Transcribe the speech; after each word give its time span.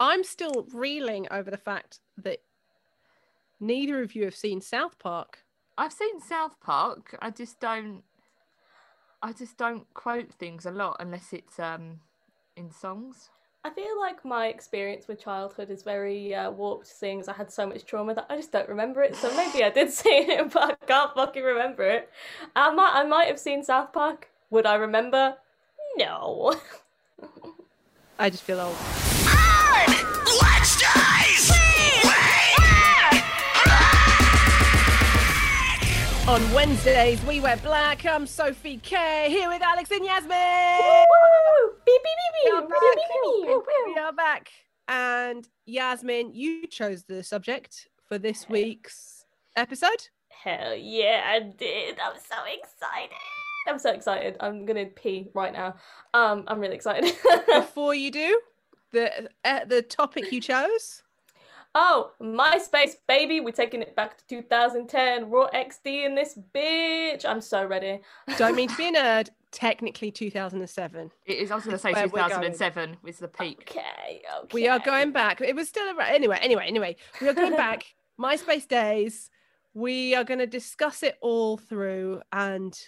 I'm 0.00 0.24
still 0.24 0.66
reeling 0.72 1.28
over 1.30 1.50
the 1.50 1.58
fact 1.58 2.00
that 2.16 2.38
neither 3.60 4.02
of 4.02 4.16
you 4.16 4.24
have 4.24 4.34
seen 4.34 4.62
South 4.62 4.98
Park. 4.98 5.44
I've 5.76 5.92
seen 5.92 6.20
South 6.20 6.58
Park. 6.60 7.16
I 7.20 7.30
just 7.30 7.60
don't. 7.60 8.02
I 9.22 9.34
just 9.34 9.58
don't 9.58 9.92
quote 9.92 10.32
things 10.32 10.64
a 10.64 10.70
lot 10.70 10.96
unless 10.98 11.34
it's 11.34 11.58
um 11.58 12.00
in 12.56 12.70
songs. 12.70 13.28
I 13.62 13.68
feel 13.68 14.00
like 14.00 14.24
my 14.24 14.46
experience 14.46 15.06
with 15.06 15.22
childhood 15.22 15.68
is 15.68 15.82
very 15.82 16.34
uh, 16.34 16.50
warped, 16.50 16.86
seeing 16.86 17.20
as 17.20 17.28
I 17.28 17.34
had 17.34 17.52
so 17.52 17.66
much 17.66 17.84
trauma 17.84 18.14
that 18.14 18.24
I 18.30 18.36
just 18.36 18.52
don't 18.52 18.68
remember 18.70 19.02
it. 19.02 19.14
So 19.14 19.34
maybe 19.36 19.62
I 19.62 19.68
did 19.68 19.90
see 19.92 20.08
it, 20.08 20.50
but 20.50 20.62
I 20.62 20.86
can't 20.86 21.12
fucking 21.14 21.42
remember 21.42 21.82
it. 21.82 22.08
I 22.56 22.72
might, 22.72 22.92
I 22.94 23.04
might 23.04 23.28
have 23.28 23.38
seen 23.38 23.62
South 23.62 23.92
Park. 23.92 24.30
Would 24.48 24.64
I 24.64 24.76
remember? 24.76 25.36
No. 25.98 26.58
I 28.18 28.30
just 28.30 28.44
feel 28.44 28.60
old. 28.60 28.76
On 36.30 36.52
Wednesdays, 36.52 37.20
we 37.24 37.40
wear 37.40 37.56
black. 37.56 38.06
I'm 38.06 38.24
Sophie 38.24 38.76
K 38.76 39.26
here 39.28 39.48
with 39.48 39.62
Alex 39.62 39.90
and 39.90 40.04
Yasmin. 40.04 40.30
Woo! 40.30 41.72
Beep, 41.84 42.00
beep, 42.04 42.14
beep, 42.44 42.44
We 42.44 42.50
are 42.52 42.60
beep, 42.60 42.70
beep, 42.70 43.48
beep, 43.48 43.66
beep. 43.66 43.96
We 43.96 44.00
are 44.00 44.12
back. 44.12 44.48
And 44.86 45.48
Yasmin, 45.66 46.32
you 46.32 46.68
chose 46.68 47.02
the 47.02 47.24
subject 47.24 47.88
for 48.06 48.16
this 48.16 48.48
week's 48.48 49.24
episode. 49.56 50.06
Hell 50.28 50.76
yeah, 50.76 51.24
I 51.26 51.40
did. 51.40 51.98
I'm 51.98 52.16
so 52.16 52.36
excited. 52.46 53.16
I'm 53.66 53.80
so 53.80 53.90
excited. 53.90 54.36
I'm 54.38 54.64
gonna 54.66 54.86
pee 54.86 55.30
right 55.34 55.52
now. 55.52 55.74
Um, 56.14 56.44
I'm 56.46 56.60
really 56.60 56.76
excited. 56.76 57.12
Before 57.52 57.92
you 57.92 58.12
do, 58.12 58.40
the 58.92 59.28
uh, 59.44 59.64
the 59.64 59.82
topic 59.82 60.30
you 60.30 60.40
chose. 60.40 61.02
Oh, 61.74 62.12
MySpace, 62.20 62.96
baby. 63.06 63.40
We're 63.40 63.52
taking 63.52 63.82
it 63.82 63.94
back 63.96 64.18
to 64.18 64.24
2010. 64.26 65.30
Raw 65.30 65.48
XD 65.50 66.06
in 66.06 66.14
this 66.14 66.38
bitch. 66.54 67.24
I'm 67.24 67.40
so 67.40 67.64
ready. 67.64 68.00
Don't 68.38 68.56
mean 68.56 68.68
to 68.68 68.76
be 68.76 68.88
a 68.88 68.92
nerd. 68.92 69.30
Technically, 69.52 70.12
2007. 70.12 71.10
It 71.26 71.32
is. 71.32 71.50
I 71.50 71.56
was 71.56 71.64
going 71.64 71.76
to 71.76 71.82
say 71.82 71.92
Where 71.92 72.06
2007 72.06 72.98
was 73.02 73.18
the 73.18 73.28
peak. 73.28 73.68
Okay, 73.68 74.22
okay. 74.42 74.48
We 74.52 74.68
are 74.68 74.78
going 74.78 75.10
back. 75.10 75.40
It 75.40 75.56
was 75.56 75.68
still 75.68 75.86
around. 75.86 76.10
Anyway, 76.10 76.38
anyway, 76.40 76.66
anyway. 76.66 76.96
We 77.20 77.28
are 77.28 77.34
going 77.34 77.56
back. 77.56 77.84
MySpace 78.20 78.68
days. 78.68 79.28
We 79.74 80.14
are 80.14 80.24
going 80.24 80.38
to 80.38 80.46
discuss 80.46 81.02
it 81.02 81.16
all 81.20 81.56
through 81.56 82.22
and 82.32 82.78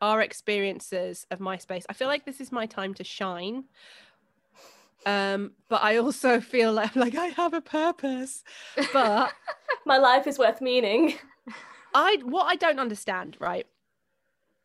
our 0.00 0.20
experiences 0.20 1.26
of 1.30 1.38
MySpace. 1.38 1.84
I 1.88 1.94
feel 1.94 2.08
like 2.08 2.26
this 2.26 2.40
is 2.40 2.52
my 2.52 2.66
time 2.66 2.92
to 2.94 3.04
shine. 3.04 3.64
Um, 5.06 5.52
but 5.68 5.82
I 5.82 5.98
also 5.98 6.40
feel 6.52 6.72
like, 6.72 6.96
like 6.96 7.14
I 7.14 7.26
have 7.26 7.54
a 7.54 7.60
purpose. 7.60 8.42
But 8.92 9.32
My 9.86 9.98
life 9.98 10.26
is 10.26 10.38
worth 10.38 10.60
meaning. 10.60 11.14
I 11.94 12.18
what 12.24 12.46
I 12.46 12.56
don't 12.56 12.80
understand, 12.80 13.36
right, 13.38 13.66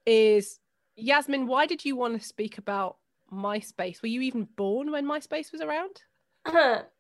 is 0.05 0.59
Yasmin, 0.95 1.45
why 1.45 1.65
did 1.67 1.85
you 1.85 1.95
want 1.95 2.19
to 2.19 2.27
speak 2.27 2.57
about 2.57 2.97
MySpace? 3.31 4.01
Were 4.01 4.07
you 4.07 4.21
even 4.21 4.47
born 4.55 4.91
when 4.91 5.05
MySpace 5.05 5.51
was 5.51 5.61
around? 5.61 6.01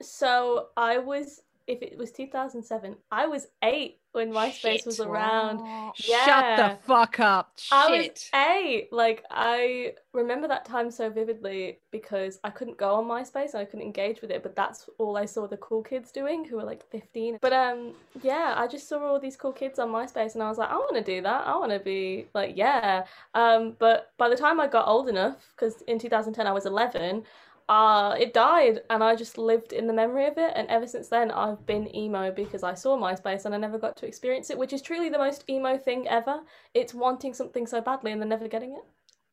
so 0.01 0.67
I 0.77 0.99
was, 0.99 1.41
if 1.65 1.81
it 1.81 1.97
was 1.97 2.11
2007, 2.11 2.95
I 3.11 3.25
was 3.25 3.47
eight 3.63 3.98
when 4.11 4.31
MySpace 4.31 4.61
Shit. 4.61 4.85
was 4.85 4.99
around. 4.99 5.59
Shut 5.95 6.17
Yeah. 6.43 6.55
the 6.73 6.75
fuck 6.87 7.19
up. 7.19 7.53
I 7.71 7.87
was 7.89 8.05
Shit. 8.05 8.29
eight. 8.33 8.91
Like 8.91 9.23
I 9.29 9.93
remember 10.13 10.47
that 10.47 10.65
time 10.65 10.89
so 10.89 11.09
vividly 11.09 11.79
because 11.91 12.39
I 12.43 12.49
couldn't 12.49 12.77
go 12.77 12.95
on 12.95 13.05
MySpace 13.05 13.53
and 13.53 13.61
I 13.61 13.65
couldn't 13.65 13.85
engage 13.85 14.21
with 14.21 14.31
it, 14.31 14.41
but 14.41 14.55
that's 14.55 14.89
all 14.97 15.15
I 15.17 15.25
saw 15.25 15.45
the 15.47 15.57
cool 15.57 15.83
kids 15.83 16.11
doing 16.11 16.43
who 16.43 16.55
were 16.57 16.63
like 16.63 16.83
15. 16.89 17.37
But 17.41 17.53
um 17.53 17.93
yeah, 18.21 18.55
I 18.57 18.67
just 18.67 18.89
saw 18.89 18.99
all 19.05 19.19
these 19.19 19.37
cool 19.37 19.53
kids 19.53 19.77
on 19.77 19.89
MySpace 19.89 20.33
and 20.33 20.41
I 20.43 20.49
was 20.49 20.57
like, 20.57 20.69
I 20.69 20.75
want 20.75 20.95
to 20.95 21.03
do 21.03 21.21
that. 21.21 21.45
I 21.47 21.55
want 21.57 21.71
to 21.71 21.79
be 21.79 22.27
like, 22.33 22.53
yeah. 22.57 23.05
Um 23.35 23.75
but 23.77 24.11
by 24.17 24.27
the 24.29 24.35
time 24.35 24.59
I 24.59 24.67
got 24.67 24.87
old 24.87 25.07
enough 25.07 25.53
cuz 25.55 25.83
in 25.83 25.99
2010 25.99 26.47
I 26.47 26.51
was 26.51 26.65
11, 26.65 27.23
uh, 27.69 28.15
it 28.19 28.33
died 28.33 28.81
and 28.89 29.03
I 29.03 29.15
just 29.15 29.37
lived 29.37 29.73
in 29.73 29.85
the 29.85 29.93
memory 29.93 30.25
of 30.25 30.39
it. 30.39 30.53
And 30.55 30.67
ever 30.69 30.87
since 30.87 31.07
then, 31.07 31.29
I've 31.29 31.63
been 31.67 31.95
emo 31.95 32.31
because 32.31 32.63
I 32.63 32.73
saw 32.73 32.97
MySpace 32.97 33.45
and 33.45 33.53
I 33.53 33.59
never 33.59 33.77
got 33.77 33.95
to 33.97 34.07
experience 34.07 34.49
it, 34.49 34.57
which 34.57 34.73
is 34.73 34.81
truly 34.81 35.09
the 35.09 35.19
most 35.19 35.43
emo 35.47 35.77
thing 35.77 36.07
ever. 36.07 36.41
It's 36.73 36.95
wanting 36.95 37.35
something 37.35 37.67
so 37.67 37.79
badly 37.79 38.11
and 38.11 38.19
then 38.19 38.29
never 38.29 38.47
getting 38.47 38.73
it. 38.73 38.83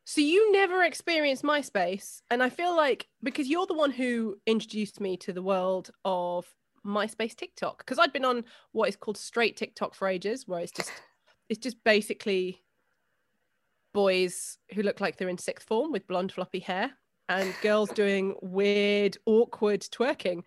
So 0.04 0.20
you 0.20 0.52
never 0.52 0.84
experienced 0.84 1.42
MySpace, 1.42 2.20
and 2.30 2.40
I 2.40 2.48
feel 2.48 2.76
like 2.76 3.08
because 3.24 3.48
you're 3.48 3.66
the 3.66 3.74
one 3.74 3.90
who 3.90 4.36
introduced 4.46 5.00
me 5.00 5.16
to 5.16 5.32
the 5.32 5.42
world 5.42 5.90
of 6.04 6.46
MySpace 6.86 7.34
TikTok, 7.34 7.78
because 7.78 7.98
I'd 7.98 8.12
been 8.12 8.24
on 8.24 8.44
what 8.70 8.88
is 8.88 8.94
called 8.94 9.18
straight 9.18 9.56
TikTok 9.56 9.96
for 9.96 10.06
ages, 10.06 10.46
where 10.46 10.60
it's 10.60 10.70
just 10.70 10.92
it's 11.48 11.58
just 11.58 11.82
basically 11.82 12.62
boys 13.92 14.58
who 14.74 14.82
look 14.82 15.00
like 15.00 15.16
they're 15.16 15.28
in 15.28 15.38
sixth 15.38 15.66
form 15.66 15.90
with 15.90 16.06
blonde 16.06 16.30
floppy 16.30 16.60
hair 16.60 16.92
and 17.28 17.54
girls 17.62 17.90
doing 17.90 18.34
weird 18.42 19.16
awkward 19.26 19.80
twerking. 19.82 20.42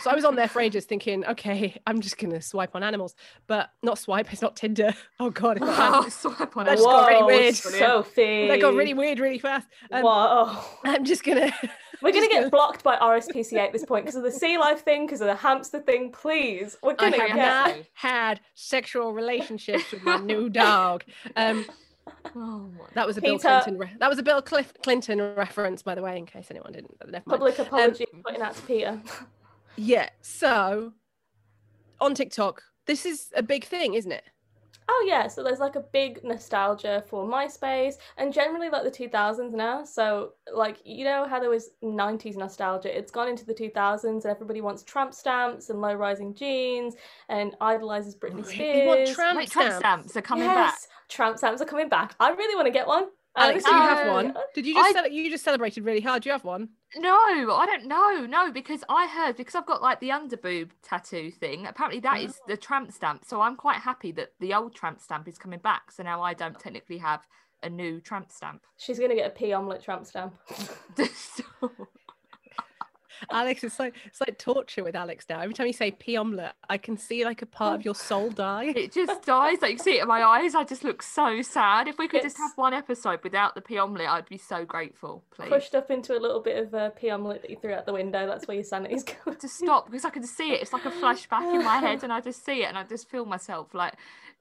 So 0.00 0.10
I 0.10 0.14
was 0.14 0.24
on 0.24 0.36
there 0.36 0.48
for 0.48 0.60
ages 0.62 0.86
thinking, 0.86 1.22
okay, 1.26 1.76
I'm 1.86 2.00
just 2.00 2.16
gonna 2.16 2.40
swipe 2.40 2.74
on 2.74 2.82
animals, 2.82 3.14
but 3.46 3.68
not 3.82 3.98
swipe. 3.98 4.32
It's 4.32 4.40
not 4.40 4.56
Tinder. 4.56 4.94
Oh 5.20 5.28
god, 5.28 5.58
it's 5.58 5.66
not 5.66 6.06
Oh, 6.06 6.08
swipe 6.08 6.56
on 6.56 6.64
That 6.64 6.72
it. 6.72 6.76
just 6.76 6.86
got 6.88 7.08
really 7.08 7.20
Whoa, 7.20 7.26
weird. 7.26 7.54
Sophie. 7.54 8.48
that 8.48 8.60
got 8.60 8.72
really 8.74 8.94
weird 8.94 9.18
really 9.20 9.38
fast. 9.38 9.68
Um, 9.90 10.02
Whoa. 10.02 10.58
I'm 10.84 11.04
just 11.04 11.22
gonna. 11.24 11.52
We're 12.02 12.10
gonna 12.10 12.22
just 12.26 12.32
get 12.32 12.50
blocked 12.50 12.82
by 12.82 12.96
RSPCA 12.96 13.58
at 13.58 13.72
this 13.72 13.84
point 13.84 14.04
because 14.06 14.16
of 14.16 14.24
the 14.24 14.32
sea 14.32 14.58
life 14.58 14.80
thing, 14.82 15.06
because 15.06 15.20
of 15.20 15.28
the 15.28 15.36
hamster 15.36 15.78
thing. 15.80 16.10
Please, 16.10 16.76
we're 16.82 16.94
gonna 16.94 17.16
have 17.20 17.28
get. 17.28 17.36
not 17.36 17.74
had 17.94 18.40
sexual 18.56 19.12
relationships 19.12 19.92
with 19.92 20.02
my 20.02 20.16
new 20.16 20.48
dog. 20.48 21.04
Um, 21.36 21.64
Oh, 22.34 22.70
that 22.94 23.06
was 23.06 23.16
a 23.16 23.20
Bill 23.20 23.38
Clinton. 23.38 23.78
Re- 23.78 23.96
that 23.98 24.08
was 24.08 24.18
a 24.18 24.22
Bill 24.22 24.42
Cliff 24.42 24.72
Clinton 24.82 25.20
reference, 25.34 25.82
by 25.82 25.94
the 25.94 26.02
way, 26.02 26.16
in 26.18 26.26
case 26.26 26.48
anyone 26.50 26.72
didn't. 26.72 26.96
Never 27.00 27.12
mind. 27.12 27.24
Public 27.26 27.58
apology 27.58 28.06
um, 28.14 28.22
putting 28.22 28.42
out 28.42 28.54
to 28.56 28.62
Peter. 28.62 29.00
Yeah. 29.76 30.08
So, 30.20 30.92
on 32.00 32.14
TikTok, 32.14 32.62
this 32.86 33.06
is 33.06 33.30
a 33.34 33.42
big 33.42 33.64
thing, 33.64 33.94
isn't 33.94 34.12
it? 34.12 34.24
Oh 34.94 35.04
yeah, 35.08 35.26
so 35.26 35.42
there's 35.42 35.58
like 35.58 35.74
a 35.76 35.80
big 35.80 36.22
nostalgia 36.22 37.02
for 37.08 37.26
MySpace 37.26 37.94
and 38.18 38.30
generally 38.30 38.68
like 38.68 38.84
the 38.84 38.90
2000s 38.90 39.54
now. 39.54 39.84
So 39.84 40.34
like 40.54 40.80
you 40.84 41.04
know 41.04 41.26
how 41.26 41.40
there 41.40 41.48
was 41.48 41.70
90s 41.82 42.36
nostalgia, 42.36 42.94
it's 42.96 43.10
gone 43.10 43.26
into 43.26 43.46
the 43.46 43.54
2000s 43.54 44.04
and 44.04 44.26
everybody 44.26 44.60
wants 44.60 44.82
tramp 44.82 45.14
stamps 45.14 45.70
and 45.70 45.80
low-rising 45.80 46.34
jeans 46.34 46.94
and 47.30 47.56
idolizes 47.62 48.14
Britney 48.14 48.44
Spears. 48.44 48.76
You 48.76 48.86
want 48.86 49.06
tramp 49.08 49.38
Wait, 49.38 49.50
tramp 49.50 49.72
stamps? 49.72 49.78
stamps 49.78 50.16
are 50.18 50.22
coming 50.22 50.44
yes, 50.44 50.54
back. 50.54 50.78
tramp 51.08 51.38
stamps 51.38 51.62
are 51.62 51.66
coming 51.66 51.88
back. 51.88 52.14
I 52.20 52.30
really 52.30 52.54
want 52.54 52.66
to 52.66 52.72
get 52.72 52.86
one. 52.86 53.06
Alex, 53.34 53.64
do 53.64 53.70
you 53.70 53.80
have 53.80 54.08
one? 54.08 54.34
Did 54.54 54.66
you 54.66 54.74
just 54.74 54.96
I- 54.96 55.02
cele- 55.02 55.12
you 55.12 55.30
just 55.30 55.44
celebrated 55.44 55.84
really 55.84 56.00
hard? 56.00 56.22
Do 56.22 56.28
you 56.28 56.32
have 56.32 56.44
one? 56.44 56.68
No, 56.96 57.14
I 57.14 57.66
don't 57.66 57.86
know. 57.86 58.26
No, 58.26 58.52
because 58.52 58.84
I 58.88 59.06
heard 59.06 59.36
because 59.36 59.54
I've 59.54 59.66
got 59.66 59.80
like 59.80 60.00
the 60.00 60.10
underboob 60.10 60.70
tattoo 60.82 61.30
thing. 61.30 61.66
Apparently, 61.66 62.00
that 62.00 62.18
mm. 62.18 62.26
is 62.26 62.40
the 62.46 62.56
tramp 62.56 62.92
stamp. 62.92 63.24
So 63.24 63.40
I'm 63.40 63.56
quite 63.56 63.78
happy 63.78 64.12
that 64.12 64.32
the 64.40 64.52
old 64.54 64.74
tramp 64.74 65.00
stamp 65.00 65.28
is 65.28 65.38
coming 65.38 65.60
back. 65.60 65.90
So 65.90 66.02
now 66.02 66.22
I 66.22 66.34
don't 66.34 66.58
technically 66.58 66.98
have 66.98 67.26
a 67.62 67.70
new 67.70 68.00
tramp 68.00 68.30
stamp. 68.30 68.62
She's 68.76 68.98
gonna 68.98 69.14
get 69.14 69.28
a 69.28 69.30
pea 69.30 69.52
omelette 69.52 69.82
tramp 69.82 70.06
stamp. 70.06 70.34
So- 73.30 73.36
Alex, 73.36 73.64
it's 73.64 73.78
like 73.78 73.94
it's 74.06 74.20
like 74.20 74.38
torture 74.38 74.84
with 74.84 74.94
Alex 74.94 75.26
now. 75.28 75.40
Every 75.40 75.54
time 75.54 75.66
you 75.66 75.72
say 75.72 75.90
pea 75.90 76.16
omelette, 76.16 76.54
I 76.68 76.78
can 76.78 76.96
see 76.96 77.24
like 77.24 77.42
a 77.42 77.46
part 77.46 77.74
of 77.76 77.84
your 77.84 77.94
soul 77.94 78.30
die. 78.30 78.72
it 78.76 78.92
just 78.92 79.22
dies. 79.24 79.62
Like 79.62 79.72
you 79.72 79.78
see 79.78 79.98
it 79.98 80.02
in 80.02 80.08
my 80.08 80.22
eyes. 80.22 80.54
I 80.54 80.64
just 80.64 80.84
look 80.84 81.02
so 81.02 81.42
sad. 81.42 81.88
If 81.88 81.98
we 81.98 82.08
could 82.08 82.22
just 82.22 82.38
have 82.38 82.52
one 82.56 82.74
episode 82.74 83.20
without 83.22 83.54
the 83.54 83.60
pea 83.60 83.78
omelette, 83.78 84.08
I'd 84.08 84.28
be 84.28 84.38
so 84.38 84.64
grateful. 84.64 85.22
Please. 85.34 85.48
Crushed 85.48 85.74
up 85.74 85.90
into 85.90 86.16
a 86.16 86.20
little 86.20 86.40
bit 86.40 86.58
of 86.58 86.74
uh, 86.74 86.90
pea 86.90 87.10
omelette 87.10 87.42
that 87.42 87.50
you 87.50 87.56
threw 87.56 87.72
out 87.74 87.86
the 87.86 87.92
window. 87.92 88.26
That's 88.26 88.46
where 88.46 88.54
your 88.56 88.64
sanity's 88.64 89.04
going. 89.04 89.36
to 89.38 89.48
stop 89.48 89.86
because 89.86 90.04
I 90.04 90.10
can 90.10 90.24
see 90.26 90.52
it. 90.52 90.62
It's 90.62 90.72
like 90.72 90.84
a 90.84 90.90
flashback 90.90 91.54
in 91.54 91.64
my 91.64 91.76
head, 91.78 92.02
and 92.04 92.12
I 92.12 92.20
just 92.20 92.44
see 92.44 92.62
it, 92.62 92.66
and 92.66 92.76
I 92.78 92.84
just 92.84 93.08
feel 93.10 93.24
myself 93.24 93.74
like 93.74 93.94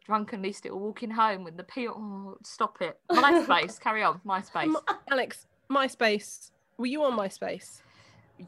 drunkenly 0.06 0.52
still 0.52 0.80
walking 0.80 1.12
home 1.12 1.44
with 1.44 1.58
the 1.58 1.64
pee. 1.64 1.88
Oh, 1.88 2.38
stop 2.44 2.82
it! 2.82 3.00
MySpace, 3.12 3.80
carry 3.80 4.04
on. 4.04 4.20
MySpace. 4.26 4.64
M- 4.64 4.78
Alex, 5.10 5.46
MySpace. 5.70 6.52
Were 6.78 6.88
you 6.88 7.04
on 7.04 7.18
MySpace? 7.18 7.82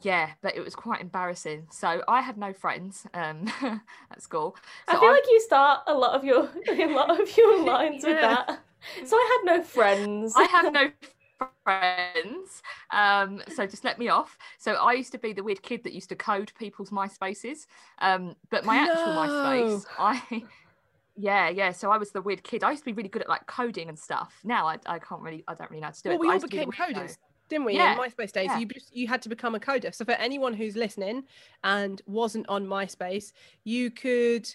Yeah, 0.02 0.30
but 0.42 0.56
it 0.56 0.60
was 0.60 0.74
quite 0.74 1.00
embarrassing. 1.00 1.66
So 1.70 2.02
I 2.08 2.20
had 2.20 2.36
no 2.36 2.52
friends 2.52 3.06
um, 3.14 3.50
at 4.10 4.22
school. 4.22 4.56
So 4.90 4.96
I 4.96 5.00
feel 5.00 5.10
like 5.10 5.24
you 5.28 5.40
start 5.40 5.82
a 5.86 5.94
lot 5.94 6.14
of 6.14 6.24
your 6.24 6.48
a 6.68 6.86
lot 6.86 7.20
of 7.20 7.36
your 7.36 7.64
lines 7.64 8.04
with 8.04 8.20
that. 8.20 8.60
So 9.04 9.16
I 9.16 9.38
had 9.44 9.56
no 9.56 9.62
friends. 9.62 10.34
I 10.36 10.44
have 10.44 10.72
no 10.72 10.90
friends. 11.64 12.62
Um, 12.90 13.42
so 13.54 13.66
just 13.66 13.84
let 13.84 13.98
me 13.98 14.08
off. 14.08 14.36
So 14.58 14.74
I 14.74 14.92
used 14.92 15.12
to 15.12 15.18
be 15.18 15.32
the 15.32 15.42
weird 15.42 15.62
kid 15.62 15.84
that 15.84 15.92
used 15.92 16.08
to 16.10 16.16
code 16.16 16.52
people's 16.58 16.90
MySpaces. 16.90 17.66
Um, 18.00 18.36
but 18.50 18.64
my 18.64 18.76
actual 18.76 19.14
MySpace, 19.14 19.86
I 19.98 20.44
yeah, 21.16 21.48
yeah. 21.48 21.70
So 21.72 21.90
I 21.90 21.98
was 21.98 22.10
the 22.10 22.20
weird 22.20 22.42
kid. 22.42 22.64
I 22.64 22.70
used 22.70 22.82
to 22.82 22.86
be 22.86 22.92
really 22.92 23.08
good 23.08 23.22
at 23.22 23.28
like 23.28 23.46
coding 23.46 23.88
and 23.88 23.98
stuff. 23.98 24.40
Now 24.44 24.66
I, 24.66 24.78
I 24.86 24.98
can't 24.98 25.22
really 25.22 25.44
I 25.46 25.54
don't 25.54 25.70
really 25.70 25.80
know 25.80 25.86
how 25.86 25.92
to 25.92 26.02
do 26.02 26.08
Well, 26.10 26.16
it. 26.16 26.20
we 26.20 26.26
but 26.26 26.30
all 26.30 26.34
used 26.34 26.44
to 26.46 26.50
be 26.50 26.58
the 26.58 26.66
became 26.66 26.94
coders, 26.94 27.16
didn't 27.54 27.66
we? 27.66 27.74
Yeah, 27.74 27.92
In 27.92 27.98
MySpace 27.98 28.32
days, 28.32 28.46
yeah. 28.46 28.58
you 28.58 28.66
just, 28.66 28.94
you 28.94 29.06
had 29.06 29.22
to 29.22 29.28
become 29.28 29.54
a 29.54 29.60
coder. 29.60 29.94
So 29.94 30.04
for 30.04 30.12
anyone 30.12 30.54
who's 30.54 30.74
listening 30.74 31.22
and 31.62 32.02
wasn't 32.06 32.48
on 32.48 32.66
MySpace, 32.66 33.32
you 33.62 33.90
could 33.92 34.52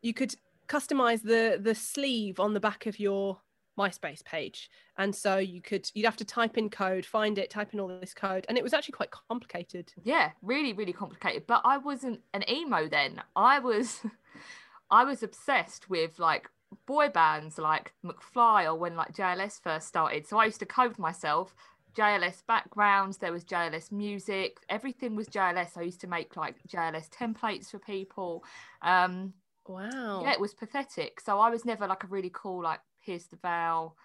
you 0.00 0.14
could 0.14 0.34
customize 0.68 1.22
the 1.22 1.58
the 1.60 1.74
sleeve 1.74 2.38
on 2.38 2.54
the 2.54 2.60
back 2.60 2.86
of 2.86 3.00
your 3.00 3.38
MySpace 3.76 4.24
page, 4.24 4.70
and 4.96 5.12
so 5.14 5.38
you 5.38 5.60
could 5.60 5.90
you'd 5.92 6.04
have 6.04 6.16
to 6.18 6.24
type 6.24 6.56
in 6.56 6.70
code, 6.70 7.04
find 7.04 7.36
it, 7.36 7.50
type 7.50 7.74
in 7.74 7.80
all 7.80 7.88
this 7.88 8.14
code, 8.14 8.46
and 8.48 8.56
it 8.56 8.62
was 8.62 8.72
actually 8.72 8.92
quite 8.92 9.10
complicated. 9.10 9.92
Yeah, 10.04 10.30
really, 10.40 10.72
really 10.72 10.92
complicated. 10.92 11.48
But 11.48 11.62
I 11.64 11.78
wasn't 11.78 12.20
an 12.32 12.48
emo 12.48 12.88
then. 12.88 13.20
I 13.34 13.58
was, 13.58 14.00
I 14.90 15.02
was 15.02 15.24
obsessed 15.24 15.90
with 15.90 16.20
like 16.20 16.48
boy 16.86 17.08
bands 17.08 17.58
like 17.58 17.92
McFly 18.04 18.66
or 18.66 18.76
when 18.76 18.94
like 18.94 19.12
JLS 19.16 19.60
first 19.60 19.88
started. 19.88 20.28
So 20.28 20.38
I 20.38 20.44
used 20.44 20.60
to 20.60 20.66
code 20.66 20.96
myself 20.96 21.56
JLS 21.94 22.42
backgrounds. 22.46 23.18
There 23.18 23.32
was 23.32 23.44
JLS 23.44 23.92
music. 23.92 24.58
Everything 24.68 25.16
was 25.16 25.28
JLS. 25.28 25.76
I 25.76 25.82
used 25.82 26.00
to 26.02 26.06
make 26.06 26.36
like 26.36 26.56
JLS 26.68 27.08
templates 27.10 27.70
for 27.70 27.78
people. 27.78 28.44
Um, 28.82 29.34
Wow. 29.66 30.22
yeah, 30.22 30.32
it 30.32 30.40
was 30.40 30.54
pathetic. 30.54 31.20
So 31.20 31.38
I 31.38 31.50
was 31.50 31.64
never 31.64 31.86
like 31.86 32.02
a 32.04 32.08
really 32.08 32.30
cool 32.32 32.62
like 32.62 32.80
Pierce 33.04 33.26
the 33.26 33.36
Veil. 33.36 33.96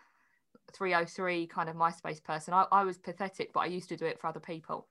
3OH!3 0.73 1.49
kind 1.49 1.69
of 1.69 1.75
MySpace 1.75 2.23
person. 2.23 2.53
I, 2.53 2.65
I 2.71 2.83
was 2.83 2.97
pathetic, 2.97 3.53
but 3.53 3.61
I 3.61 3.67
used 3.67 3.89
to 3.89 3.97
do 3.97 4.05
it 4.05 4.19
for 4.19 4.27
other 4.27 4.39
people. 4.39 4.87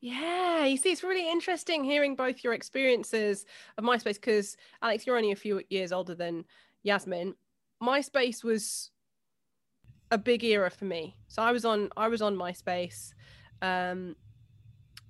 Yeah, 0.00 0.64
you 0.64 0.76
see, 0.76 0.92
it's 0.92 1.02
really 1.02 1.30
interesting 1.30 1.82
hearing 1.82 2.14
both 2.16 2.44
your 2.44 2.52
experiences 2.52 3.46
of 3.76 3.84
MySpace 3.84 4.14
because 4.14 4.56
Alex, 4.82 5.06
you're 5.06 5.16
only 5.16 5.32
a 5.32 5.36
few 5.36 5.62
years 5.70 5.90
older 5.92 6.14
than 6.14 6.44
Yasmin. 6.82 7.34
MySpace 7.82 8.44
was 8.44 8.90
a 10.10 10.18
big 10.18 10.44
era 10.44 10.70
for 10.70 10.84
me. 10.84 11.16
So 11.28 11.42
I 11.42 11.52
was 11.52 11.64
on 11.64 11.90
I 11.96 12.08
was 12.08 12.22
on 12.22 12.36
MySpace. 12.36 13.12
Um 13.62 14.16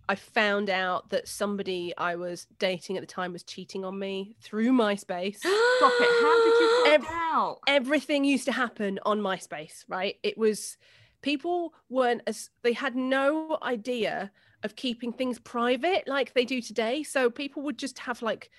I 0.08 0.14
found 0.14 0.70
out 0.70 1.10
that 1.10 1.26
somebody 1.26 1.92
I 1.98 2.14
was 2.14 2.46
dating 2.60 2.96
at 2.96 3.00
the 3.00 3.08
time 3.08 3.32
was 3.32 3.42
cheating 3.42 3.84
on 3.84 3.98
me 3.98 4.36
through 4.40 4.70
MySpace. 4.70 5.36
Stop 5.38 5.92
it. 6.00 6.22
How 6.22 6.44
did 6.44 6.60
you 6.60 6.84
find 6.84 6.94
Ev- 7.02 7.10
out? 7.10 7.58
everything 7.66 8.24
used 8.24 8.44
to 8.44 8.52
happen 8.52 9.00
on 9.04 9.20
MySpace, 9.20 9.84
right? 9.88 10.16
It 10.22 10.38
was 10.38 10.76
people 11.22 11.74
weren't 11.88 12.22
as 12.26 12.50
they 12.62 12.72
had 12.72 12.94
no 12.94 13.58
idea 13.62 14.30
of 14.62 14.76
keeping 14.76 15.12
things 15.12 15.38
private 15.40 16.06
like 16.06 16.34
they 16.34 16.44
do 16.44 16.60
today. 16.62 17.02
So 17.02 17.28
people 17.28 17.62
would 17.62 17.78
just 17.78 17.98
have 17.98 18.22
like 18.22 18.50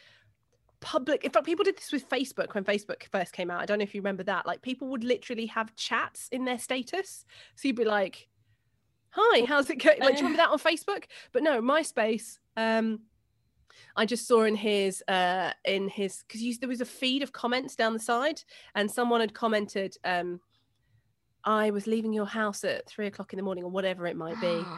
public 0.79 1.24
in 1.24 1.31
fact 1.31 1.45
people 1.45 1.65
did 1.65 1.77
this 1.77 1.91
with 1.91 2.07
Facebook 2.07 2.53
when 2.53 2.63
Facebook 2.63 3.03
first 3.12 3.33
came 3.33 3.50
out. 3.50 3.62
I 3.62 3.65
don't 3.65 3.79
know 3.79 3.83
if 3.83 3.95
you 3.95 4.01
remember 4.01 4.24
that. 4.24 4.45
Like 4.45 4.62
people 4.62 4.88
would 4.89 5.03
literally 5.03 5.47
have 5.47 5.75
chats 5.75 6.27
in 6.31 6.45
their 6.45 6.59
status. 6.59 7.25
So 7.56 7.68
you'd 7.68 7.77
be 7.77 7.85
like, 7.85 8.27
Hi, 9.12 9.45
how's 9.45 9.69
it 9.69 9.77
going? 9.77 10.00
Like, 10.00 10.15
do 10.15 10.21
you 10.21 10.27
remember 10.27 10.38
that 10.38 10.50
on 10.50 10.59
Facebook? 10.59 11.06
But 11.31 11.41
no, 11.41 11.62
MySpace. 11.62 12.38
Um, 12.56 13.00
I 13.95 14.06
just 14.06 14.27
saw 14.27 14.44
in 14.44 14.56
his 14.56 15.03
uh 15.07 15.51
in 15.65 15.89
his 15.89 16.24
because 16.27 16.59
there 16.59 16.69
was 16.69 16.81
a 16.81 16.85
feed 16.85 17.23
of 17.23 17.31
comments 17.31 17.75
down 17.75 17.94
the 17.94 18.00
side, 18.00 18.44
and 18.75 18.89
someone 18.89 19.21
had 19.21 19.33
commented, 19.33 19.95
um, 20.03 20.39
"I 21.44 21.71
was 21.71 21.88
leaving 21.88 22.13
your 22.13 22.25
house 22.25 22.63
at 22.63 22.88
three 22.88 23.07
o'clock 23.07 23.33
in 23.33 23.38
the 23.38 23.44
morning, 23.44 23.63
or 23.63 23.71
whatever 23.71 24.06
it 24.07 24.15
might 24.15 24.39
be." 24.39 24.63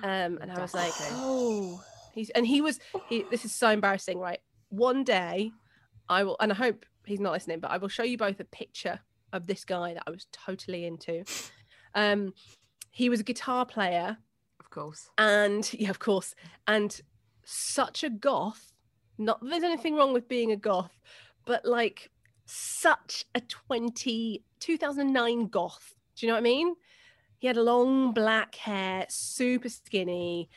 Um, 0.00 0.38
and 0.40 0.52
I 0.52 0.60
was 0.60 0.74
like, 0.74 0.92
"Oh, 1.14 1.82
he's," 2.14 2.30
and 2.30 2.46
he 2.46 2.60
was. 2.60 2.78
He, 3.08 3.24
this 3.32 3.44
is 3.44 3.52
so 3.52 3.68
embarrassing, 3.70 4.16
right? 4.16 4.38
One 4.70 5.04
day, 5.04 5.52
I 6.08 6.24
will, 6.24 6.36
and 6.40 6.52
I 6.52 6.54
hope 6.54 6.84
he's 7.04 7.20
not 7.20 7.32
listening, 7.32 7.60
but 7.60 7.70
I 7.70 7.78
will 7.78 7.88
show 7.88 8.02
you 8.02 8.18
both 8.18 8.40
a 8.40 8.44
picture 8.44 9.00
of 9.32 9.46
this 9.46 9.64
guy 9.64 9.94
that 9.94 10.04
I 10.06 10.10
was 10.10 10.26
totally 10.32 10.86
into. 10.86 11.24
Um, 11.94 12.32
he 12.90 13.08
was 13.08 13.20
a 13.20 13.24
guitar 13.24 13.66
player. 13.66 14.18
Of 14.60 14.70
course. 14.70 15.08
and 15.16 15.70
yeah 15.78 15.90
of 15.90 15.98
course. 15.98 16.34
And 16.66 17.00
such 17.44 18.04
a 18.04 18.10
goth. 18.10 18.72
Not 19.16 19.40
there's 19.42 19.64
anything 19.64 19.96
wrong 19.96 20.12
with 20.12 20.28
being 20.28 20.52
a 20.52 20.56
goth 20.56 20.98
but 21.48 21.64
like 21.64 22.10
such 22.44 23.24
a 23.34 23.40
20 23.40 24.44
2009 24.60 25.46
goth. 25.48 25.94
Do 26.14 26.26
you 26.26 26.30
know 26.30 26.34
what 26.34 26.40
i 26.40 26.42
mean? 26.42 26.74
He 27.38 27.46
had 27.46 27.56
long 27.56 28.12
black 28.12 28.54
hair 28.56 29.06
super 29.08 29.68
skinny 29.68 30.50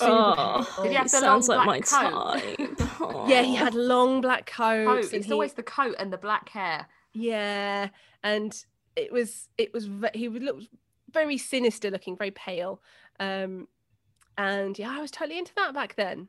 Oh, 0.00 0.80
Did 0.82 0.90
he 0.90 0.94
have 0.96 1.04
the 1.10 1.18
sounds 1.18 1.48
long 1.48 1.66
like 1.66 1.84
black 1.84 1.92
my 1.92 2.10
coat? 2.10 2.58
type. 2.58 3.28
yeah 3.28 3.42
he 3.42 3.54
had 3.54 3.74
long 3.74 4.20
black 4.20 4.46
Coat. 4.46 4.86
coats 4.86 5.06
and 5.08 5.16
It's 5.16 5.26
he- 5.26 5.32
always 5.32 5.52
the 5.54 5.62
coat 5.62 5.94
and 5.98 6.12
the 6.12 6.18
black 6.18 6.48
hair. 6.48 6.86
yeah 7.12 7.88
and 8.22 8.64
it 8.96 9.12
was 9.12 9.48
it 9.58 9.72
was 9.74 9.88
he 10.14 10.28
looked 10.28 10.68
very 11.12 11.36
sinister 11.36 11.90
looking 11.90 12.16
very 12.16 12.30
pale 12.30 12.80
um 13.20 13.68
and 14.38 14.78
yeah 14.78 14.90
i 14.90 15.00
was 15.00 15.10
totally 15.10 15.38
into 15.38 15.52
that 15.56 15.74
back 15.74 15.94
then 15.96 16.28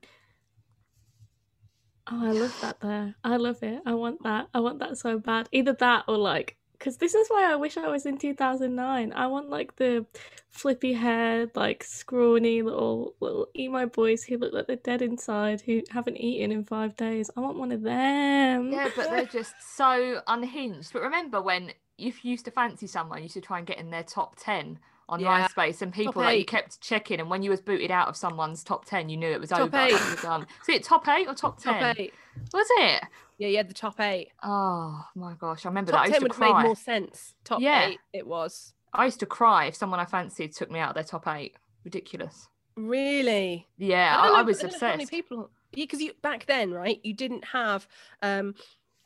Oh, 2.11 2.23
I 2.27 2.31
love 2.33 2.55
that 2.61 2.79
there. 2.81 3.15
I 3.23 3.37
love 3.37 3.63
it. 3.63 3.81
I 3.83 3.95
want 3.95 4.21
that. 4.21 4.47
I 4.53 4.59
want 4.59 4.77
that 4.77 4.95
so 4.99 5.17
bad. 5.17 5.49
Either 5.51 5.73
that 5.73 6.03
or 6.07 6.17
like, 6.19 6.55
because 6.77 6.97
this 6.97 7.15
is 7.15 7.27
why 7.29 7.51
I 7.51 7.55
wish 7.55 7.77
I 7.77 7.87
was 7.87 8.05
in 8.05 8.17
2009. 8.17 9.13
I 9.13 9.27
want 9.27 9.49
like 9.49 9.75
the 9.77 10.05
flippy 10.49 10.93
haired, 10.93 11.51
like 11.55 11.83
scrawny 11.83 12.61
little 12.61 13.15
little 13.19 13.47
emo 13.57 13.85
boys 13.87 14.23
who 14.23 14.37
look 14.37 14.53
like 14.53 14.67
they're 14.67 14.75
dead 14.77 15.01
inside, 15.01 15.61
who 15.61 15.81
haven't 15.89 16.17
eaten 16.17 16.51
in 16.51 16.63
five 16.63 16.95
days. 16.95 17.29
I 17.35 17.39
want 17.41 17.57
one 17.57 17.71
of 17.71 17.81
them. 17.81 18.71
Yeah, 18.71 18.89
but 18.95 19.09
they're 19.09 19.25
just 19.31 19.53
so 19.75 20.21
unhinged. 20.27 20.93
But 20.93 21.01
remember 21.01 21.41
when 21.41 21.71
if 21.97 22.23
you 22.25 22.31
used 22.31 22.45
to 22.45 22.51
fancy 22.51 22.87
someone, 22.87 23.19
you 23.19 23.23
used 23.23 23.35
to 23.35 23.41
try 23.41 23.57
and 23.57 23.67
get 23.67 23.77
in 23.79 23.89
their 23.89 24.03
top 24.03 24.35
ten 24.37 24.79
on 25.07 25.19
Yeah. 25.19 25.47
MySpace, 25.47 25.81
and 25.83 25.93
people 25.93 26.13
Top 26.13 26.23
like 26.23 26.39
you 26.39 26.45
kept 26.45 26.81
checking, 26.81 27.19
and 27.19 27.29
when 27.29 27.43
you 27.43 27.51
was 27.51 27.61
booted 27.61 27.91
out 27.91 28.07
of 28.07 28.17
someone's 28.17 28.63
top 28.63 28.85
ten, 28.85 29.07
you 29.07 29.17
knew 29.17 29.29
it 29.29 29.39
was 29.39 29.49
Top 29.49 29.61
over. 29.61 29.77
eight. 29.77 29.91
it 29.91 29.93
was 29.93 30.25
um, 30.25 30.41
done. 30.41 30.47
So 30.63 30.73
it 30.73 30.83
top 30.83 31.07
eight 31.07 31.27
or 31.27 31.35
top 31.35 31.59
ten? 31.61 31.73
top 31.81 31.99
eight 31.99 32.13
Was 32.53 32.67
it? 32.71 33.03
Yeah 33.37 33.47
you 33.47 33.57
had 33.57 33.69
the 33.69 33.73
top 33.73 33.99
eight 33.99 34.29
Oh 34.43 35.03
my 35.15 35.33
gosh, 35.39 35.65
I 35.65 35.69
remember 35.69 35.91
top 35.91 36.05
that. 36.05 36.09
I 36.09 36.13
10 36.13 36.13
used 36.13 36.21
would 36.23 36.31
have 36.45 36.55
made 36.55 36.63
more 36.67 36.75
sense 36.75 37.35
top 37.43 37.61
Yeah. 37.61 37.87
eight 37.87 37.99
it 38.13 38.25
was 38.27 38.73
I 38.93 39.05
used 39.05 39.19
to 39.19 39.25
cry 39.25 39.65
if 39.65 39.75
someone 39.75 39.99
I 39.99 40.05
fancied 40.05 40.53
took 40.55 40.71
me 40.71 40.79
out 40.79 40.89
of 40.89 40.95
their 40.95 41.03
top 41.03 41.27
eight. 41.27 41.55
Ridiculous. 41.83 42.47
really 42.75 43.67
Yeah, 43.77 44.15
I, 44.19 44.27
don't 44.27 44.37
I, 44.37 44.41
was 44.41 44.59
don't 44.59 44.71
know 44.71 44.79
how 44.79 44.87
many 44.87 45.03
obsessed. 45.03 45.11
people 45.11 45.49
yeah 45.73 45.83
because 45.83 46.01
you 46.01 46.13
back 46.21 46.45
then 46.45 46.71
right 46.71 46.99
you 47.03 47.13
didn't 47.13 47.43
have 47.45 47.85
um 48.21 48.55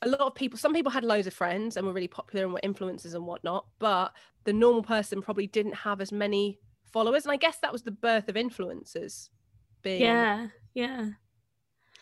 a 0.04 0.08
lot 0.08 0.20
of 0.22 0.36
people 0.36 0.58
some 0.60 0.74
people 0.74 0.92
had 0.92 1.04
loads 1.04 1.26
of 1.28 1.34
friends 1.34 1.76
and 1.78 1.86
were 1.88 1.94
really 1.94 2.08
popular 2.08 2.46
and 2.46 2.54
were 2.54 2.62
influencers 2.64 3.16
and 3.16 3.26
whatnot 3.26 3.66
but 3.80 4.14
the 4.44 4.54
normal 4.54 4.84
person 4.84 5.22
probably 5.22 5.48
didn't 5.48 5.74
have 5.74 6.00
as 6.00 6.12
many 6.12 6.60
followers 6.86 7.26
and 7.26 7.32
i 7.32 7.36
guess 7.38 7.58
that 7.60 7.72
was 7.74 7.82
the 7.84 7.92
birth 7.92 8.30
of 8.30 8.36
influencers 8.36 9.30
being 9.82 10.02
Yeah. 10.02 10.48
Yeah. 10.76 11.10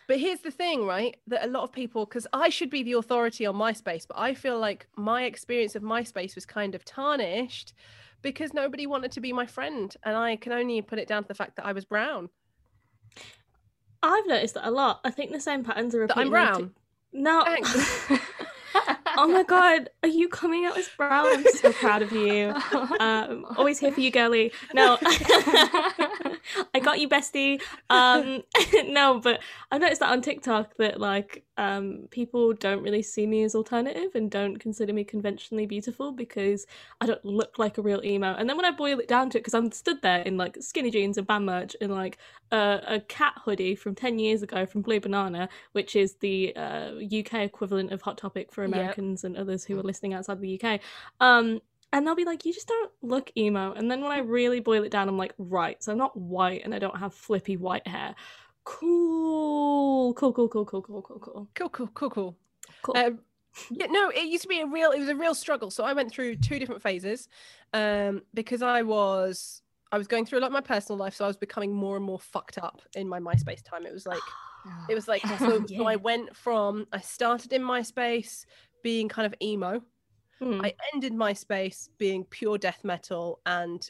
But 0.08 0.20
here's 0.20 0.40
the 0.40 0.52
thing, 0.52 0.86
right? 0.86 1.18
That 1.28 1.46
a 1.46 1.50
lot 1.50 1.64
of 1.64 1.72
people, 1.72 2.06
because 2.06 2.26
I 2.32 2.50
should 2.50 2.70
be 2.70 2.82
the 2.82 2.94
authority 2.94 3.46
on 3.46 3.56
MySpace, 3.56 4.08
but 4.08 4.18
I 4.18 4.34
feel 4.34 4.58
like 4.58 4.88
my 4.96 5.24
experience 5.24 5.76
of 5.76 5.84
MySpace 5.84 6.34
was 6.36 6.46
kind 6.46 6.76
of 6.76 6.86
tarnished 6.86 7.74
because 8.22 8.54
nobody 8.54 8.88
wanted 8.88 9.12
to 9.12 9.22
be 9.22 9.34
my 9.34 9.46
friend. 9.46 9.94
And 10.04 10.16
I 10.16 10.38
can 10.38 10.54
only 10.54 10.82
put 10.82 10.98
it 10.98 11.08
down 11.08 11.24
to 11.24 11.28
the 11.28 11.36
fact 11.36 11.58
that 11.58 11.66
I 11.66 11.74
was 11.74 11.84
brown. 11.84 12.30
I've 14.02 14.28
noticed 14.28 14.54
that 14.54 14.68
a 14.68 14.72
lot. 14.72 15.02
I 15.04 15.12
think 15.12 15.32
the 15.32 15.40
same 15.40 15.64
patterns 15.64 15.94
are 15.94 16.00
repeating. 16.00 16.24
I'm 16.24 16.30
brown. 16.30 16.72
No. 17.12 17.44
Oh 19.20 19.28
my 19.28 19.42
god, 19.42 19.90
are 20.04 20.10
you 20.10 20.30
coming 20.30 20.66
out 20.66 20.78
as 20.78 20.88
brown? 20.96 21.26
I'm 21.26 21.44
so 21.56 21.74
proud 21.74 22.02
of 22.04 22.12
you. 22.12 22.54
Um, 23.00 23.46
always 23.58 23.80
here 23.80 23.92
for 23.92 24.02
you, 24.02 24.12
girly. 24.12 24.52
No, 24.74 24.98
I 25.02 26.80
got 26.82 27.00
you, 27.00 27.08
bestie. 27.08 27.62
Um, 27.90 28.44
no, 28.88 29.20
but 29.20 29.40
I 29.72 29.78
noticed 29.78 30.02
that 30.02 30.10
on 30.10 30.22
TikTok 30.22 30.78
that 30.78 31.00
like 31.00 31.44
um, 31.58 32.08
people 32.12 32.54
don't 32.54 32.84
really 32.84 33.02
see 33.02 33.26
me 33.26 33.44
as 33.44 33.56
alternative 33.56 34.16
and 34.16 34.30
don't 34.30 34.58
consider 34.58 34.94
me 34.94 35.04
conventionally 35.04 35.66
beautiful 35.66 36.12
because 36.12 36.66
I 37.02 37.08
don't 37.08 37.24
look 37.26 37.58
like 37.58 37.78
a 37.78 37.82
real 37.82 38.02
emo. 38.04 38.34
And 38.36 38.48
then 38.48 38.58
when 38.58 38.66
I 38.66 38.72
boil 38.72 39.00
it 39.00 39.08
down 39.08 39.30
to 39.32 39.38
it, 39.38 39.42
because 39.42 39.54
I'm 39.56 39.72
stood 39.72 40.02
there 40.02 40.22
in 40.22 40.38
like 40.38 40.58
skinny 40.62 40.92
jeans 40.92 41.18
and 41.18 41.26
band 41.26 41.46
merch 41.46 41.76
and 41.82 41.92
like 41.92 42.20
a, 42.52 42.82
a 42.88 43.00
cat 43.02 43.34
hoodie 43.44 43.76
from 43.76 43.96
ten 43.96 44.20
years 44.20 44.44
ago 44.44 44.66
from 44.66 44.82
Blue 44.82 45.00
Banana, 45.00 45.50
which 45.72 45.96
is 45.96 46.16
the 46.16 46.56
uh, 46.56 46.92
UK 46.96 47.36
equivalent 47.36 47.92
of 47.92 48.02
Hot 48.04 48.18
Topic 48.18 48.52
for 48.52 48.64
Yep. 48.66 48.98
Americans 48.98 49.24
and 49.24 49.36
others 49.36 49.64
who 49.66 49.80
are 49.80 49.84
listening 49.84 50.14
outside 50.14 50.40
the 50.40 50.62
UK. 50.62 50.80
Um, 51.20 51.62
and 51.94 52.06
they'll 52.06 52.16
be 52.16 52.26
like, 52.26 52.46
you 52.46 52.54
just 52.54 52.68
don't 52.68 52.92
look 53.02 53.32
emo. 53.38 53.72
And 53.74 53.90
then 53.90 54.02
when 54.02 54.12
I 54.12 54.20
really 54.20 54.60
boil 54.60 54.84
it 54.84 54.92
down, 54.92 55.08
I'm 55.08 55.18
like, 55.18 55.34
right, 55.38 55.82
so 55.82 55.92
I'm 55.94 55.98
not 55.98 56.18
white 56.18 56.62
and 56.66 56.76
I 56.76 56.80
don't 56.80 56.98
have 56.98 57.14
flippy 57.14 57.56
white 57.56 57.88
hair. 57.88 58.14
Cool, 58.68 60.14
cool, 60.14 60.34
cool, 60.34 60.50
cool, 60.50 60.66
cool, 60.66 60.82
cool, 60.82 61.02
cool, 61.02 61.20
cool. 61.20 61.48
Cool, 61.56 61.70
cool, 61.70 61.88
cool, 61.94 62.10
cool. 62.10 62.38
Cool. 62.82 62.98
Um, 62.98 63.20
yeah, 63.72 63.86
no, 63.86 64.10
it 64.10 64.26
used 64.26 64.44
to 64.44 64.50
be 64.50 64.60
a 64.60 64.68
real. 64.68 64.92
It 64.92 65.00
was 65.00 65.08
a 65.08 65.16
real 65.16 65.34
struggle. 65.34 65.72
So 65.72 65.86
I 65.86 65.94
went 65.94 66.12
through 66.12 66.36
two 66.36 66.60
different 66.60 66.82
phases, 66.82 67.30
um, 67.72 68.24
because 68.34 68.62
I 68.62 68.82
was 68.82 69.62
I 69.94 69.98
was 69.98 70.06
going 70.06 70.26
through 70.26 70.40
a 70.40 70.42
lot 70.42 70.48
of 70.48 70.54
my 70.54 70.62
personal 70.62 71.00
life, 71.00 71.16
so 71.16 71.24
I 71.24 71.28
was 71.28 71.38
becoming 71.38 71.74
more 71.74 71.96
and 71.96 72.04
more 72.04 72.20
fucked 72.20 72.58
up 72.58 72.82
in 72.94 73.08
my 73.08 73.20
MySpace 73.20 73.64
time. 73.64 73.86
It 73.86 73.94
was 73.94 74.06
like 74.06 74.20
it 74.90 74.96
was 74.96 75.08
like 75.08 75.26
so, 75.40 75.66
so 75.66 75.88
I 75.88 75.96
went 75.96 76.36
from 76.36 76.88
I 76.92 77.00
started 77.00 77.54
in 77.54 77.62
MySpace 77.62 78.46
being 78.84 79.08
kind 79.08 79.26
of 79.26 79.34
emo. 79.42 79.82
Hmm. 80.40 80.60
I 80.62 80.74
ended 80.94 81.14
MySpace 81.14 81.88
being 81.98 82.26
pure 82.26 82.58
death 82.58 82.84
metal 82.84 83.40
and 83.46 83.90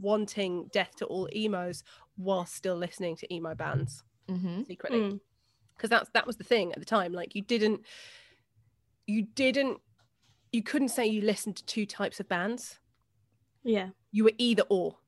wanting 0.00 0.68
death 0.72 0.96
to 0.96 1.06
all 1.06 1.28
emos 1.34 1.84
while 2.16 2.46
still 2.46 2.76
listening 2.76 3.16
to 3.16 3.34
emo 3.34 3.54
bands 3.54 4.02
hmm 4.28 4.62
secretly 4.62 5.00
Mm. 5.00 5.20
because 5.76 5.90
that's 5.90 6.08
that 6.10 6.26
was 6.26 6.36
the 6.36 6.44
thing 6.44 6.72
at 6.72 6.78
the 6.78 6.84
time 6.84 7.12
like 7.12 7.34
you 7.34 7.42
didn't 7.42 7.80
you 9.06 9.22
didn't 9.22 9.78
you 10.52 10.62
couldn't 10.62 10.88
say 10.88 11.06
you 11.06 11.20
listened 11.20 11.56
to 11.56 11.64
two 11.66 11.84
types 11.86 12.20
of 12.20 12.28
bands 12.28 12.78
Yeah. 13.64 13.88
you 14.12 14.24
were 14.24 14.32
either 14.38 14.62
or 14.68 14.98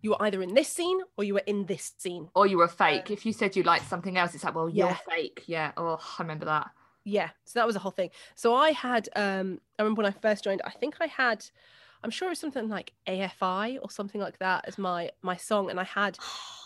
you 0.00 0.10
were 0.10 0.22
either 0.22 0.42
in 0.42 0.54
this 0.54 0.68
scene 0.68 1.00
or 1.16 1.24
you 1.24 1.34
were 1.34 1.42
in 1.46 1.66
this 1.66 1.92
scene 1.98 2.28
Or 2.34 2.46
you 2.46 2.58
were 2.58 2.66
fake. 2.68 3.10
If 3.10 3.24
you 3.24 3.32
said 3.32 3.54
you 3.54 3.62
liked 3.62 3.86
something 3.88 4.18
else, 4.18 4.34
it's 4.34 4.42
like, 4.42 4.52
well, 4.54 4.68
you're 4.68 4.98
fake. 5.08 5.44
Yeah. 5.46 5.70
Oh, 5.76 6.00
I 6.18 6.22
remember 6.22 6.46
that. 6.46 6.70
yeah 7.04 7.30
so 7.44 7.58
that 7.58 7.66
was 7.66 7.74
a 7.76 7.80
whole 7.80 7.90
thing 7.90 8.10
so 8.36 8.54
i 8.54 8.70
had 8.70 9.08
um 9.16 9.60
i 9.76 9.82
remember 9.82 10.02
when 10.02 10.12
i 10.12 10.16
first 10.26 10.44
joined 10.44 10.62
i 10.64 10.70
think 10.70 10.94
i 11.00 11.06
had 11.06 11.44
i'm 12.04 12.10
sure 12.10 12.28
it 12.28 12.30
was 12.30 12.38
something 12.38 12.68
like 12.68 12.92
afi 13.06 13.78
or 13.82 13.90
something 13.90 14.20
like 14.20 14.38
that 14.38 14.64
as 14.66 14.78
my 14.78 15.10
my 15.22 15.36
song 15.36 15.70
and 15.70 15.78
i 15.80 15.84
had 15.84 16.18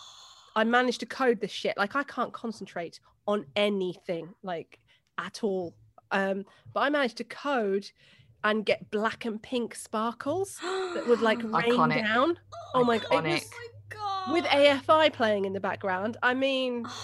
i 0.55 0.63
managed 0.63 0.99
to 0.99 1.05
code 1.05 1.39
this 1.41 1.51
shit 1.51 1.77
like 1.77 1.95
i 1.95 2.03
can't 2.03 2.33
concentrate 2.33 2.99
on 3.27 3.45
anything 3.55 4.29
like 4.43 4.79
at 5.17 5.43
all 5.43 5.73
um 6.11 6.45
but 6.73 6.81
i 6.81 6.89
managed 6.89 7.17
to 7.17 7.23
code 7.23 7.89
and 8.43 8.65
get 8.65 8.89
black 8.91 9.25
and 9.25 9.41
pink 9.41 9.75
sparkles 9.75 10.57
that 10.93 11.05
would 11.07 11.21
like 11.21 11.39
rain 11.43 11.71
Iconic. 11.71 12.03
down 12.03 12.37
oh 12.73 12.83
my 12.83 12.97
god 12.99 13.25
it 13.25 13.33
was 13.33 13.49
Iconic. 13.89 14.33
with 14.33 14.45
afi 14.45 15.13
playing 15.13 15.45
in 15.45 15.53
the 15.53 15.59
background 15.59 16.17
i 16.23 16.33
mean 16.33 16.85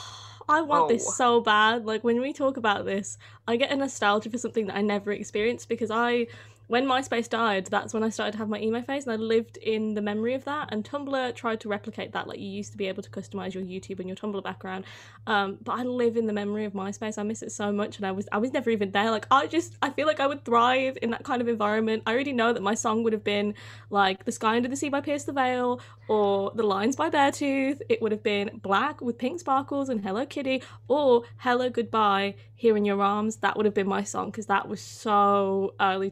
I 0.49 0.61
want 0.61 0.85
Oh. 0.85 0.87
this 0.89 1.15
so 1.15 1.39
bad. 1.41 1.85
Like 1.85 2.03
when 2.03 2.19
we 2.19 2.33
talk 2.33 2.57
about 2.57 2.85
this, 2.85 3.17
I 3.47 3.55
get 3.55 3.71
a 3.71 3.75
nostalgia 3.75 4.29
for 4.29 4.37
something 4.37 4.67
that 4.67 4.75
I 4.75 4.81
never 4.81 5.11
experienced 5.11 5.69
because 5.69 5.89
I 5.91 6.27
when 6.73 6.87
MySpace 6.87 7.29
died, 7.29 7.67
that's 7.67 7.93
when 7.93 8.01
I 8.01 8.09
started 8.09 8.31
to 8.31 8.39
have 8.39 8.49
my 8.49 8.59
emo 8.59 8.81
phase 8.81 9.05
and 9.05 9.13
I 9.13 9.17
lived 9.17 9.57
in 9.57 9.93
the 9.93 10.01
memory 10.01 10.33
of 10.33 10.43
that. 10.45 10.69
And 10.71 10.83
Tumblr 10.83 11.35
tried 11.35 11.59
to 11.59 11.69
replicate 11.69 12.13
that. 12.13 12.27
Like 12.27 12.39
you 12.39 12.47
used 12.47 12.71
to 12.71 12.79
be 12.79 12.87
able 12.87 13.03
to 13.03 13.11
customize 13.11 13.53
your 13.53 13.61
YouTube 13.61 13.99
and 13.99 14.09
your 14.09 14.15
Tumblr 14.15 14.43
background. 14.43 14.85
Um, 15.27 15.59
but 15.61 15.73
I 15.73 15.83
live 15.83 16.17
in 16.17 16.25
the 16.25 16.33
memory 16.33 16.65
of 16.65 16.73
MySpace. 16.73 17.19
I 17.19 17.21
miss 17.21 17.43
it 17.43 17.51
so 17.51 17.71
much 17.71 17.97
and 17.97 18.07
I 18.07 18.11
was 18.11 18.27
I 18.31 18.39
was 18.39 18.53
never 18.53 18.71
even 18.71 18.89
there. 18.89 19.11
Like 19.11 19.27
I 19.29 19.45
just 19.45 19.77
I 19.83 19.91
feel 19.91 20.07
like 20.07 20.19
I 20.19 20.25
would 20.25 20.45
thrive 20.45 20.97
in 21.03 21.11
that 21.11 21.23
kind 21.23 21.43
of 21.43 21.47
environment. 21.47 22.01
I 22.07 22.11
already 22.13 22.33
know 22.33 22.51
that 22.53 22.63
my 22.63 22.73
song 22.73 23.03
would 23.03 23.13
have 23.13 23.23
been 23.23 23.53
like 23.91 24.25
The 24.25 24.31
Sky 24.31 24.55
Under 24.55 24.67
the 24.67 24.75
Sea 24.75 24.89
by 24.89 25.01
Pierce 25.01 25.25
the 25.25 25.31
Veil 25.31 25.79
or 26.07 26.53
The 26.55 26.63
Lines 26.63 26.95
by 26.95 27.11
Beartooth. 27.11 27.81
It 27.87 28.01
would 28.01 28.11
have 28.11 28.23
been 28.23 28.59
Black 28.63 28.99
with 28.99 29.19
Pink 29.19 29.41
Sparkles 29.41 29.89
and 29.89 30.01
Hello 30.01 30.25
Kitty 30.25 30.63
or 30.87 31.21
Hellogoodbye 31.43 32.33
Here 32.55 32.75
in 32.75 32.83
Your 32.83 32.99
Arms. 32.99 33.35
That 33.37 33.57
would 33.57 33.67
have 33.67 33.75
been 33.75 33.87
my 33.87 34.03
song 34.03 34.31
because 34.31 34.47
that 34.47 34.67
was 34.67 34.81
so 34.81 35.75
early 35.79 36.09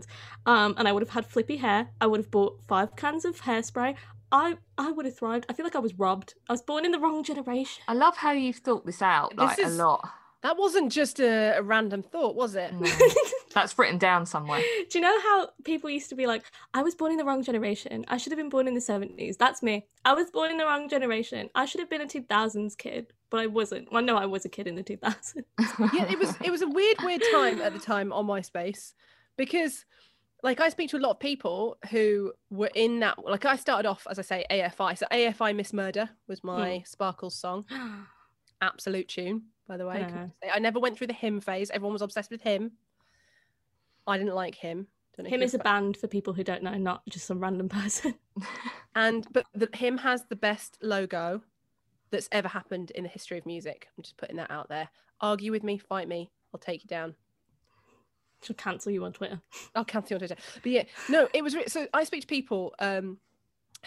2000s. 0.00 0.06
Um, 0.46 0.74
and 0.78 0.86
I 0.88 0.92
would 0.92 1.02
have 1.02 1.10
had 1.10 1.26
flippy 1.26 1.56
hair. 1.56 1.88
I 2.00 2.06
would 2.06 2.20
have 2.20 2.30
bought 2.30 2.60
five 2.66 2.96
cans 2.96 3.24
of 3.24 3.42
hairspray. 3.42 3.96
I 4.30 4.56
I 4.76 4.90
would 4.92 5.06
have 5.06 5.16
thrived. 5.16 5.46
I 5.48 5.52
feel 5.54 5.64
like 5.64 5.76
I 5.76 5.80
was 5.80 5.94
robbed. 5.98 6.34
I 6.48 6.52
was 6.52 6.62
born 6.62 6.84
in 6.84 6.92
the 6.92 6.98
wrong 6.98 7.22
generation. 7.24 7.82
I 7.88 7.94
love 7.94 8.16
how 8.18 8.32
you've 8.32 8.56
thought 8.56 8.84
this 8.84 9.00
out 9.02 9.30
This 9.30 9.38
like 9.38 9.58
is- 9.58 9.78
a 9.78 9.82
lot. 9.82 10.06
that 10.42 10.56
wasn't 10.58 10.92
just 10.92 11.18
a, 11.18 11.56
a 11.58 11.62
random 11.62 12.02
thought 12.02 12.34
was 12.36 12.54
it 12.54 12.72
No. 12.74 12.86
That's 13.54 13.76
written 13.78 13.96
down 13.98 14.26
somewhere. 14.26 14.60
Do 14.90 14.98
you 14.98 15.02
know 15.02 15.20
how 15.20 15.48
people 15.64 15.88
used 15.88 16.10
to 16.10 16.14
be 16.14 16.26
like, 16.26 16.44
I 16.74 16.82
was 16.82 16.94
born 16.94 17.10
in 17.10 17.16
the 17.18 17.24
wrong 17.24 17.42
generation. 17.42 18.04
I 18.06 18.18
should 18.18 18.30
have 18.30 18.36
been 18.38 18.50
born 18.50 18.68
in 18.68 18.74
the 18.74 18.80
70s. 18.80 19.38
That's 19.38 19.62
me. 19.62 19.86
I 20.04 20.12
was 20.12 20.30
born 20.30 20.50
in 20.50 20.58
the 20.58 20.64
wrong 20.66 20.88
generation. 20.90 21.48
I 21.54 21.64
should 21.64 21.80
have 21.80 21.88
been 21.90 22.02
a 22.02 22.06
2000s 22.06 22.76
kid, 22.76 23.06
but 23.30 23.40
I 23.40 23.46
wasn't. 23.46 23.90
Well, 23.90 24.02
no, 24.02 24.16
I 24.16 24.26
was 24.26 24.44
a 24.44 24.50
kid 24.50 24.66
in 24.68 24.74
the 24.74 24.84
2000s. 24.84 25.42
yeah 25.94 26.04
it 26.12 26.18
was 26.18 26.36
it 26.44 26.50
was 26.50 26.60
a 26.62 26.68
weird 26.68 26.98
weird 27.02 27.22
time 27.32 27.60
at 27.62 27.72
the 27.72 27.80
time 27.80 28.12
on 28.12 28.26
myspace 28.26 28.92
because 29.38 29.86
like 30.42 30.60
i 30.60 30.68
speak 30.68 30.90
to 30.90 30.98
a 30.98 31.00
lot 31.00 31.12
of 31.12 31.20
people 31.20 31.78
who 31.90 32.32
were 32.50 32.70
in 32.74 33.00
that 33.00 33.18
like 33.24 33.46
i 33.46 33.56
started 33.56 33.88
off 33.88 34.06
as 34.10 34.18
i 34.18 34.22
say 34.22 34.44
afi 34.50 34.98
so 34.98 35.06
afi 35.10 35.56
miss 35.56 35.72
murder 35.72 36.10
was 36.26 36.44
my 36.44 36.78
hmm. 36.78 36.84
sparkles 36.84 37.34
song. 37.34 37.64
Absolute 38.60 39.08
tune 39.08 39.44
by 39.68 39.76
the 39.76 39.86
way. 39.86 40.04
I 40.52 40.58
never 40.58 40.80
went 40.80 40.96
through 40.96 41.08
the 41.08 41.12
him 41.12 41.40
phase. 41.40 41.70
Everyone 41.70 41.92
was 41.92 42.02
obsessed 42.02 42.30
with 42.30 42.42
him 42.42 42.72
i 44.06 44.18
didn't 44.18 44.34
like 44.34 44.56
him 44.56 44.86
Don't 45.16 45.24
know 45.24 45.28
if 45.28 45.34
Him 45.34 45.42
is 45.42 45.54
a 45.54 45.58
band 45.58 45.96
for 45.96 46.06
people 46.06 46.32
who 46.32 46.42
don't 46.42 46.62
know, 46.62 46.74
not 46.74 47.02
just 47.08 47.26
some 47.26 47.40
random 47.40 47.68
person. 47.68 48.14
and 48.94 49.26
but 49.32 49.44
the, 49.54 49.68
him 49.74 49.98
has 49.98 50.24
the 50.24 50.36
best 50.36 50.78
logo 50.82 51.42
that's 52.10 52.28
ever 52.32 52.48
happened 52.48 52.90
in 52.92 53.02
the 53.02 53.08
history 53.08 53.38
of 53.38 53.46
music. 53.46 53.88
I'm 53.96 54.02
just 54.02 54.16
putting 54.16 54.36
that 54.36 54.50
out 54.50 54.68
there. 54.68 54.88
Argue 55.20 55.52
with 55.52 55.62
me 55.62 55.78
fight 55.78 56.08
me. 56.08 56.30
I'll 56.54 56.60
take 56.60 56.82
you 56.82 56.88
down 56.88 57.14
She'll 58.42 58.56
cancel 58.56 58.92
you 58.92 59.04
on 59.04 59.12
Twitter. 59.12 59.40
I'll 59.74 59.84
cancel 59.84 60.14
you 60.14 60.16
on 60.16 60.20
Twitter. 60.20 60.42
But 60.62 60.72
yeah, 60.72 60.84
no, 61.08 61.28
it 61.34 61.42
was 61.42 61.54
re- 61.54 61.66
so 61.66 61.86
I 61.92 62.04
speak 62.04 62.22
to 62.22 62.26
people 62.26 62.74
um 62.78 63.18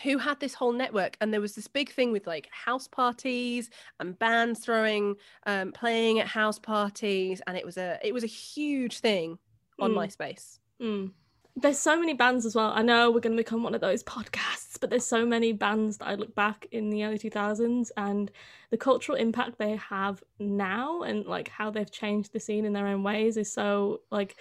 who 0.04 0.18
had 0.18 0.40
this 0.40 0.54
whole 0.54 0.72
network 0.72 1.18
and 1.20 1.34
there 1.34 1.42
was 1.42 1.54
this 1.54 1.68
big 1.68 1.92
thing 1.92 2.14
with 2.14 2.26
like 2.26 2.48
house 2.50 2.88
parties 2.88 3.70
and 4.00 4.18
bands 4.18 4.62
throwing 4.62 5.16
um 5.46 5.72
playing 5.74 6.20
at 6.20 6.28
house 6.28 6.60
parties 6.60 7.42
and 7.46 7.58
it 7.58 7.66
was 7.66 7.78
a 7.78 8.00
it 8.02 8.14
was 8.14 8.24
a 8.24 8.28
huge 8.28 9.00
thing 9.00 9.38
on 9.80 9.92
Mm. 9.92 9.96
MySpace. 10.08 10.60
Mm. 10.82 11.12
There's 11.56 11.80
so 11.80 12.00
many 12.00 12.14
bands 12.14 12.46
as 12.46 12.56
well. 12.56 12.72
I 12.74 12.82
know 12.82 13.12
we're 13.12 13.20
going 13.20 13.36
to 13.36 13.44
become 13.44 13.62
one 13.62 13.76
of 13.76 13.82
those 13.82 14.04
podcasts, 14.04 14.80
but 14.80 14.90
there's 14.90 15.06
so 15.06 15.26
many 15.26 15.52
bands 15.52 15.98
that 15.98 16.08
I 16.08 16.16
look 16.16 16.34
back 16.34 16.66
in 16.72 16.90
the 16.90 17.04
early 17.04 17.20
2000s 17.20 17.92
and 17.98 18.32
the 18.70 18.78
cultural 18.78 19.18
impact 19.18 19.58
they 19.58 19.76
have 19.76 20.24
now 20.40 21.02
and 21.02 21.26
like 21.26 21.50
how 21.50 21.70
they've 21.70 21.92
changed 21.92 22.32
the 22.32 22.40
scene 22.40 22.66
in 22.66 22.74
their 22.74 22.88
own 22.88 23.04
ways 23.04 23.36
is 23.38 23.52
so 23.52 24.02
like 24.12 24.38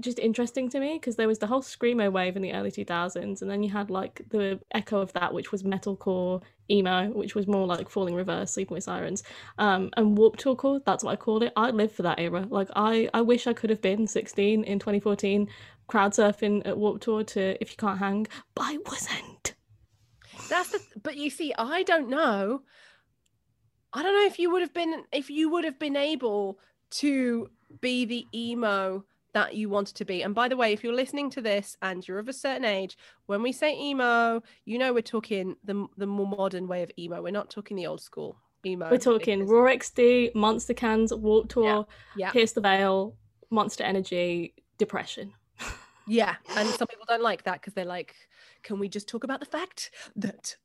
just 0.00 0.18
interesting 0.18 0.68
to 0.70 0.80
me 0.80 0.94
because 0.94 1.16
there 1.16 1.28
was 1.28 1.38
the 1.38 1.46
whole 1.46 1.62
screamo 1.62 2.10
wave 2.10 2.36
in 2.36 2.42
the 2.42 2.52
early 2.52 2.70
2000s 2.70 3.42
and 3.42 3.50
then 3.50 3.62
you 3.62 3.70
had 3.70 3.90
like 3.90 4.22
the 4.30 4.60
echo 4.72 5.00
of 5.00 5.12
that 5.12 5.32
which 5.34 5.50
was 5.50 5.62
metalcore 5.62 6.42
emo 6.70 7.08
which 7.10 7.34
was 7.34 7.46
more 7.46 7.66
like 7.66 7.88
falling 7.88 8.14
reverse 8.14 8.52
sleeping 8.52 8.74
with 8.74 8.84
sirens 8.84 9.22
um 9.58 9.90
and 9.96 10.16
Warped 10.16 10.40
Tour 10.40 10.54
core 10.54 10.80
that's 10.84 11.02
what 11.02 11.12
i 11.12 11.16
called 11.16 11.42
it 11.42 11.52
i 11.56 11.70
live 11.70 11.90
for 11.90 12.02
that 12.02 12.20
era 12.20 12.46
like 12.48 12.68
i 12.76 13.08
i 13.12 13.20
wish 13.20 13.46
i 13.46 13.52
could 13.52 13.70
have 13.70 13.80
been 13.80 14.06
16 14.06 14.62
in 14.62 14.78
2014 14.78 15.48
crowd 15.88 16.12
surfing 16.12 16.64
at 16.66 16.78
Warped 16.78 17.02
Tour 17.02 17.24
to 17.24 17.60
if 17.60 17.70
you 17.72 17.76
can't 17.76 17.98
hang 17.98 18.26
but 18.54 18.62
i 18.66 18.78
wasn't 18.86 19.54
That's 20.48 20.70
the 20.70 20.80
but 21.02 21.16
you 21.16 21.28
see 21.30 21.52
I 21.58 21.82
don't 21.82 22.08
know. 22.08 22.62
I 23.92 24.02
don't 24.02 24.14
know 24.14 24.26
if 24.26 24.38
you 24.38 24.50
would 24.50 24.62
have 24.62 24.72
been 24.74 25.04
if 25.12 25.28
you 25.30 25.50
would 25.50 25.64
have 25.64 25.78
been 25.78 25.96
able 25.96 26.58
to 27.02 27.48
be 27.80 28.04
the 28.04 28.26
emo 28.34 29.04
that 29.34 29.54
you 29.54 29.68
wanted 29.68 29.94
to 29.96 30.04
be. 30.06 30.22
And 30.22 30.34
by 30.34 30.48
the 30.48 30.56
way, 30.56 30.72
if 30.72 30.82
you're 30.82 30.94
listening 30.94 31.28
to 31.30 31.42
this 31.42 31.76
and 31.82 32.06
you're 32.06 32.18
of 32.18 32.28
a 32.28 32.32
certain 32.32 32.64
age, 32.64 32.96
when 33.26 33.42
we 33.42 33.52
say 33.52 33.78
emo, 33.78 34.42
you 34.64 34.78
know 34.78 34.92
we're 34.92 35.02
talking 35.02 35.56
the 35.64 35.86
the 35.96 36.06
more 36.06 36.26
modern 36.26 36.66
way 36.68 36.82
of 36.82 36.90
emo. 36.98 37.20
We're 37.22 37.30
not 37.40 37.50
talking 37.50 37.76
the 37.76 37.86
old 37.86 38.00
school 38.00 38.36
emo. 38.66 38.90
we're 38.90 38.98
talking 38.98 39.40
because- 39.40 39.50
raw 39.52 39.64
xd 39.72 40.34
monster 40.34 40.74
cans 40.74 41.12
Warped 41.14 41.50
Tour 41.50 41.86
Yeah. 42.16 42.30
pierce 42.30 42.52
the 42.52 42.60
veil 42.60 43.16
monster 43.50 43.84
energy 43.84 44.54
depression 44.78 45.32
Yeah, 46.08 46.36
and 46.56 46.68
some 46.70 46.88
people 46.88 47.04
don't 47.08 47.22
like 47.22 47.44
that 47.44 47.60
because 47.60 47.74
they're 47.74 47.84
like, 47.84 48.14
can 48.62 48.78
we 48.78 48.88
just 48.88 49.08
talk 49.08 49.24
about 49.24 49.40
the 49.40 49.46
fact 49.46 49.90
that 50.16 50.56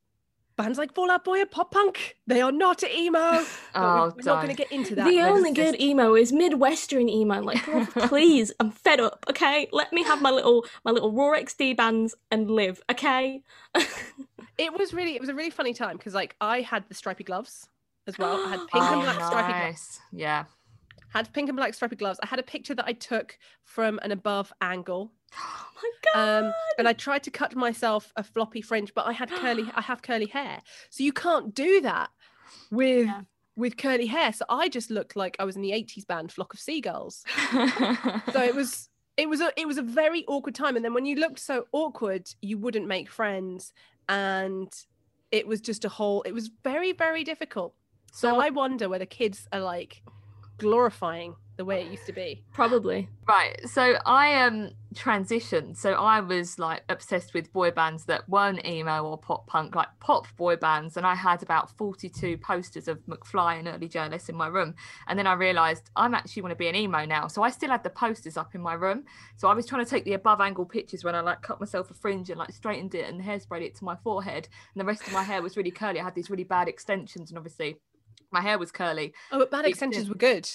bands 0.55 0.77
like 0.77 0.93
Fall 0.93 1.09
Out 1.11 1.23
Boy 1.25 1.41
and 1.41 1.49
pop 1.51 1.71
punk 1.71 2.15
they 2.27 2.39
are 2.41 2.51
not 2.51 2.83
emo? 2.83 3.43
Oh, 3.75 4.13
we- 4.15 4.21
we're 4.23 4.31
not 4.33 4.43
going 4.43 4.49
to 4.49 4.53
get 4.55 4.71
into 4.71 4.93
that. 4.95 5.05
the 5.09 5.17
Let's 5.17 5.35
only 5.35 5.51
good 5.51 5.79
emo 5.81 6.13
is 6.15 6.31
midwestern 6.31 7.09
emo 7.09 7.41
like 7.41 7.57
please 8.07 8.51
i'm 8.59 8.69
fed 8.69 8.99
up 8.99 9.25
okay 9.27 9.67
let 9.71 9.91
me 9.91 10.03
have 10.03 10.21
my 10.21 10.29
little 10.29 10.63
my 10.85 10.91
little 10.91 11.11
raw 11.11 11.31
xd 11.39 11.75
bands 11.75 12.13
and 12.29 12.51
live 12.51 12.81
okay 12.91 13.41
It 14.55 14.71
was 14.77 14.93
really, 14.93 15.15
it 15.15 15.19
was 15.21 15.29
a 15.29 15.33
really 15.33 15.49
funny 15.49 15.73
time 15.73 15.97
because 15.97 16.13
like 16.13 16.35
I 16.39 16.61
had 16.61 16.87
the 16.87 16.93
stripy 16.93 17.23
gloves 17.23 17.67
as 18.05 18.19
well. 18.19 18.45
I 18.45 18.49
had 18.49 18.59
pink 18.71 18.83
and 18.83 18.95
Oh, 18.95 19.01
black 19.01 19.15
stripy 19.25 19.47
gloves. 19.51 19.63
nice. 19.63 19.99
Yeah. 20.11 20.43
Had 21.09 21.33
pink 21.33 21.49
and 21.49 21.55
black 21.57 21.73
stripy 21.73 21.95
gloves. 21.95 22.19
I 22.21 22.27
had 22.27 22.37
a 22.37 22.43
picture 22.43 22.75
that 22.75 22.85
I 22.85 22.93
took 22.93 23.39
from 23.63 23.99
an 24.03 24.11
above 24.11 24.53
angle. 24.61 25.11
Oh 25.37 25.65
my 25.83 25.89
god 26.13 26.45
Um, 26.45 26.53
and 26.77 26.87
I 26.87 26.93
tried 26.93 27.23
to 27.23 27.31
cut 27.31 27.55
myself 27.55 28.11
a 28.15 28.23
floppy 28.23 28.61
fringe, 28.61 28.93
but 28.93 29.05
I 29.07 29.11
had 29.13 29.29
curly. 29.29 29.65
I 29.75 29.81
have 29.91 30.01
curly 30.01 30.27
hair, 30.27 30.61
so 30.89 31.03
you 31.03 31.13
can't 31.13 31.53
do 31.53 31.81
that 31.81 32.09
with 32.71 33.07
Yeah. 33.07 33.21
with 33.55 33.77
curly 33.77 34.07
hair. 34.07 34.33
So 34.33 34.45
I 34.49 34.69
just 34.69 34.89
looked 34.89 35.15
like 35.15 35.35
I 35.39 35.43
was 35.45 35.55
in 35.55 35.61
the 35.61 35.71
'80s 35.71 36.05
band 36.07 36.31
Flock 36.31 36.53
of 36.53 36.59
Seagulls. 36.59 37.23
So 38.31 38.41
it 38.41 38.55
was 38.55 38.89
it 39.17 39.29
was 39.29 39.41
a 39.41 39.51
it 39.59 39.67
was 39.67 39.77
a 39.77 39.83
very 39.83 40.25
awkward 40.27 40.55
time. 40.55 40.75
And 40.75 40.83
then 40.85 40.93
when 40.93 41.05
you 41.05 41.15
looked 41.15 41.39
so 41.39 41.65
awkward, 41.71 42.27
you 42.41 42.57
wouldn't 42.57 42.87
make 42.87 43.09
friends, 43.09 43.73
and 44.09 44.71
it 45.31 45.47
was 45.47 45.61
just 45.61 45.85
a 45.85 45.89
whole. 45.89 46.21
It 46.23 46.31
was 46.33 46.49
very 46.63 46.91
very 46.93 47.23
difficult. 47.23 47.73
So 48.11 48.29
So 48.29 48.39
I 48.39 48.49
wonder 48.51 48.89
whether 48.89 49.05
kids 49.07 49.47
are 49.51 49.59
like 49.61 50.01
glorifying 50.57 51.35
the 51.55 51.65
way 51.65 51.81
it 51.81 51.91
used 51.91 52.05
to 52.07 52.13
be. 52.13 52.43
Probably. 52.53 53.09
Right. 53.27 53.59
So 53.69 53.95
I 54.05 54.41
um 54.41 54.71
transitioned. 54.93 55.77
So 55.77 55.93
I 55.93 56.19
was 56.19 56.57
like 56.57 56.83
obsessed 56.89 57.33
with 57.33 57.51
boy 57.53 57.71
bands 57.71 58.05
that 58.05 58.27
weren't 58.27 58.65
emo 58.65 59.03
or 59.03 59.17
pop 59.17 59.47
punk, 59.47 59.75
like 59.75 59.87
pop 59.99 60.27
boy 60.35 60.55
bands. 60.55 60.97
And 60.97 61.05
I 61.05 61.15
had 61.15 61.43
about 61.43 61.69
42 61.77 62.37
posters 62.37 62.87
of 62.87 62.99
McFly 63.05 63.59
and 63.59 63.67
early 63.67 63.87
JLS 63.87 64.29
in 64.29 64.35
my 64.35 64.47
room. 64.47 64.75
And 65.07 65.17
then 65.17 65.27
I 65.27 65.33
realized 65.33 65.89
I'm 65.95 66.15
actually 66.15 66.41
want 66.41 66.51
to 66.51 66.57
be 66.57 66.67
an 66.67 66.75
emo 66.75 67.05
now. 67.05 67.27
So 67.27 67.43
I 67.43 67.49
still 67.49 67.69
had 67.69 67.83
the 67.83 67.89
posters 67.89 68.37
up 68.37 68.55
in 68.55 68.61
my 68.61 68.73
room. 68.73 69.03
So 69.37 69.47
I 69.47 69.53
was 69.53 69.65
trying 69.65 69.83
to 69.83 69.89
take 69.89 70.05
the 70.05 70.13
above 70.13 70.41
angle 70.41 70.65
pictures 70.65 71.03
when 71.03 71.15
I 71.15 71.21
like 71.21 71.41
cut 71.41 71.59
myself 71.59 71.91
a 71.91 71.93
fringe 71.93 72.29
and 72.29 72.39
like 72.39 72.51
straightened 72.51 72.95
it 72.95 73.07
and 73.09 73.21
hairsprayed 73.21 73.61
it 73.61 73.75
to 73.75 73.85
my 73.85 73.95
forehead. 74.03 74.47
And 74.73 74.81
the 74.81 74.85
rest 74.85 75.05
of 75.05 75.13
my 75.13 75.23
hair 75.23 75.41
was 75.41 75.57
really 75.57 75.71
curly. 75.71 75.99
I 75.99 76.03
had 76.03 76.15
these 76.15 76.29
really 76.29 76.43
bad 76.43 76.67
extensions 76.67 77.29
and 77.29 77.37
obviously 77.37 77.77
my 78.31 78.41
hair 78.41 78.57
was 78.57 78.71
curly. 78.71 79.13
Oh, 79.31 79.39
but 79.39 79.51
bad 79.51 79.65
extensions 79.65 80.09
were 80.09 80.15
good. 80.15 80.49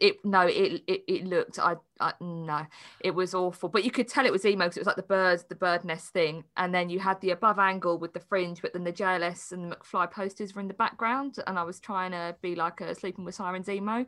It 0.00 0.24
no 0.24 0.42
it 0.46 0.82
it, 0.86 1.04
it 1.06 1.24
looked 1.24 1.58
I, 1.58 1.76
I 2.00 2.12
no 2.20 2.66
it 3.00 3.14
was 3.14 3.34
awful. 3.34 3.68
But 3.68 3.84
you 3.84 3.90
could 3.90 4.08
tell 4.08 4.26
it 4.26 4.32
was 4.32 4.44
emo 4.44 4.64
because 4.64 4.76
it 4.76 4.80
was 4.80 4.86
like 4.86 4.96
the 4.96 5.02
birds 5.02 5.44
the 5.44 5.54
bird 5.54 5.84
nest 5.84 6.12
thing. 6.12 6.44
And 6.56 6.74
then 6.74 6.90
you 6.90 6.98
had 7.00 7.20
the 7.20 7.30
above 7.30 7.58
angle 7.58 7.98
with 7.98 8.12
the 8.12 8.20
fringe 8.20 8.60
but 8.62 8.72
then 8.72 8.84
the 8.84 8.92
JLS 8.92 9.52
and 9.52 9.72
the 9.72 9.76
McFly 9.76 10.10
posters 10.10 10.54
were 10.54 10.60
in 10.60 10.68
the 10.68 10.74
background. 10.74 11.38
And 11.46 11.58
I 11.58 11.62
was 11.62 11.80
trying 11.80 12.12
to 12.12 12.36
be 12.42 12.54
like 12.54 12.80
a 12.80 12.94
sleeping 12.94 13.24
with 13.24 13.34
sirens 13.34 13.68
emo. 13.68 14.06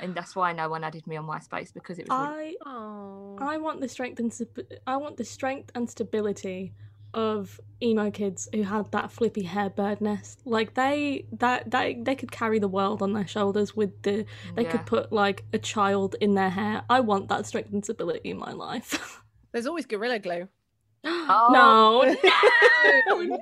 And 0.00 0.14
that's 0.14 0.36
why 0.36 0.52
no 0.52 0.68
one 0.68 0.84
added 0.84 1.06
me 1.06 1.16
on 1.16 1.26
MySpace 1.26 1.72
because 1.72 1.98
it 1.98 2.08
was 2.08 2.28
really, 2.28 2.56
I 2.64 2.70
Oh. 2.70 3.36
I 3.40 3.56
want 3.56 3.80
the 3.80 3.88
strength 3.88 4.20
and 4.20 4.32
st- 4.32 4.74
I 4.86 4.96
want 4.96 5.16
the 5.16 5.24
strength 5.24 5.72
and 5.74 5.88
stability 5.90 6.72
of 7.14 7.60
emo 7.82 8.10
kids 8.10 8.48
who 8.52 8.62
had 8.62 8.90
that 8.92 9.10
flippy 9.10 9.42
hair 9.42 9.70
bird 9.70 10.00
nest. 10.00 10.40
Like 10.44 10.74
they 10.74 11.26
that 11.32 11.70
they 11.70 11.94
they 11.94 12.14
could 12.14 12.32
carry 12.32 12.58
the 12.58 12.68
world 12.68 13.02
on 13.02 13.12
their 13.12 13.26
shoulders 13.26 13.74
with 13.76 14.02
the 14.02 14.24
they 14.54 14.62
yeah. 14.62 14.70
could 14.70 14.86
put 14.86 15.12
like 15.12 15.44
a 15.52 15.58
child 15.58 16.16
in 16.20 16.34
their 16.34 16.50
hair. 16.50 16.82
I 16.90 17.00
want 17.00 17.28
that 17.28 17.46
strength 17.46 17.72
and 17.72 17.84
stability 17.84 18.30
in 18.30 18.38
my 18.38 18.52
life. 18.52 19.22
There's 19.52 19.66
always 19.66 19.86
Gorilla 19.86 20.18
Glue. 20.18 20.48
Oh, 21.04 21.48
no, 21.52 23.10
no, 23.18 23.22
no, 23.22 23.38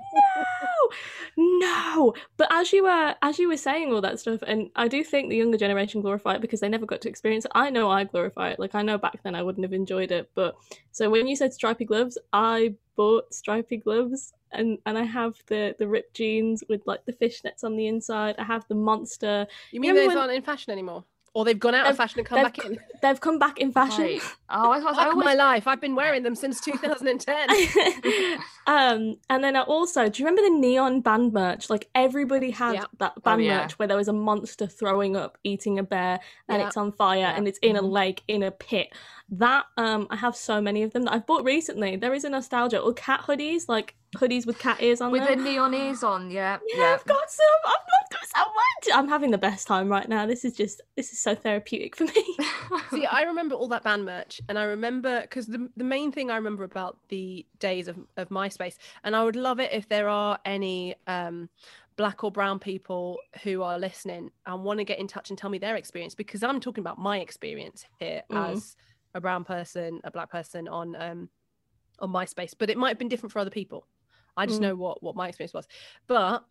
no. 1.36 2.14
But 2.36 2.48
as 2.50 2.72
you 2.72 2.84
were 2.84 3.14
as 3.22 3.38
you 3.38 3.48
were 3.48 3.56
saying 3.56 3.92
all 3.92 4.00
that 4.00 4.20
stuff, 4.20 4.42
and 4.46 4.70
I 4.76 4.88
do 4.88 5.02
think 5.04 5.30
the 5.30 5.36
younger 5.36 5.58
generation 5.58 6.00
glorify 6.00 6.34
it 6.34 6.40
because 6.40 6.60
they 6.60 6.68
never 6.68 6.86
got 6.86 7.00
to 7.02 7.08
experience 7.08 7.44
it. 7.44 7.52
I 7.54 7.70
know 7.70 7.90
I 7.90 8.04
glorify 8.04 8.50
it. 8.50 8.58
Like 8.58 8.74
I 8.74 8.82
know 8.82 8.98
back 8.98 9.22
then 9.22 9.34
I 9.34 9.42
wouldn't 9.42 9.64
have 9.64 9.72
enjoyed 9.72 10.10
it, 10.12 10.30
but 10.34 10.56
so 10.92 11.10
when 11.10 11.26
you 11.26 11.36
said 11.36 11.52
stripy 11.52 11.84
gloves, 11.84 12.18
I 12.32 12.74
bought 12.96 13.32
stripy 13.34 13.78
gloves. 13.78 14.32
And, 14.52 14.78
and 14.86 14.96
I 14.96 15.02
have 15.02 15.34
the, 15.48 15.74
the 15.78 15.88
ripped 15.88 16.14
jeans 16.14 16.62
with 16.68 16.80
like 16.86 17.04
the 17.04 17.12
fishnets 17.12 17.64
on 17.64 17.76
the 17.76 17.88
inside. 17.88 18.36
I 18.38 18.44
have 18.44 18.64
the 18.68 18.74
monster. 18.76 19.46
You 19.70 19.80
mean 19.80 19.90
remember 19.90 20.08
those 20.08 20.16
when- 20.16 20.22
aren't 20.28 20.36
in 20.36 20.42
fashion 20.42 20.72
anymore? 20.72 21.04
Or 21.36 21.44
they've 21.44 21.58
gone 21.58 21.74
out 21.74 21.82
of 21.86 21.92
They've- 21.92 21.96
fashion 21.98 22.20
and 22.20 22.26
come 22.26 22.42
back 22.42 22.58
in? 22.64 22.78
They've 23.02 23.20
come 23.20 23.38
back 23.38 23.58
in 23.58 23.70
fashion. 23.70 24.04
Right. 24.04 24.22
oh 24.48 24.70
I, 24.72 24.78
I 24.78 24.80
Fuck 24.80 24.96
always 25.12 25.24
my 25.26 25.34
life. 25.34 25.66
I've 25.68 25.82
been 25.82 25.94
wearing 25.94 26.22
them 26.22 26.34
since 26.34 26.62
2010. 26.62 27.50
um, 28.66 29.16
and 29.28 29.44
then 29.44 29.54
I 29.54 29.60
also, 29.60 30.08
do 30.08 30.22
you 30.22 30.26
remember 30.28 30.48
the 30.48 30.58
neon 30.58 31.02
band 31.02 31.34
merch? 31.34 31.68
Like 31.68 31.88
everybody 31.94 32.50
had 32.50 32.74
Yeah. 32.76 32.84
that 33.00 33.22
band 33.22 33.40
Oh, 33.42 33.44
yeah. 33.44 33.60
merch 33.62 33.78
where 33.78 33.86
there 33.86 33.96
was 33.98 34.08
a 34.08 34.12
monster 34.14 34.66
throwing 34.66 35.14
up, 35.14 35.36
eating 35.44 35.78
a 35.78 35.82
bear, 35.82 36.20
and 36.48 36.60
Yeah. 36.60 36.68
it's 36.68 36.76
on 36.78 36.92
fire, 36.92 37.18
Yeah. 37.18 37.36
and 37.36 37.46
it's 37.46 37.58
in 37.58 37.76
a 37.76 37.82
Mhm. 37.82 37.90
lake, 37.90 38.22
in 38.28 38.42
a 38.42 38.50
pit. 38.50 38.88
That 39.28 39.66
um, 39.76 40.06
I 40.10 40.16
have 40.16 40.36
so 40.36 40.60
many 40.60 40.82
of 40.84 40.92
them 40.92 41.02
that 41.02 41.12
I've 41.12 41.26
bought 41.26 41.44
recently. 41.44 41.96
There 41.96 42.14
is 42.14 42.24
a 42.24 42.30
nostalgia, 42.30 42.78
or 42.80 42.94
cat 42.94 43.24
hoodies, 43.26 43.68
like 43.68 43.94
hoodies 44.16 44.46
with 44.46 44.58
cat 44.58 44.80
ears 44.82 45.00
on 45.00 45.10
with 45.12 45.22
the 45.22 45.34
them. 45.36 45.44
neon 45.44 45.74
ears 45.74 46.02
on 46.02 46.30
yeah 46.30 46.58
yeah, 46.74 46.94
I've 46.98 47.04
got 47.04 47.30
some. 47.30 47.46
I've 47.66 47.72
got 47.72 48.10
them 48.10 48.20
so 48.34 48.40
much. 48.40 48.96
I'm 48.98 49.08
having 49.08 49.30
the 49.30 49.38
best 49.38 49.66
time 49.66 49.88
right 49.88 50.08
now. 50.08 50.26
This 50.26 50.44
is 50.44 50.54
just, 50.54 50.80
this 50.96 51.12
is 51.12 51.18
so 51.18 51.34
therapeutic 51.34 51.96
for 51.96 52.04
me. 52.04 52.36
See, 52.90 53.06
I 53.06 53.22
remember 53.22 53.54
all 53.54 53.68
that 53.68 53.82
band 53.82 54.04
merch, 54.04 54.40
and 54.48 54.58
I 54.58 54.64
remember 54.64 55.22
because 55.22 55.46
the 55.46 55.68
the 55.76 55.84
main 55.84 56.12
thing 56.12 56.30
I 56.30 56.36
remember 56.36 56.64
about 56.64 56.98
the 57.08 57.46
days 57.58 57.88
of, 57.88 57.96
of 58.16 58.28
MySpace, 58.28 58.76
and 59.04 59.16
I 59.16 59.24
would 59.24 59.36
love 59.36 59.58
it 59.60 59.72
if 59.72 59.88
there 59.88 60.08
are 60.08 60.38
any 60.44 60.94
um, 61.06 61.48
black 61.96 62.22
or 62.24 62.30
brown 62.30 62.58
people 62.58 63.18
who 63.42 63.62
are 63.62 63.78
listening 63.78 64.30
and 64.46 64.62
want 64.64 64.78
to 64.78 64.84
get 64.84 64.98
in 64.98 65.08
touch 65.08 65.30
and 65.30 65.38
tell 65.38 65.50
me 65.50 65.58
their 65.58 65.76
experience 65.76 66.14
because 66.14 66.42
I'm 66.42 66.60
talking 66.60 66.82
about 66.82 66.98
my 66.98 67.18
experience 67.20 67.84
here 67.98 68.22
Mm. 68.30 68.52
as 68.52 68.76
a 69.14 69.20
brown 69.20 69.44
person, 69.44 70.00
a 70.04 70.10
black 70.10 70.30
person 70.30 70.68
on 70.68 70.94
um, 70.96 71.28
on 71.98 72.10
MySpace, 72.12 72.54
but 72.58 72.68
it 72.70 72.76
might 72.76 72.90
have 72.90 72.98
been 72.98 73.08
different 73.08 73.32
for 73.32 73.38
other 73.38 73.50
people. 73.50 73.86
I 74.36 74.46
just 74.46 74.58
Mm. 74.60 74.62
know 74.62 74.74
what 74.76 75.02
what 75.02 75.16
my 75.16 75.28
experience 75.28 75.54
was, 75.54 75.66
but 76.06 76.44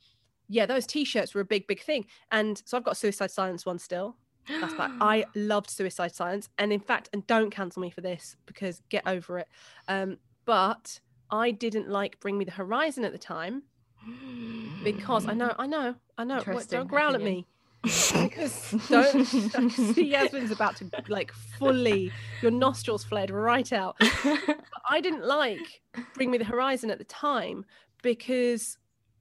yeah, 0.48 0.66
those 0.66 0.86
t-shirts 0.86 1.34
were 1.34 1.42
a 1.42 1.46
big 1.46 1.68
big 1.68 1.82
thing, 1.82 2.06
and 2.32 2.62
so 2.66 2.78
I've 2.78 2.84
got 2.84 2.98
Suicide 2.98 3.32
Silence 3.32 3.66
one 3.66 3.80
still. 3.80 4.18
That's 4.48 4.74
back. 4.76 4.92
I 5.02 5.26
loved 5.36 5.70
Suicide 5.70 6.14
Silence, 6.16 6.50
and 6.58 6.72
in 6.72 6.80
fact, 6.80 7.10
and 7.14 7.26
don't 7.28 7.50
cancel 7.52 7.82
me 7.82 7.90
for 7.90 8.02
this 8.02 8.38
because 8.46 8.82
get 8.90 9.08
over 9.08 9.40
it. 9.40 9.48
Um, 9.88 10.18
but 10.46 11.00
I 11.32 11.52
didn't 11.52 11.90
like 11.90 12.20
Bring 12.20 12.38
Me 12.38 12.46
the 12.46 12.52
Horizon 12.52 13.04
at 13.06 13.12
the 13.12 13.18
time 13.18 13.64
because 14.84 15.28
I 15.28 15.34
know, 15.34 15.54
I 15.58 15.66
know, 15.68 15.96
I 16.18 16.24
know. 16.24 16.40
Don't 16.70 16.88
growl 16.88 17.16
at 17.16 17.22
me 17.22 17.48
because 17.86 18.72
don't 18.90 19.26
see 19.26 20.06
Yasmin's 20.12 20.52
about 20.52 20.76
to 20.78 20.90
like 21.08 21.32
fully 21.32 22.12
your 22.42 22.52
nostrils 22.52 23.04
flared 23.04 23.30
right 23.30 23.72
out. 23.72 23.96
But 24.00 24.60
I 24.90 25.02
didn't 25.02 25.26
like 25.26 25.82
Bring 26.14 26.32
Me 26.32 26.38
the 26.38 26.46
Horizon 26.46 26.90
at 26.92 26.98
the 26.98 27.04
time 27.06 27.66
because 28.02 28.78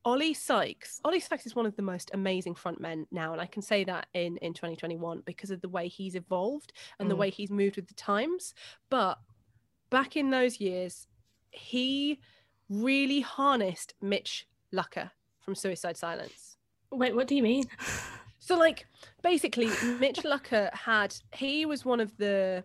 Oli 0.07 0.35
Sykes, 0.35 1.01
Oli 1.05 1.19
Sykes 1.21 1.47
is 1.47 1.55
one 1.57 1.65
of 1.67 1.77
the 1.77 1.83
most 1.83 2.11
amazing 2.13 2.55
frontmen 2.55 3.07
now, 3.11 3.33
and 3.33 3.41
I 3.41 3.47
can 3.47 3.63
say 3.63 3.85
that 3.85 4.07
in 4.15 4.37
in 4.39 4.53
2021 4.53 5.23
because 5.25 5.51
of 5.51 5.61
the 5.63 5.69
way 5.69 5.89
he's 5.89 6.15
evolved 6.15 6.73
and 6.99 7.11
the 7.11 7.15
Mm. 7.15 7.19
way 7.19 7.31
he's 7.31 7.51
moved 7.51 7.77
with 7.77 7.89
the 7.89 7.95
times. 7.95 8.55
But 8.91 9.19
back 9.91 10.17
in 10.17 10.31
those 10.31 10.61
years, 10.61 11.07
he 11.51 12.21
really 12.69 13.21
harnessed 13.21 13.95
Mitch 14.03 14.47
Lucker 14.75 15.11
from 15.41 15.55
Suicide 15.55 15.97
Silence. 15.97 16.57
Wait, 16.91 17.15
what 17.15 17.27
do 17.27 17.35
you 17.35 17.43
mean? 17.43 17.65
So 18.47 18.59
like 18.59 18.87
basically 19.23 19.69
Mitch 19.99 20.19
Lucker 20.19 20.73
had 20.75 21.17
he 21.35 21.65
was 21.65 21.85
one 21.85 22.01
of 22.01 22.15
the 22.19 22.65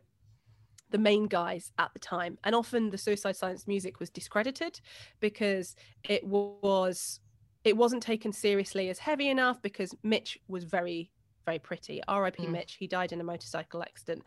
the 0.91 0.97
main 0.97 1.27
guys 1.27 1.71
at 1.77 1.91
the 1.93 1.99
time 1.99 2.37
and 2.43 2.53
often 2.53 2.89
the 2.89 2.97
Suicide 2.97 3.35
Silence 3.37 3.65
music 3.67 3.99
was 3.99 4.09
discredited 4.09 4.81
because 5.19 5.75
it 6.03 6.25
was 6.25 7.21
it 7.63 7.77
wasn't 7.77 8.03
taken 8.03 8.33
seriously 8.33 8.89
as 8.89 8.99
heavy 8.99 9.29
enough 9.29 9.61
because 9.61 9.95
Mitch 10.03 10.37
was 10.47 10.63
very 10.65 11.11
very 11.45 11.59
pretty 11.59 12.01
RIP 12.09 12.37
Mm. 12.37 12.51
Mitch 12.51 12.73
he 12.77 12.87
died 12.87 13.11
in 13.13 13.21
a 13.21 13.23
motorcycle 13.23 13.81
accident 13.81 14.23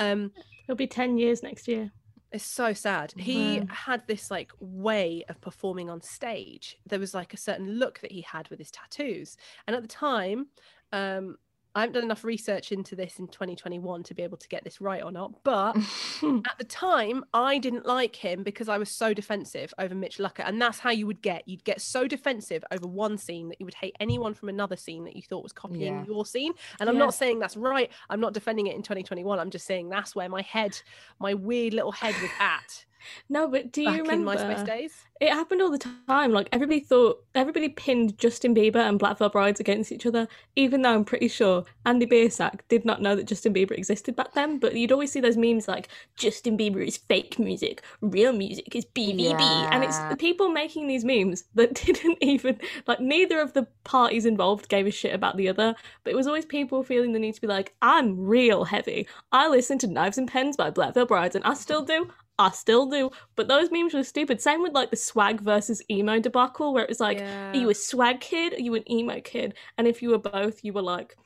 um 0.00 0.32
It'll 0.66 0.76
be 0.76 0.88
10 0.88 1.18
years 1.18 1.42
next 1.42 1.68
year. 1.68 1.92
it's 2.32 2.44
so 2.44 2.72
sad. 2.72 3.12
He 3.16 3.60
Wow. 3.60 3.66
had 3.70 4.02
this 4.08 4.30
like 4.30 4.50
way 4.58 5.24
of 5.28 5.40
performing 5.40 5.88
on 5.88 6.00
stage. 6.02 6.76
There 6.84 6.98
was 6.98 7.14
like 7.14 7.32
a 7.32 7.36
certain 7.36 7.74
look 7.78 8.00
that 8.00 8.10
he 8.10 8.22
had 8.22 8.48
with 8.48 8.58
his 8.58 8.70
tattoos. 8.72 9.36
And 9.66 9.76
at 9.76 9.82
the 9.82 9.88
time, 9.88 10.48
um, 10.96 11.36
I 11.74 11.80
haven't 11.80 11.92
done 11.92 12.04
enough 12.04 12.24
research 12.24 12.72
into 12.72 12.96
this 12.96 13.18
in 13.18 13.28
2021 13.28 14.02
to 14.04 14.14
be 14.14 14.22
able 14.22 14.38
to 14.38 14.48
get 14.48 14.64
this 14.64 14.80
right 14.80 15.02
or 15.04 15.12
not. 15.12 15.44
But 15.44 15.76
at 16.22 16.56
the 16.56 16.64
time, 16.64 17.22
I 17.34 17.58
didn't 17.58 17.84
like 17.84 18.16
him 18.16 18.42
because 18.42 18.66
I 18.70 18.78
was 18.78 18.90
so 18.90 19.12
defensive 19.12 19.74
over 19.78 19.94
Mitch 19.94 20.16
Lucker. 20.16 20.42
And 20.48 20.58
that's 20.60 20.78
how 20.78 20.88
you 20.90 21.06
would 21.06 21.20
get. 21.20 21.46
You'd 21.46 21.64
get 21.64 21.82
so 21.82 22.08
defensive 22.08 22.64
over 22.70 22.86
one 22.86 23.18
scene 23.18 23.48
that 23.50 23.60
you 23.60 23.66
would 23.66 23.74
hate 23.74 23.94
anyone 24.00 24.32
from 24.32 24.48
another 24.48 24.74
scene 24.76 25.04
that 25.04 25.16
you 25.16 25.22
thought 25.22 25.42
was 25.42 25.52
copying 25.52 25.82
Yeah. 25.98 26.04
your 26.06 26.24
scene. 26.24 26.54
And 26.80 26.88
I'm 26.88 26.96
Yeah. 26.96 27.00
not 27.04 27.14
saying 27.14 27.40
that's 27.40 27.58
right. 27.58 27.92
I'm 28.08 28.20
not 28.20 28.32
defending 28.32 28.68
it 28.68 28.74
in 28.74 28.82
2021. 28.82 29.38
I'm 29.38 29.50
just 29.50 29.66
saying 29.66 29.90
that's 29.90 30.16
where 30.16 30.30
my 30.30 30.40
head, 30.40 30.80
my 31.20 31.34
weird 31.34 31.74
little 31.74 31.92
head 31.92 32.14
was 32.22 32.30
at 32.40 32.86
No, 33.28 33.48
but 33.48 33.72
do 33.72 33.82
you 33.82 33.88
back 33.88 34.00
remember? 34.02 34.32
in 34.32 34.38
MySpace 34.38 34.66
days. 34.66 34.94
It 35.18 35.30
happened 35.30 35.62
all 35.62 35.70
the 35.70 35.78
time. 35.78 36.32
Like 36.32 36.48
everybody 36.52 36.80
thought, 36.80 37.24
everybody 37.34 37.70
pinned 37.70 38.18
Justin 38.18 38.54
Bieber 38.54 38.76
and 38.76 38.98
Black 38.98 39.18
Veil 39.18 39.30
Brides 39.30 39.60
against 39.60 39.90
each 39.90 40.04
other. 40.04 40.28
Even 40.56 40.82
though 40.82 40.92
I'm 40.92 41.04
pretty 41.04 41.28
sure 41.28 41.64
Andy 41.86 42.06
Biersack 42.06 42.60
did 42.68 42.84
not 42.84 43.00
know 43.00 43.16
that 43.16 43.26
Justin 43.26 43.54
Bieber 43.54 43.72
existed 43.72 44.14
back 44.14 44.34
then. 44.34 44.58
But 44.58 44.74
you'd 44.74 44.92
always 44.92 45.10
see 45.10 45.20
those 45.20 45.36
memes 45.36 45.68
like 45.68 45.88
Justin 46.16 46.58
Bieber 46.58 46.86
is 46.86 46.98
fake 46.98 47.38
music, 47.38 47.82
real 48.02 48.32
music 48.32 48.76
is 48.76 48.84
BVB, 48.84 49.40
and 49.40 49.82
it's 49.82 49.98
the 49.98 50.16
people 50.16 50.50
making 50.50 50.86
these 50.86 51.04
memes 51.04 51.44
that 51.54 51.74
didn't 51.86 52.18
even 52.20 52.60
like 52.86 53.00
neither 53.00 53.40
of 53.40 53.54
the 53.54 53.66
parties 53.84 54.26
involved 54.26 54.68
gave 54.68 54.86
a 54.86 54.90
shit 54.90 55.14
about 55.14 55.36
the 55.36 55.48
other. 55.48 55.74
But 56.04 56.12
it 56.12 56.16
was 56.16 56.26
always 56.26 56.44
people 56.44 56.82
feeling 56.82 57.12
the 57.12 57.18
need 57.18 57.34
to 57.34 57.40
be 57.40 57.46
like, 57.46 57.74
I'm 57.80 58.20
real 58.20 58.64
heavy. 58.64 59.08
I 59.32 59.48
listen 59.48 59.78
to 59.78 59.86
Knives 59.86 60.18
and 60.18 60.28
Pens 60.28 60.56
by 60.56 60.70
Black 60.70 60.94
Veil 60.94 61.06
Brides, 61.06 61.34
and 61.34 61.44
I 61.44 61.54
still 61.54 61.82
do. 61.82 62.10
I 62.38 62.50
still 62.50 62.86
do. 62.86 63.10
But 63.34 63.48
those 63.48 63.70
memes 63.70 63.94
were 63.94 64.04
stupid. 64.04 64.40
Same 64.40 64.62
with 64.62 64.72
like 64.72 64.90
the 64.90 64.96
swag 64.96 65.40
versus 65.40 65.82
emo 65.90 66.20
debacle, 66.20 66.74
where 66.74 66.84
it 66.84 66.88
was 66.88 67.00
like, 67.00 67.20
are 67.20 67.56
you 67.56 67.70
a 67.70 67.74
swag 67.74 68.20
kid? 68.20 68.52
Are 68.54 68.60
you 68.60 68.74
an 68.74 68.90
emo 68.90 69.20
kid? 69.20 69.54
And 69.78 69.86
if 69.86 70.02
you 70.02 70.10
were 70.10 70.18
both, 70.18 70.62
you 70.64 70.72
were 70.72 70.82
like 70.82 71.16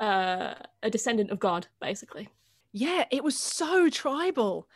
uh, 0.00 0.54
a 0.82 0.90
descendant 0.90 1.30
of 1.30 1.38
God, 1.38 1.66
basically. 1.80 2.28
yeah, 2.72 3.04
it 3.10 3.22
was 3.22 3.38
so 3.38 3.88
tribal. 3.90 4.68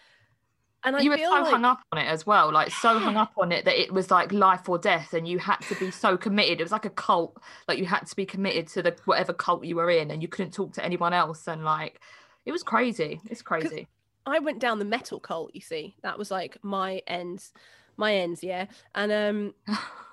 And 0.85 0.95
I 0.95 1.01
you 1.01 1.11
were 1.11 1.17
feel 1.17 1.31
so 1.31 1.41
like 1.41 1.51
hung 1.51 1.65
up 1.65 1.81
on 1.91 1.99
it 1.99 2.07
as 2.07 2.27
well, 2.27 2.53
like 2.53 2.71
so 2.71 2.99
hung 2.99 3.17
up 3.17 3.33
on 3.37 3.51
it 3.51 3.65
that 3.65 3.81
it 3.81 3.93
was 3.93 4.11
like 4.11 4.33
life 4.33 4.69
or 4.69 4.79
death, 4.79 5.15
and 5.15 5.27
you 5.27 5.39
had 5.39 5.57
to 5.69 5.75
be 5.75 5.91
so 5.91 6.17
committed. 6.17 6.61
It 6.61 6.65
was 6.65 6.71
like 6.73 6.85
a 6.85 6.91
cult, 6.91 7.41
like 7.67 7.79
you 7.79 7.87
had 7.87 8.07
to 8.07 8.15
be 8.15 8.25
committed 8.25 8.69
to 8.69 8.83
the 8.83 8.97
whatever 9.05 9.33
cult 9.33 9.65
you 9.65 9.77
were 9.77 9.91
in, 9.91 10.11
and 10.13 10.23
you 10.23 10.29
couldn't 10.29 10.53
talk 10.53 10.73
to 10.75 10.85
anyone 10.85 11.13
else. 11.13 11.49
And 11.49 11.65
like, 11.65 12.01
it 12.45 12.53
was 12.53 12.63
crazy. 12.63 13.21
It's 13.29 13.43
crazy. 13.43 13.89
I 14.27 14.41
went 14.41 14.59
down 14.59 14.79
the 14.79 14.85
metal 14.85 15.21
cult, 15.21 15.53
you 15.55 15.61
see. 15.61 15.95
That 16.03 16.19
was 16.19 16.31
like 16.31 16.59
my 16.63 17.01
ends, 17.07 17.53
my 17.97 18.15
ends, 18.15 18.43
yeah. 18.43 18.67
And 18.95 19.13
um 19.13 19.55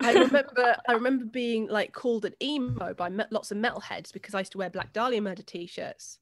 I 0.01 0.13
remember 0.13 0.75
I 0.87 0.93
remember 0.93 1.25
being 1.25 1.67
like 1.67 1.93
called 1.93 2.25
an 2.25 2.33
emo 2.41 2.93
by 2.93 3.09
me- 3.09 3.25
lots 3.31 3.51
of 3.51 3.57
metalheads 3.57 4.13
because 4.13 4.35
I 4.35 4.39
used 4.39 4.51
to 4.53 4.57
wear 4.59 4.69
Black 4.69 4.93
Dahlia 4.93 5.21
Murder 5.21 5.43
t-shirts. 5.43 6.19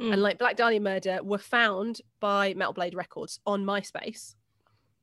Mm. 0.00 0.12
And 0.12 0.22
like 0.22 0.38
Black 0.38 0.56
Dahlia 0.56 0.80
Murder 0.80 1.20
were 1.22 1.38
found 1.38 2.00
by 2.20 2.54
Metal 2.54 2.72
Blade 2.74 2.94
Records 2.94 3.40
on 3.46 3.64
MySpace. 3.64 4.34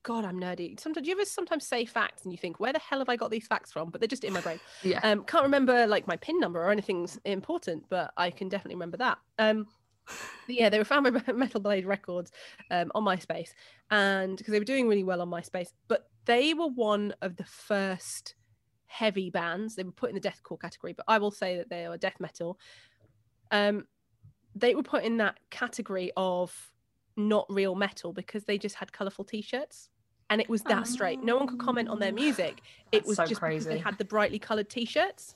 God, 0.03 0.25
I'm 0.25 0.39
nerdy. 0.39 0.77
Sometimes 0.79 1.07
you 1.07 1.13
ever 1.13 1.23
sometimes 1.25 1.65
say 1.65 1.86
facts 1.86 2.23
and 2.23 2.31
you 2.33 2.38
think, 2.38 2.59
where 2.59 2.73
the 2.73 2.79
hell 2.79 2.99
have 2.99 3.07
I 3.07 3.15
got 3.15 3.31
these 3.31 3.47
facts 3.47 3.71
from? 3.71 3.89
But 3.89 4.01
they're 4.01 4.07
just 4.07 4.25
in 4.25 4.33
my 4.33 4.41
brain. 4.41 4.59
yeah. 4.83 4.99
Um, 5.01 5.23
can't 5.23 5.43
remember 5.45 5.88
like 5.88 6.07
my 6.07 6.17
pin 6.17 6.39
number 6.39 6.62
or 6.62 6.69
anything 6.71 7.03
s- 7.03 7.17
important, 7.23 7.86
but 7.89 8.12
I 8.17 8.29
can 8.29 8.49
definitely 8.49 8.75
remember 8.75 8.97
that. 8.97 9.17
Um, 9.39 9.65
yeah, 10.47 10.69
they 10.69 10.77
were 10.77 10.85
found 10.85 11.11
by 11.11 11.33
Metal 11.33 11.59
Blade 11.59 11.85
Records 11.85 12.31
um, 12.71 12.91
on 12.95 13.03
MySpace, 13.03 13.49
and 13.91 14.37
because 14.37 14.51
they 14.51 14.59
were 14.59 14.65
doing 14.65 14.87
really 14.87 15.03
well 15.03 15.21
on 15.21 15.29
MySpace, 15.29 15.69
but 15.87 16.07
they 16.25 16.53
were 16.53 16.67
one 16.67 17.13
of 17.21 17.35
the 17.35 17.45
first 17.45 18.35
heavy 18.87 19.29
bands. 19.29 19.75
They 19.75 19.83
were 19.83 19.91
put 19.91 20.09
in 20.09 20.15
the 20.15 20.21
deathcore 20.21 20.59
category, 20.59 20.93
but 20.93 21.05
I 21.07 21.17
will 21.17 21.31
say 21.31 21.57
that 21.57 21.69
they 21.69 21.85
are 21.85 21.97
death 21.97 22.19
metal. 22.19 22.59
Um, 23.51 23.87
they 24.55 24.75
were 24.75 24.83
put 24.83 25.03
in 25.03 25.17
that 25.17 25.39
category 25.49 26.11
of 26.15 26.71
not 27.15 27.45
real 27.49 27.75
metal 27.75 28.13
because 28.13 28.45
they 28.45 28.57
just 28.57 28.75
had 28.75 28.91
colorful 28.91 29.25
t-shirts. 29.25 29.89
And 30.29 30.41
it 30.41 30.49
was 30.49 30.61
that 30.63 30.87
straight. 30.87 31.23
No 31.23 31.37
one 31.37 31.47
could 31.47 31.59
comment 31.59 31.89
on 31.89 31.99
their 31.99 32.13
music. 32.13 32.61
it 32.91 33.05
was 33.05 33.17
so 33.17 33.25
just 33.25 33.41
because 33.41 33.65
they 33.65 33.77
had 33.77 33.97
the 33.97 34.05
brightly 34.05 34.39
colored 34.39 34.69
t-shirts. 34.69 35.35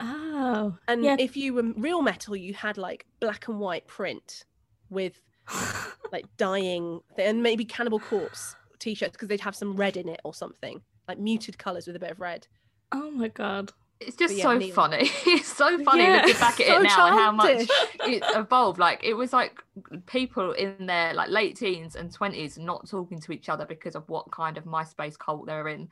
Oh. 0.00 0.76
And 0.88 1.04
Yeah. 1.04 1.16
if 1.18 1.36
you 1.36 1.54
were 1.54 1.62
real 1.76 2.02
metal, 2.02 2.36
you 2.36 2.54
had 2.54 2.76
like 2.78 3.06
black 3.20 3.48
and 3.48 3.60
white 3.60 3.86
print 3.86 4.44
with 4.90 5.20
like 6.12 6.26
dying 6.36 7.00
and 7.18 7.42
maybe 7.42 7.64
Cannibal 7.64 8.00
Corpse 8.00 8.56
t-shirts 8.78 9.12
because 9.12 9.28
they'd 9.28 9.40
have 9.40 9.56
some 9.56 9.76
red 9.76 9.96
in 9.96 10.08
it 10.08 10.20
or 10.24 10.34
something, 10.34 10.82
like 11.08 11.18
muted 11.18 11.58
colors 11.58 11.86
with 11.86 11.96
a 11.96 11.98
bit 11.98 12.10
of 12.10 12.20
red. 12.20 12.46
Oh 12.92 13.10
my 13.10 13.28
god. 13.28 13.72
It's 14.00 14.16
just 14.16 14.34
yeah, 14.36 14.42
so 14.42 14.58
neither. 14.58 14.74
funny. 14.74 15.10
It's 15.26 15.48
so 15.56 15.82
funny 15.84 16.02
Yeah, 16.02 16.16
looking 16.26 16.32
back 16.40 16.60
at 16.60 16.66
so 16.66 16.80
it 16.80 16.82
now 16.82 17.06
and 17.06 17.14
how 17.18 17.32
much 17.32 17.66
it 18.06 18.22
evolved. 18.34 18.78
Like 18.78 19.00
it 19.04 19.14
was 19.14 19.32
like 19.32 19.62
people 20.06 20.52
in 20.52 20.86
their 20.86 21.14
like 21.14 21.30
late 21.30 21.56
teens 21.56 21.94
and 21.96 22.12
twenties 22.12 22.58
not 22.58 22.88
talking 22.88 23.20
to 23.20 23.32
each 23.32 23.48
other 23.48 23.64
because 23.64 23.94
of 23.94 24.08
what 24.08 24.30
kind 24.30 24.58
of 24.58 24.64
MySpace 24.64 25.18
cult 25.18 25.46
they're 25.46 25.68
in. 25.68 25.88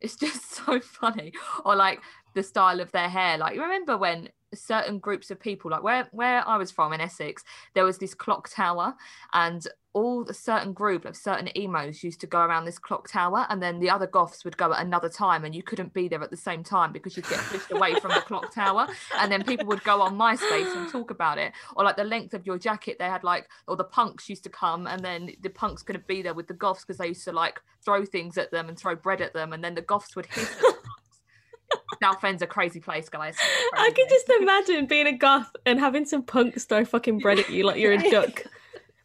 It's 0.00 0.16
just 0.16 0.52
so 0.54 0.80
funny. 0.80 1.32
Or 1.64 1.74
like 1.76 2.00
the 2.34 2.42
style 2.42 2.80
of 2.80 2.92
their 2.92 3.08
hair. 3.08 3.38
Like 3.38 3.54
you 3.54 3.62
remember 3.62 3.96
when 3.96 4.28
certain 4.54 4.98
groups 4.98 5.30
of 5.30 5.40
people, 5.40 5.70
like 5.70 5.82
where 5.82 6.08
where 6.12 6.46
I 6.46 6.56
was 6.56 6.70
from 6.70 6.92
in 6.92 7.00
Essex, 7.00 7.44
there 7.74 7.84
was 7.84 7.98
this 7.98 8.14
clock 8.14 8.48
tower 8.48 8.94
and 9.32 9.66
all 9.92 10.22
a 10.28 10.34
certain 10.34 10.72
group 10.72 11.04
of 11.04 11.16
certain 11.16 11.48
emos 11.56 12.04
used 12.04 12.20
to 12.20 12.26
go 12.26 12.38
around 12.40 12.64
this 12.64 12.78
clock 12.78 13.08
tower 13.08 13.44
and 13.48 13.60
then 13.60 13.80
the 13.80 13.90
other 13.90 14.06
goths 14.06 14.44
would 14.44 14.56
go 14.56 14.72
at 14.72 14.84
another 14.84 15.08
time 15.08 15.44
and 15.44 15.52
you 15.52 15.64
couldn't 15.64 15.92
be 15.92 16.06
there 16.06 16.22
at 16.22 16.30
the 16.30 16.36
same 16.36 16.62
time 16.62 16.92
because 16.92 17.16
you'd 17.16 17.28
get 17.28 17.40
pushed 17.40 17.72
away 17.72 17.94
from 17.94 18.12
the 18.12 18.20
clock 18.20 18.54
tower 18.54 18.86
and 19.18 19.32
then 19.32 19.42
people 19.42 19.66
would 19.66 19.82
go 19.82 20.00
on 20.00 20.16
myspace 20.16 20.76
and 20.76 20.88
talk 20.88 21.10
about 21.10 21.38
it 21.38 21.52
or 21.74 21.82
like 21.82 21.96
the 21.96 22.04
length 22.04 22.34
of 22.34 22.46
your 22.46 22.56
jacket 22.56 22.98
they 23.00 23.06
had 23.06 23.24
like 23.24 23.48
or 23.66 23.76
the 23.76 23.82
punks 23.82 24.28
used 24.28 24.44
to 24.44 24.48
come 24.48 24.86
and 24.86 25.04
then 25.04 25.30
the 25.42 25.50
punks 25.50 25.82
couldn't 25.82 26.06
be 26.06 26.22
there 26.22 26.34
with 26.34 26.46
the 26.46 26.54
goths 26.54 26.84
because 26.84 26.98
they 26.98 27.08
used 27.08 27.24
to 27.24 27.32
like 27.32 27.60
throw 27.84 28.04
things 28.04 28.38
at 28.38 28.52
them 28.52 28.68
and 28.68 28.78
throw 28.78 28.94
bread 28.94 29.20
at 29.20 29.32
them 29.32 29.52
and 29.52 29.64
then 29.64 29.74
the 29.74 29.82
goths 29.82 30.14
would 30.14 30.26
hiss 30.26 30.56
at 30.68 30.79
Southend's 32.02 32.42
a 32.42 32.46
crazy 32.46 32.80
place 32.80 33.08
guys 33.08 33.36
I 33.74 33.90
can 33.90 34.06
just 34.08 34.28
imagine 34.40 34.86
being 34.86 35.06
a 35.06 35.12
goth 35.12 35.54
and 35.66 35.78
having 35.78 36.04
some 36.04 36.22
punks 36.22 36.64
throw 36.64 36.84
fucking 36.84 37.18
bread 37.18 37.38
at 37.38 37.50
you 37.50 37.64
like 37.64 37.78
you're 37.80 37.92
a 37.92 38.10
duck. 38.10 38.44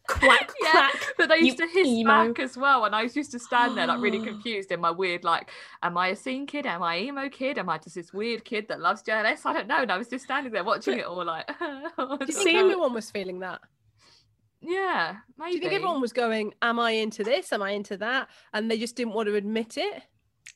Quack, 0.08 0.52
Yeah, 0.62 0.70
quack. 0.70 1.14
But 1.18 1.28
they 1.28 1.38
used 1.38 1.58
to 1.58 1.66
hiss 1.66 1.86
emo. 1.88 2.28
back 2.28 2.38
as 2.38 2.56
well, 2.56 2.84
and 2.84 2.94
I 2.94 3.02
used 3.02 3.32
to 3.32 3.38
stand 3.40 3.76
there 3.76 3.88
like 3.88 4.00
really 4.00 4.20
confused 4.24 4.70
in 4.70 4.80
my 4.80 4.90
weird 4.92 5.24
like, 5.24 5.50
am 5.82 5.98
I 5.98 6.08
a 6.08 6.16
scene 6.16 6.46
kid? 6.46 6.64
Am 6.64 6.80
I 6.80 7.00
emo 7.00 7.28
kid? 7.28 7.58
Am 7.58 7.68
I 7.68 7.78
just 7.78 7.96
this 7.96 8.12
weird 8.12 8.44
kid 8.44 8.68
that 8.68 8.78
loves 8.80 9.02
JLS? 9.02 9.40
I 9.44 9.52
don't 9.52 9.66
know. 9.66 9.82
And 9.82 9.90
I 9.90 9.98
was 9.98 10.06
just 10.06 10.24
standing 10.24 10.52
there 10.52 10.62
watching 10.62 11.00
it 11.00 11.06
all 11.06 11.24
like, 11.24 11.46
Do 11.58 11.64
you 11.64 11.88
oh 11.98 12.16
think 12.18 12.30
See- 12.32 12.56
everyone 12.56 12.94
was 12.94 13.10
feeling 13.10 13.40
that? 13.40 13.60
yeah, 14.62 15.16
Do 15.38 15.50
you 15.50 15.58
think 15.60 15.72
everyone 15.72 16.00
was 16.00 16.12
going, 16.12 16.54
Am 16.62 16.78
I 16.78 16.92
into 16.92 17.24
this? 17.24 17.52
Am 17.52 17.60
I 17.62 17.70
into 17.72 17.96
that? 17.98 18.28
And 18.52 18.70
they 18.70 18.78
just 18.78 18.94
didn't 18.96 19.12
want 19.14 19.26
to 19.28 19.34
admit 19.34 19.76
it? 19.76 20.02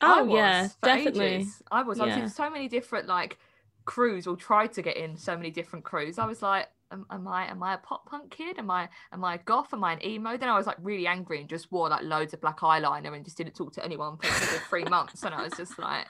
I 0.01 0.23
Oh 0.23 0.25
was, 0.25 0.35
yeah, 0.35 0.69
definitely. 0.83 1.37
ages. 1.37 1.63
I 1.71 1.83
was. 1.83 2.01
I 2.01 2.07
was 2.07 2.17
Yeah. 2.17 2.23
in 2.25 2.29
so 2.29 2.51
many 2.51 2.69
different 2.69 3.07
like 3.07 3.39
crews, 3.85 4.27
or 4.27 4.37
tried 4.37 4.73
to 4.75 4.83
get 4.83 4.97
in 4.97 5.17
so 5.17 5.37
many 5.37 5.51
different 5.51 5.85
crews. 5.85 6.19
I 6.19 6.27
was 6.27 6.43
like, 6.43 6.69
am, 6.91 7.07
am 7.11 7.29
I 7.29 7.47
am 7.51 7.63
I 7.63 7.75
a 7.75 7.79
pop 7.79 8.09
punk 8.09 8.31
kid? 8.31 8.59
Am 8.59 8.71
I 8.71 8.89
am 9.13 9.25
I 9.25 9.35
a 9.35 9.39
goth? 9.39 9.73
Am 9.75 9.85
I 9.85 9.93
an 9.95 10.05
emo? 10.05 10.37
Then 10.37 10.49
I 10.49 10.57
was 10.57 10.67
like 10.67 10.79
really 10.81 11.07
angry 11.07 11.41
and 11.41 11.49
just 11.49 11.71
wore 11.71 11.89
like 11.89 12.03
loads 12.03 12.33
of 12.35 12.41
black 12.41 12.61
eyeliner 12.61 13.15
and 13.15 13.25
just 13.25 13.37
didn't 13.37 13.55
talk 13.55 13.73
to 13.75 13.85
anyone 13.85 14.17
for 14.19 14.41
for 14.47 14.59
three 14.59 14.85
months. 14.97 15.25
And 15.25 15.35
I 15.35 15.43
was 15.43 15.55
just 15.57 15.79
like, 15.79 16.07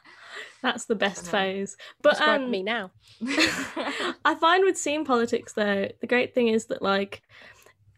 That's 0.63 0.85
the 0.87 0.95
best 0.95 1.31
phase. 1.31 1.77
But 2.03 2.11
Describe 2.11 2.41
um, 2.43 2.51
me 2.51 2.63
now. 2.63 2.91
I 4.25 4.35
find 4.41 4.65
with 4.65 4.77
scene 4.79 5.05
politics 5.05 5.53
though, 5.55 5.89
the 6.01 6.07
great 6.07 6.35
thing 6.35 6.49
is 6.49 6.67
that 6.67 6.83
like 6.83 7.23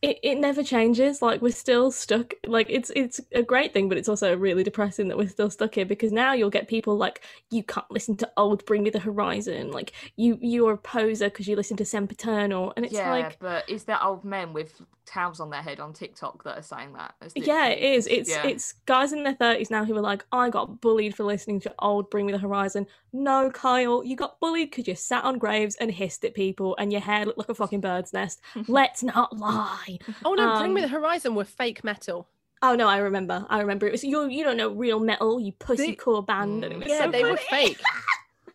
it, 0.03 0.19
it 0.25 0.38
never 0.38 0.65
changes. 0.65 1.23
Like 1.23 1.41
we're 1.41 1.53
still 1.53 1.93
stuck. 1.93 2.35
Like 2.45 2.67
it's 2.69 2.91
it's 2.97 3.21
a 3.33 3.43
great 3.43 3.73
thing, 3.73 3.88
but 3.88 3.97
it's 3.97 4.09
also 4.09 4.37
really 4.37 4.65
depressing 4.65 5.07
that 5.09 5.17
we're 5.17 5.29
still 5.29 5.49
stuck 5.49 5.77
here 5.77 5.87
because 5.87 6.11
now 6.11 6.33
you'll 6.33 6.51
get 6.51 6.67
people 6.67 6.97
like 6.97 7.23
you 7.51 7.62
can't 7.62 7.88
listen 7.88 8.17
to 8.17 8.31
old 8.37 8.67
Bring 8.67 8.83
Me 8.83 8.91
the 8.91 8.99
Horizon. 8.99 9.71
Like 9.71 9.93
you 10.17 10.38
you're 10.41 10.73
a 10.73 10.79
poser 10.79 11.27
because 11.31 11.47
you 11.47 11.55
listen 11.55 11.77
to 11.77 11.85
Sempiternal, 11.85 12.73
and 12.77 12.85
it's 12.85 12.95
yeah, 12.95 13.11
like 13.11 13.38
but 13.38 13.69
is 13.71 13.85
there 13.85 14.03
old 14.03 14.25
men 14.25 14.53
with 14.53 14.83
towels 15.12 15.40
on 15.40 15.51
their 15.51 15.62
head 15.62 15.81
on 15.81 15.92
TikTok 15.92 16.44
that 16.44 16.59
are 16.59 16.62
saying 16.62 16.94
that? 16.94 17.14
Yeah, 17.35 17.66
it 17.66 17.81
literally- 17.81 17.94
is. 17.94 18.07
It's 18.07 18.31
yeah. 18.31 18.46
it's 18.46 18.72
guys 18.87 19.12
in 19.12 19.25
their 19.25 19.35
thirties 19.35 19.70
now 19.70 19.85
who 19.85 19.96
are 19.96 20.01
like, 20.01 20.25
I 20.33 20.48
got 20.51 20.81
bullied 20.81 21.14
for 21.14 21.25
listening 21.25 21.61
to 21.61 21.75
old 21.79 22.11
Bring 22.11 22.27
Me 22.27 22.33
the 22.33 22.38
Horizon. 22.38 22.87
No, 23.12 23.51
Kyle, 23.51 24.03
you 24.05 24.16
got 24.16 24.40
bullied 24.40 24.70
because 24.70 24.88
you 24.88 24.94
sat 24.94 25.25
on 25.25 25.38
graves 25.38 25.77
and 25.77 25.90
hissed 25.90 26.25
at 26.25 26.35
people, 26.35 26.77
and 26.79 26.92
your 26.92 27.03
hair 27.03 27.27
looked 27.27 27.38
like 27.38 27.48
a 27.48 27.55
fucking 27.55 27.81
bird's 27.81 28.12
nest. 28.12 28.40
Let's 28.68 29.03
not 29.03 29.37
lie. 29.37 29.98
Oh 30.25 30.35
no, 30.35 30.59
Bring 30.59 30.75
Me 30.75 30.83
um, 30.83 30.88
the 30.90 30.96
Horizon 30.96 31.35
were 31.35 31.44
fake 31.44 31.85
metal. 31.85 32.29
Oh 32.62 32.77
no, 32.77 32.88
I 32.88 32.98
remember. 32.98 33.44
I 33.51 33.61
remember. 33.61 33.87
It 33.87 33.92
was 33.92 34.05
you. 34.05 34.29
You 34.29 34.44
don't 34.44 34.57
know 34.57 34.70
real 34.70 35.01
metal, 35.01 35.40
you 35.40 35.53
pussy 35.53 35.88
They- 35.88 35.94
core 35.94 36.22
band, 36.22 36.64
and 36.64 36.72
it 36.75 36.79
was 36.79 36.88
Yeah, 36.88 37.05
so 37.05 37.11
they 37.11 37.25
were 37.25 37.37
fake. 37.37 37.81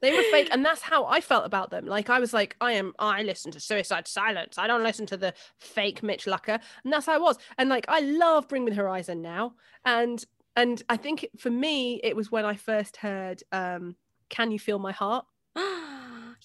They 0.01 0.15
were 0.15 0.23
fake, 0.31 0.49
and 0.51 0.63
that's 0.63 0.81
how 0.81 1.05
I 1.05 1.21
felt 1.21 1.45
about 1.45 1.71
them. 1.71 1.85
Like 1.85 2.09
I 2.09 2.19
was 2.19 2.33
like, 2.33 2.55
I 2.61 2.73
am. 2.73 2.93
I 2.99 3.23
listen 3.23 3.51
to 3.53 3.59
Suicide 3.59 4.07
Silence. 4.07 4.57
I 4.57 4.67
don't 4.67 4.83
listen 4.83 5.05
to 5.07 5.17
the 5.17 5.33
fake 5.59 6.03
Mitch 6.03 6.25
Lucker, 6.25 6.59
and 6.83 6.93
that's 6.93 7.05
how 7.05 7.13
I 7.13 7.17
was. 7.17 7.37
And 7.57 7.69
like, 7.69 7.85
I 7.87 8.01
love 8.01 8.47
Bring 8.47 8.65
Me 8.65 8.71
the 8.71 8.77
Horizon 8.77 9.21
now, 9.21 9.53
and 9.85 10.23
and 10.55 10.81
I 10.89 10.97
think 10.97 11.27
for 11.37 11.49
me, 11.49 11.99
it 12.03 12.15
was 12.15 12.31
when 12.31 12.45
I 12.45 12.55
first 12.55 12.97
heard 12.97 13.43
um, 13.51 13.95
"Can 14.29 14.51
You 14.51 14.59
Feel 14.59 14.79
My 14.79 14.91
Heart." 14.91 15.25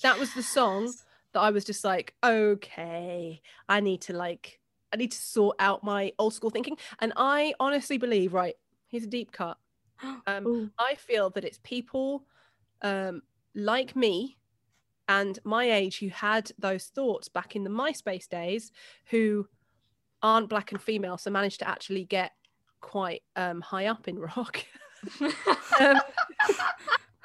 That 0.03 0.19
was 0.19 0.33
the 0.33 0.43
song 0.43 0.91
that 1.33 1.41
I 1.41 1.51
was 1.51 1.65
just 1.65 1.85
like, 1.85 2.15
okay, 2.25 3.41
I 3.69 3.81
need 3.81 4.01
to 4.03 4.15
like, 4.15 4.59
I 4.93 4.97
need 4.97 5.13
to 5.13 5.19
sort 5.19 5.57
out 5.59 5.85
my 5.85 6.13
old 6.19 6.35
school 6.35 6.51
thinking. 6.51 6.77
And 6.99 7.13
I 7.17 7.55
honestly 7.61 7.99
believe, 7.99 8.33
right, 8.33 8.55
here's 8.89 9.05
a 9.05 9.09
deep 9.09 9.33
cut. 9.33 9.59
Um, 10.27 10.47
Ooh. 10.47 10.71
I 10.79 10.97
feel 10.97 11.31
that 11.31 11.45
it's 11.45 11.61
people 11.63 12.25
um, 12.83 13.23
like 13.55 13.95
me 13.97 14.39
and 15.09 15.39
my 15.45 15.71
age 15.71 15.99
who 15.99 16.09
had 16.09 16.51
those 16.59 16.87
thoughts 16.87 17.29
back 17.29 17.57
in 17.57 17.65
the 17.65 17.71
MySpace 17.71 18.29
days 18.29 18.73
who 19.07 19.47
aren't 20.23 20.49
black 20.49 20.73
and 20.73 20.81
female, 20.81 21.19
so 21.19 21.31
managed 21.31 21.59
to 21.59 21.69
actually 21.69 22.05
get 22.05 22.33
quite 22.81 23.23
um, 23.37 23.61
high 23.61 23.87
up 23.87 24.09
in 24.09 24.19
rock. 24.19 24.65
um, 25.81 26.01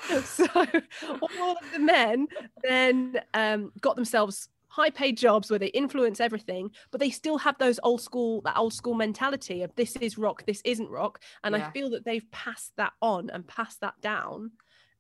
so 0.24 0.48
all 0.56 1.52
of 1.58 1.72
the 1.74 1.80
men 1.80 2.28
then 2.64 3.20
um, 3.34 3.72
got 3.82 3.96
themselves 3.96 4.50
high 4.68 4.90
paid 4.90 5.18
jobs 5.18 5.50
where 5.50 5.60
they 5.60 5.68
influence 5.68 6.20
everything 6.20 6.70
but 6.92 7.00
they 7.00 7.10
still 7.10 7.38
have 7.38 7.58
those 7.58 7.80
old 7.82 8.00
school 8.00 8.42
that 8.42 8.56
old 8.58 8.74
school 8.74 8.94
mentality 8.94 9.64
of 9.64 9.74
this 9.76 9.96
is 9.98 10.18
rock 10.18 10.46
this 10.46 10.62
isn't 10.66 10.90
rock. 10.90 11.20
And 11.44 11.56
i 11.56 11.70
feel 11.72 11.90
that 11.92 12.06
they've 12.06 12.30
passed 12.32 12.74
that 12.78 12.94
on 13.02 13.30
and 13.32 13.48
passed 13.48 13.82
that 13.82 14.00
down 14.02 14.52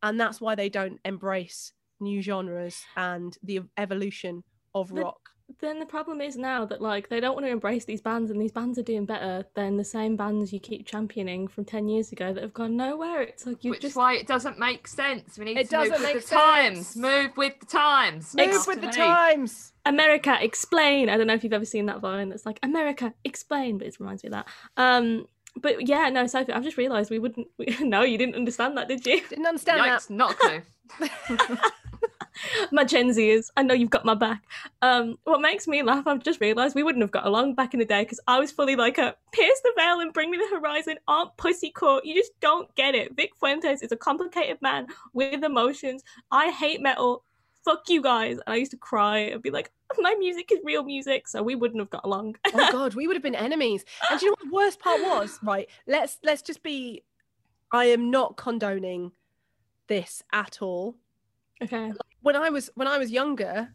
and 0.03 0.19
that's 0.19 0.39
why 0.41 0.55
they 0.55 0.69
don't 0.69 0.99
embrace 1.05 1.73
new 1.99 2.21
genres 2.21 2.83
and 2.95 3.37
the 3.43 3.61
evolution 3.77 4.43
of 4.75 4.93
But- 4.93 5.03
rock. 5.03 5.19
Then 5.61 5.79
the 5.79 5.85
problem 5.85 6.19
is 6.19 6.35
now 6.35 6.65
that 6.65 6.81
like 6.81 7.07
they 7.07 7.21
don't 7.21 7.33
want 7.33 7.45
to 7.45 7.49
embrace 7.49 7.85
these 7.85 8.01
bands, 8.01 8.29
and 8.29 8.41
these 8.41 8.51
bands 8.51 8.77
are 8.77 8.83
doing 8.83 9.05
better 9.05 9.45
than 9.55 9.77
the 9.77 9.83
same 9.85 10.17
bands 10.17 10.51
you 10.51 10.59
keep 10.59 10.85
championing 10.85 11.47
from 11.47 11.63
ten 11.63 11.87
years 11.87 12.11
ago 12.11 12.33
that 12.33 12.43
have 12.43 12.53
gone 12.53 12.75
nowhere. 12.75 13.21
It's 13.21 13.45
like 13.45 13.63
you 13.63 13.71
Which 13.71 13.79
just 13.79 13.93
is 13.93 13.95
why 13.95 14.15
it 14.15 14.27
doesn't 14.27 14.59
make 14.59 14.89
sense. 14.89 15.37
We 15.39 15.45
need 15.45 15.57
It 15.57 15.69
to 15.69 15.77
move 15.77 15.87
doesn't 15.87 16.05
with 16.05 16.15
make 16.15 16.25
the 16.25 16.35
times. 16.35 16.97
Move 16.97 17.37
with 17.37 17.59
the 17.61 17.65
times. 17.65 18.35
Move 18.35 18.53
Sounds 18.55 18.67
with 18.67 18.81
the 18.81 18.87
times. 18.89 19.71
America 19.85 20.37
explain. 20.41 21.07
I 21.09 21.15
don't 21.15 21.27
know 21.27 21.33
if 21.33 21.45
you've 21.45 21.53
ever 21.53 21.63
seen 21.63 21.85
that 21.85 22.01
vine 22.01 22.27
that's 22.27 22.45
like 22.45 22.59
America 22.61 23.13
explain, 23.23 23.77
but 23.77 23.87
it 23.87 23.95
reminds 24.01 24.23
me 24.23 24.27
of 24.27 24.33
that. 24.33 24.47
Um, 24.75 25.27
but 25.61 25.87
yeah, 25.87 26.09
no, 26.09 26.27
Sophie, 26.27 26.53
I've 26.53 26.63
just 26.63 26.77
realised 26.77 27.09
we 27.09 27.19
wouldn't. 27.19 27.47
We, 27.57 27.77
no, 27.81 28.03
you 28.03 28.17
didn't 28.17 28.35
understand 28.35 28.77
that, 28.77 28.87
did 28.87 29.05
you? 29.05 29.21
Didn't 29.27 29.45
understand 29.45 29.81
that. 29.81 30.09
Not 30.09 30.31
a 30.31 30.35
clue. 30.35 30.61
my 32.71 32.83
Gen 32.83 33.09
Zers, 33.09 33.49
I 33.57 33.63
know 33.63 33.73
you've 33.73 33.89
got 33.89 34.05
my 34.05 34.13
back. 34.13 34.43
Um, 34.81 35.17
what 35.23 35.41
makes 35.41 35.67
me 35.67 35.83
laugh, 35.83 36.07
I've 36.07 36.23
just 36.23 36.41
realised 36.41 36.75
we 36.75 36.83
wouldn't 36.83 37.03
have 37.03 37.11
got 37.11 37.25
along 37.25 37.55
back 37.55 37.73
in 37.73 37.79
the 37.79 37.85
day 37.85 38.03
because 38.03 38.19
I 38.27 38.39
was 38.39 38.51
fully 38.51 38.75
like 38.75 38.97
a 38.97 39.15
pierce 39.31 39.59
the 39.63 39.73
veil 39.75 39.99
and 39.99 40.13
bring 40.13 40.31
me 40.31 40.37
the 40.37 40.55
horizon. 40.55 40.97
Aren't 41.07 41.37
pussy 41.37 41.71
core? 41.71 42.01
You 42.03 42.13
just 42.15 42.39
don't 42.39 42.73
get 42.75 42.95
it. 42.95 43.15
Vic 43.15 43.31
Fuentes 43.39 43.81
is 43.81 43.91
a 43.91 43.97
complicated 43.97 44.61
man 44.61 44.87
with 45.13 45.43
emotions. 45.43 46.03
I 46.31 46.51
hate 46.51 46.81
metal. 46.81 47.23
Fuck 47.65 47.89
you 47.89 48.01
guys. 48.01 48.33
And 48.45 48.53
I 48.53 48.55
used 48.57 48.71
to 48.71 48.77
cry 48.77 49.17
and 49.19 49.41
be 49.41 49.49
like, 49.51 49.71
my 49.99 50.15
music 50.15 50.51
is 50.51 50.59
real 50.63 50.83
music, 50.83 51.27
so 51.27 51.41
we 51.43 51.55
wouldn't 51.55 51.79
have 51.79 51.89
got 51.89 52.05
along. 52.05 52.35
oh 52.53 52.71
god, 52.71 52.93
we 52.95 53.07
would 53.07 53.15
have 53.15 53.23
been 53.23 53.35
enemies. 53.35 53.83
And 54.09 54.21
you 54.21 54.27
know 54.27 54.35
what 54.39 54.49
the 54.49 54.55
worst 54.55 54.79
part 54.79 55.01
was? 55.01 55.39
Right, 55.43 55.69
let's 55.87 56.17
let's 56.23 56.41
just 56.41 56.63
be. 56.63 57.03
I 57.71 57.85
am 57.85 58.09
not 58.11 58.37
condoning 58.37 59.11
this 59.87 60.23
at 60.31 60.61
all. 60.61 60.95
okay. 61.61 61.91
When 62.21 62.35
I 62.35 62.49
was 62.49 62.69
when 62.75 62.87
I 62.87 62.97
was 62.97 63.11
younger, 63.11 63.73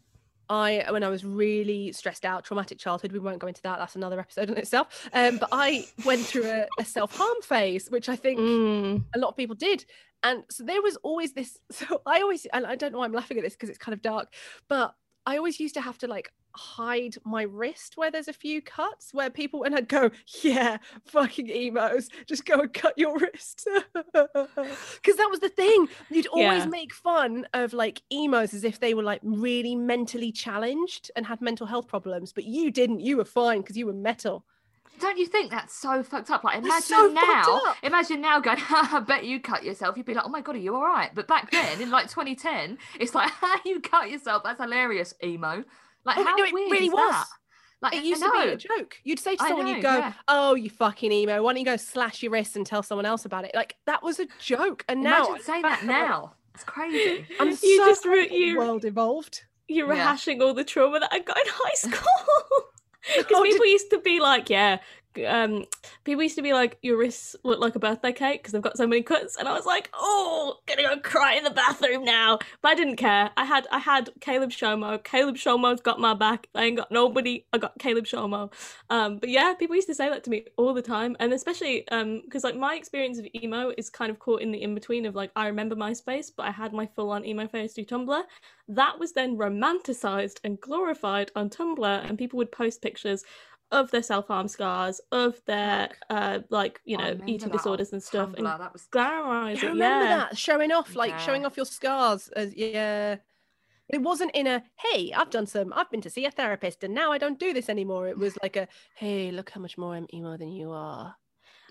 I 0.48 0.84
when 0.90 1.02
I 1.02 1.08
was 1.08 1.24
really 1.24 1.92
stressed 1.92 2.24
out, 2.24 2.44
traumatic 2.44 2.78
childhood. 2.78 3.12
We 3.12 3.18
won't 3.18 3.38
go 3.38 3.46
into 3.46 3.62
that. 3.62 3.78
That's 3.78 3.96
another 3.96 4.20
episode 4.20 4.48
in 4.50 4.56
itself. 4.58 5.08
Um, 5.12 5.38
but 5.38 5.48
I 5.52 5.86
went 6.04 6.22
through 6.22 6.44
a, 6.50 6.66
a 6.78 6.84
self 6.84 7.16
harm 7.16 7.40
phase, 7.42 7.88
which 7.90 8.08
I 8.08 8.16
think 8.16 8.38
Mm. 8.40 9.04
a 9.14 9.18
lot 9.18 9.28
of 9.28 9.36
people 9.36 9.56
did. 9.56 9.84
And 10.22 10.44
so 10.50 10.64
there 10.64 10.82
was 10.82 10.96
always 11.02 11.32
this. 11.32 11.58
So 11.72 12.02
I 12.06 12.20
always, 12.20 12.46
and 12.52 12.66
I 12.66 12.76
don't 12.76 12.92
know 12.92 12.98
why 12.98 13.04
I'm 13.06 13.12
laughing 13.12 13.38
at 13.38 13.44
this 13.44 13.54
because 13.54 13.68
it's 13.68 13.78
kind 13.78 13.92
of 13.94 14.02
dark, 14.02 14.32
but 14.68 14.94
I 15.26 15.36
always 15.36 15.58
used 15.60 15.74
to 15.74 15.80
have 15.80 15.98
to 15.98 16.06
like 16.06 16.32
hide 16.54 17.16
my 17.24 17.42
wrist 17.42 17.96
where 17.96 18.10
there's 18.10 18.28
a 18.28 18.32
few 18.32 18.60
cuts 18.60 19.14
where 19.14 19.30
people, 19.30 19.62
and 19.62 19.74
I'd 19.74 19.88
go, 19.88 20.10
yeah, 20.42 20.76
fucking 21.06 21.48
emos, 21.48 22.08
just 22.26 22.44
go 22.44 22.60
and 22.60 22.72
cut 22.72 22.94
your 22.98 23.18
wrist. 23.18 23.66
Because 24.14 25.16
that 25.16 25.28
was 25.30 25.40
the 25.40 25.48
thing. 25.48 25.88
You'd 26.10 26.26
always 26.28 26.64
Yeah. 26.64 26.66
make 26.66 26.92
fun 26.92 27.46
of 27.54 27.72
like 27.72 28.02
emos 28.12 28.54
as 28.54 28.64
if 28.64 28.80
they 28.80 28.94
were 28.94 29.02
like 29.02 29.20
really 29.24 29.74
mentally 29.74 30.30
challenged 30.32 31.10
and 31.16 31.26
had 31.26 31.40
mental 31.40 31.66
health 31.66 31.88
problems, 31.88 32.32
but 32.32 32.44
you 32.44 32.70
didn't. 32.70 33.00
You 33.00 33.16
were 33.16 33.24
fine 33.24 33.60
because 33.62 33.76
you 33.76 33.86
were 33.86 33.92
metal. 33.94 34.44
Don't 35.00 35.18
you 35.18 35.26
think 35.26 35.50
that's 35.50 35.74
so 35.74 36.02
fucked 36.02 36.30
up? 36.30 36.44
Like, 36.44 36.58
imagine 36.58 36.82
so 36.82 37.06
now, 37.08 37.74
imagine 37.82 38.20
now 38.20 38.38
going, 38.40 38.58
I 38.70 39.00
bet 39.06 39.24
you 39.24 39.40
cut 39.40 39.64
yourself. 39.64 39.96
You'd 39.96 40.06
be 40.06 40.14
like, 40.14 40.24
oh 40.24 40.28
my 40.28 40.40
God, 40.40 40.54
are 40.54 40.58
you 40.60 40.74
all 40.76 40.82
right? 40.84 41.10
But 41.14 41.26
back 41.26 41.50
then, 41.50 41.80
in 41.80 41.90
like 41.90 42.08
2010, 42.08 42.78
it's 43.00 43.14
like, 43.14 43.30
how 43.40 43.56
you 43.64 43.80
cut 43.80 44.10
yourself? 44.10 44.42
That's 44.44 44.60
hilarious, 44.60 45.12
emo. 45.24 45.64
Like, 46.04 46.18
Oh, 46.18 46.24
how 46.24 46.36
no, 46.36 46.44
it 46.44 46.52
weird 46.54 46.70
really 46.70 46.86
is 46.86 46.92
was. 46.92 47.10
that? 47.10 47.26
Like, 47.80 47.94
It 47.94 48.04
used 48.04 48.22
I 48.22 48.26
to 48.26 48.46
be 48.46 48.52
a 48.52 48.56
joke. 48.56 48.96
You'd 49.02 49.18
say 49.18 49.34
to 49.34 49.42
someone, 49.42 49.66
know, 49.66 49.72
you'd 49.74 49.82
go, 49.82 49.96
yeah. 49.98 50.12
"Oh, 50.28 50.54
you 50.54 50.70
fucking 50.70 51.10
emo! 51.10 51.42
Why 51.42 51.52
don't 51.52 51.58
you 51.58 51.64
go 51.64 51.76
slash 51.76 52.22
your 52.22 52.30
wrist 52.30 52.54
and 52.54 52.64
tell 52.64 52.84
someone 52.84 53.06
else 53.06 53.24
about 53.24 53.44
it?" 53.44 53.50
Like 53.56 53.74
that 53.86 54.04
was 54.04 54.20
a 54.20 54.26
joke. 54.38 54.84
And 54.88 55.02
now, 55.02 55.26
Imagine 55.26 55.42
saying 55.44 55.62
that 55.62 55.84
now. 55.84 56.34
It's 56.54 56.62
crazy. 56.62 57.26
I'm 57.40 57.48
You 57.48 57.56
so 57.56 57.86
just 57.88 58.04
glad 58.04 58.12
re- 58.12 58.28
you- 58.30 58.58
world 58.58 58.84
evolved. 58.84 59.42
You're 59.66 59.92
Yeah. 59.92 60.14
rehashing 60.14 60.40
all 60.40 60.54
the 60.54 60.62
trauma 60.62 61.00
that 61.00 61.08
I 61.12 61.18
got 61.20 61.36
in 61.38 61.44
high 61.48 61.74
school. 61.74 62.62
Because 63.16 63.32
Oh, 63.34 63.42
people 63.42 63.66
used 63.66 63.90
to 63.90 63.98
be 63.98 64.20
like, 64.20 64.48
yeah, 64.50 64.78
um, 65.26 65.64
people 66.04 66.22
used 66.22 66.36
to 66.36 66.42
be 66.42 66.52
like, 66.52 66.78
your 66.82 66.98
wrists 66.98 67.36
look 67.44 67.60
like 67.60 67.74
a 67.74 67.78
birthday 67.78 68.12
cake 68.12 68.40
because 68.40 68.52
they've 68.52 68.62
got 68.62 68.76
so 68.76 68.86
many 68.86 69.02
cuts, 69.02 69.36
and 69.36 69.48
I 69.48 69.52
was 69.52 69.66
like, 69.66 69.90
oh, 69.94 70.58
gonna 70.66 70.82
go 70.82 70.98
cry 71.00 71.34
in 71.34 71.44
the 71.44 71.50
bathroom 71.50 72.04
now. 72.04 72.38
But 72.60 72.70
I 72.70 72.74
didn't 72.74 72.96
care. 72.96 73.30
I 73.36 73.44
had, 73.44 73.66
I 73.70 73.78
had 73.78 74.10
Caleb 74.20 74.50
Shomo. 74.50 75.02
Caleb 75.02 75.36
Shomo's 75.36 75.80
got 75.80 76.00
my 76.00 76.14
back. 76.14 76.48
I 76.54 76.64
ain't 76.64 76.76
got 76.76 76.90
nobody. 76.90 77.44
I 77.52 77.58
got 77.58 77.78
Caleb 77.78 78.04
Shomo. 78.04 78.52
Um, 78.90 79.18
but 79.18 79.28
yeah, 79.28 79.54
people 79.54 79.76
used 79.76 79.88
to 79.88 79.94
say 79.94 80.08
that 80.08 80.24
to 80.24 80.30
me 80.30 80.46
all 80.56 80.74
the 80.74 80.82
time, 80.82 81.16
and 81.20 81.32
especially 81.32 81.88
um, 81.88 82.22
because 82.24 82.44
like 82.44 82.56
my 82.56 82.74
experience 82.74 83.18
of 83.18 83.26
emo 83.34 83.72
is 83.76 83.90
kind 83.90 84.10
of 84.10 84.18
caught 84.18 84.42
in 84.42 84.52
the 84.52 84.62
in 84.62 84.74
between 84.74 85.06
of 85.06 85.14
like 85.14 85.30
I 85.36 85.46
remember 85.46 85.76
MySpace, 85.76 86.30
but 86.36 86.46
I 86.46 86.50
had 86.50 86.72
my 86.72 86.86
full 86.86 87.10
on 87.10 87.24
emo 87.24 87.46
phase 87.46 87.72
through 87.72 87.84
Tumblr 87.84 88.22
that 88.68 88.98
was 88.98 89.12
then 89.12 89.36
romanticized 89.36 90.38
and 90.44 90.60
glorified 90.60 91.30
on 91.36 91.50
Tumblr, 91.50 92.08
and 92.08 92.18
people 92.18 92.36
would 92.38 92.52
post 92.52 92.82
pictures 92.82 93.24
of 93.72 93.90
their 93.92 94.02
self 94.04 94.28
harm 94.28 94.48
scars, 94.48 95.00
of 95.12 95.44
their 95.46 95.90
uh, 96.10 96.40
like 96.50 96.80
you 96.84 96.98
know 96.98 97.22
eating 97.26 97.52
that 97.52 97.52
disorders 97.52 97.92
and 97.92 98.02
stuff, 98.04 98.34
and 98.38 98.46
Tumblr, 98.46 98.58
that 98.58 98.72
was 98.72 98.88
glamorize 98.88 99.62
You 99.62 99.68
remember 99.68 100.06
Yeah, 100.06 100.08
that 100.08 100.36
showing 100.38 100.72
off, 100.72 100.96
like 100.96 101.18
Yeah. 101.18 101.18
showing 101.18 101.44
off 101.46 101.56
your 101.56 101.66
scars. 101.66 102.28
As 102.28 102.54
yeah, 102.54 103.18
it 103.88 104.02
wasn't 104.02 104.32
in 104.34 104.46
a 104.48 104.64
"Hey, 104.78 105.12
I've 105.12 105.30
done 105.30 105.46
some. 105.46 105.72
I've 105.74 105.90
been 105.90 106.02
to 106.02 106.10
see 106.10 106.26
a 106.26 106.32
therapist, 106.32 106.84
and 106.84 106.94
now 106.94 107.12
I 107.12 107.18
don't 107.18 107.38
do 107.40 107.52
this 107.54 107.68
anymore." 107.70 108.08
It 108.08 108.18
was 108.18 108.38
like 108.42 108.56
a 108.56 108.68
"Hey, 108.96 109.30
look 109.32 109.50
how 109.50 109.60
much 109.62 109.78
more 109.78 109.94
I'm 109.96 110.08
emo 110.14 110.36
than 110.38 110.50
you 110.52 110.72
are." 110.72 111.16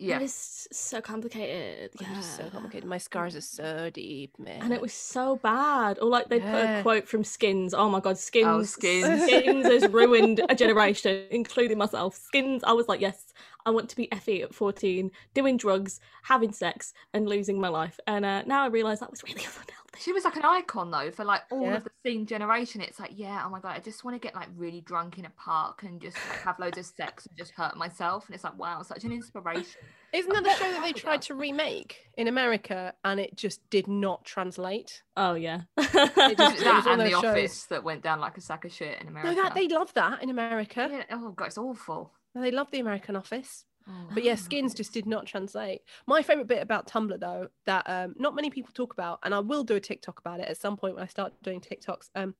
Yeah. 0.01 0.17
it 0.17 0.21
was 0.21 0.67
so 0.71 0.99
complicated. 1.01 1.91
Oh, 1.99 2.05
yeah, 2.09 2.17
was 2.17 2.25
so 2.25 2.49
complicated. 2.49 2.87
My 2.87 2.97
scars 2.97 3.35
are 3.35 3.41
so 3.41 3.89
deep, 3.89 4.37
man. 4.39 4.61
And 4.61 4.73
it 4.73 4.81
was 4.81 4.93
so 4.93 5.35
bad. 5.37 5.99
Or 5.99 6.09
like 6.09 6.29
they 6.29 6.39
put 6.39 6.53
a 6.53 6.81
quote 6.81 7.07
from 7.07 7.23
Skins. 7.23 7.73
Oh 7.73 7.89
my 7.89 7.99
god, 7.99 8.11
oh, 8.11 8.13
Skins. 8.15 8.47
Oh, 8.47 8.63
Skins. 8.63 9.23
Skins 9.23 9.65
has 9.67 9.87
ruined 9.91 10.41
a 10.49 10.55
generation, 10.63 11.25
including 11.29 11.77
myself. 11.77 12.15
Skins, 12.15 12.63
I 12.63 12.73
was 12.73 12.87
like, 12.87 13.01
yes, 13.01 13.33
I 13.65 13.69
want 13.71 13.89
to 13.89 13.95
be 13.95 14.11
Effie 14.11 14.41
at 14.41 14.53
14, 14.53 15.11
doing 15.33 15.57
drugs, 15.57 15.99
having 16.23 16.51
sex, 16.51 16.93
and 17.13 17.27
losing 17.27 17.59
my 17.59 17.69
life. 17.69 17.99
And 18.07 18.25
uh, 18.25 18.43
now 18.43 18.63
I 18.63 18.67
realise 18.67 18.99
that 18.99 19.11
was 19.11 19.23
really 19.23 19.35
unhealthy. 19.41 19.73
She 19.99 20.13
was 20.13 20.23
like 20.23 20.37
an 20.37 20.45
icon 20.45 20.89
though 20.89 21.11
for 21.11 21.25
like 21.25 21.41
all 21.51 21.63
Yeah. 21.63 21.75
of 21.75 21.83
the 21.83 21.91
scene 22.05 22.25
generation. 22.25 22.79
It's 22.79 22.97
like, 22.99 23.11
yeah, 23.13 23.43
oh 23.45 23.49
my 23.49 23.59
god, 23.59 23.75
I 23.75 23.79
just 23.79 24.05
want 24.05 24.15
to 24.19 24.25
get 24.25 24.33
like 24.33 24.47
really 24.55 24.79
drunk 24.81 25.19
in 25.19 25.25
a 25.25 25.29
park 25.31 25.83
and 25.83 26.01
just 26.01 26.15
like 26.29 26.39
have 26.39 26.57
loads 26.59 26.77
of 26.77 26.85
sex 26.85 27.25
and 27.25 27.37
just 27.37 27.51
hurt 27.51 27.75
myself. 27.75 28.25
And 28.27 28.33
it's 28.33 28.43
like, 28.45 28.57
wow, 28.57 28.81
such 28.83 29.03
an 29.03 29.11
inspiration. 29.11 29.81
Isn't 30.13 30.31
that 30.33 30.43
the 30.43 30.49
show 30.55 30.71
that 30.71 30.81
they 30.83 30.93
tried 30.93 31.21
to 31.23 31.35
remake 31.35 32.07
in 32.17 32.27
America 32.29 32.93
and 33.03 33.19
it 33.19 33.35
just 33.35 33.69
did 33.69 33.87
not 33.89 34.23
translate? 34.23 35.03
Oh 35.17 35.33
yeah. 35.33 35.61
just- 35.77 35.93
it 35.95 36.07
it 36.17 36.37
was 36.39 36.63
that 36.63 36.85
and 36.89 36.99
The 37.01 37.03
those 37.05 37.11
shows- 37.11 37.23
Office 37.25 37.63
that 37.65 37.83
went 37.83 38.01
down 38.01 38.21
like 38.21 38.37
a 38.37 38.41
sack 38.41 38.63
of 38.63 38.71
shit 38.71 38.99
in 39.01 39.09
America. 39.09 39.35
No, 39.35 39.43
that 39.43 39.55
they 39.55 39.67
love 39.67 39.93
that 39.95 40.23
in 40.23 40.29
America. 40.29 40.87
Yeah, 40.89 41.03
oh 41.11 41.31
god, 41.31 41.47
it's 41.47 41.57
awful. 41.57 42.13
They 42.35 42.51
love 42.51 42.71
the 42.71 42.79
American 42.79 43.15
Office. 43.15 43.65
Oh, 43.87 43.91
But 44.13 44.23
yeah, 44.23 44.35
skins 44.35 44.73
just 44.73 44.93
did 44.93 45.05
not 45.07 45.25
translate. 45.25 45.81
My 46.07 46.21
favorite 46.21 46.47
bit 46.47 46.61
about 46.61 46.87
Tumblr 46.87 47.19
though, 47.19 47.47
that 47.65 47.83
um, 47.89 48.13
not 48.17 48.35
many 48.35 48.49
people 48.49 48.71
talk 48.73 48.93
about, 48.93 49.19
and 49.23 49.33
I 49.33 49.39
will 49.39 49.63
do 49.63 49.75
a 49.75 49.79
TikTok 49.79 50.19
about 50.19 50.39
it 50.39 50.47
at 50.47 50.57
some 50.57 50.77
point 50.77 50.93
when 50.95 51.03
I 51.03 51.07
start 51.07 51.33
doing 51.41 51.59
TikToks. 51.61 52.09
Um, 52.15 52.35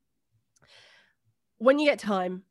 when 1.58 1.80
you 1.80 1.89
get 1.89 1.99
time, 1.99 2.43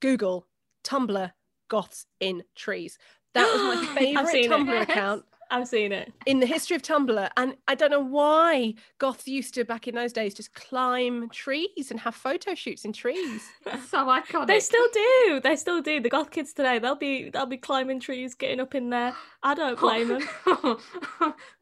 Google 0.00 0.46
Tumblr 0.84 1.32
goths 1.68 2.06
in 2.20 2.42
trees. 2.54 2.98
That 3.34 3.50
was 3.52 3.62
my 3.62 3.86
favorite 3.94 4.34
it. 4.34 4.50
Tumblr 4.50 4.66
Yes. 4.72 4.88
account 4.88 5.24
I've 5.52 5.68
seen 5.68 5.92
it. 5.92 6.12
in 6.26 6.40
the 6.40 6.46
history 6.46 6.74
of 6.76 6.82
Tumblr, 6.82 7.28
and 7.36 7.56
I 7.68 7.74
don't 7.74 7.90
know 7.90 8.00
why 8.00 8.74
goths 8.98 9.28
used 9.28 9.54
to 9.54 9.64
back 9.64 9.86
in 9.86 9.94
those 9.94 10.12
days 10.12 10.34
just 10.34 10.54
climb 10.54 11.28
trees 11.28 11.90
and 11.90 12.00
have 12.00 12.14
photo 12.14 12.54
shoots 12.54 12.84
in 12.84 12.92
trees. 12.92 13.42
It's 13.66 13.88
so 13.90 13.98
iconic. 14.06 14.46
They 14.48 14.60
still 14.60 14.88
do. 14.92 15.40
They 15.44 15.56
still 15.56 15.80
do. 15.82 16.00
The 16.00 16.08
goth 16.08 16.30
kids 16.30 16.52
today, 16.52 16.78
they'll 16.78 16.94
be 16.96 17.30
they'll 17.30 17.46
be 17.46 17.56
climbing 17.58 18.00
trees, 18.00 18.34
getting 18.34 18.60
up 18.60 18.74
in 18.74 18.90
there. 18.90 19.14
I 19.42 19.54
don't 19.54 19.78
blame 19.78 20.08
them. 20.08 20.22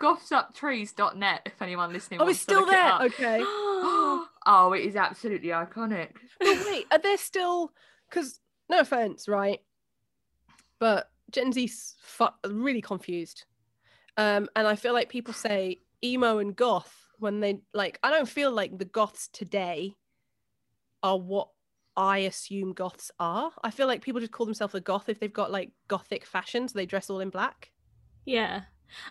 Gothsuptrees.net 0.00 1.42
if 1.46 1.61
anyone 1.62 1.92
listening 1.92 2.20
Oh, 2.20 2.24
wants 2.24 2.38
it's 2.38 2.46
to 2.46 2.53
still 2.53 2.61
look 2.61 2.68
it 2.68 2.72
there. 2.72 2.92
up. 2.92 3.00
Okay. 3.03 3.38
oh, 4.46 4.72
it 4.76 4.85
is 4.85 4.96
absolutely 4.96 5.48
iconic. 5.50 6.11
but 6.38 6.59
wait, 6.66 6.87
are 6.90 6.98
there 6.98 7.16
still? 7.18 7.72
Because 8.09 8.40
no 8.68 8.81
offense, 8.81 9.29
right? 9.29 9.61
But 10.79 11.11
Gen 11.31 11.53
Z's 11.53 11.94
fu- 12.03 12.26
really 12.48 12.81
confused, 12.83 13.44
um, 14.20 14.50
and 14.54 14.66
I 14.66 14.76
feel 14.76 14.92
like 14.92 15.09
people 15.09 15.33
say 15.33 15.80
emo 16.04 16.38
and 16.38 16.54
goth 16.54 16.94
when 17.18 17.40
they 17.40 17.62
like. 17.72 17.98
I 18.02 18.11
don't 18.11 18.28
feel 18.28 18.50
like 18.52 18.76
the 18.76 18.85
goths 18.85 19.28
today 19.33 19.94
are 21.02 21.18
what 21.18 21.48
I 21.96 22.18
assume 22.18 22.74
goths 22.74 23.11
are. 23.18 23.50
I 23.64 23.70
feel 23.70 23.87
like 23.87 24.02
people 24.02 24.20
just 24.20 24.30
call 24.30 24.44
themselves 24.44 24.74
a 24.74 24.80
goth 24.80 25.09
if 25.09 25.20
they've 25.20 25.33
got 25.33 25.50
like 25.50 25.70
gothic 25.88 26.26
fashion, 26.26 26.68
so 26.68 26.74
they 26.74 26.85
dress 26.85 27.09
all 27.09 27.20
in 27.20 27.30
black. 27.30 27.72
Yeah. 28.26 28.64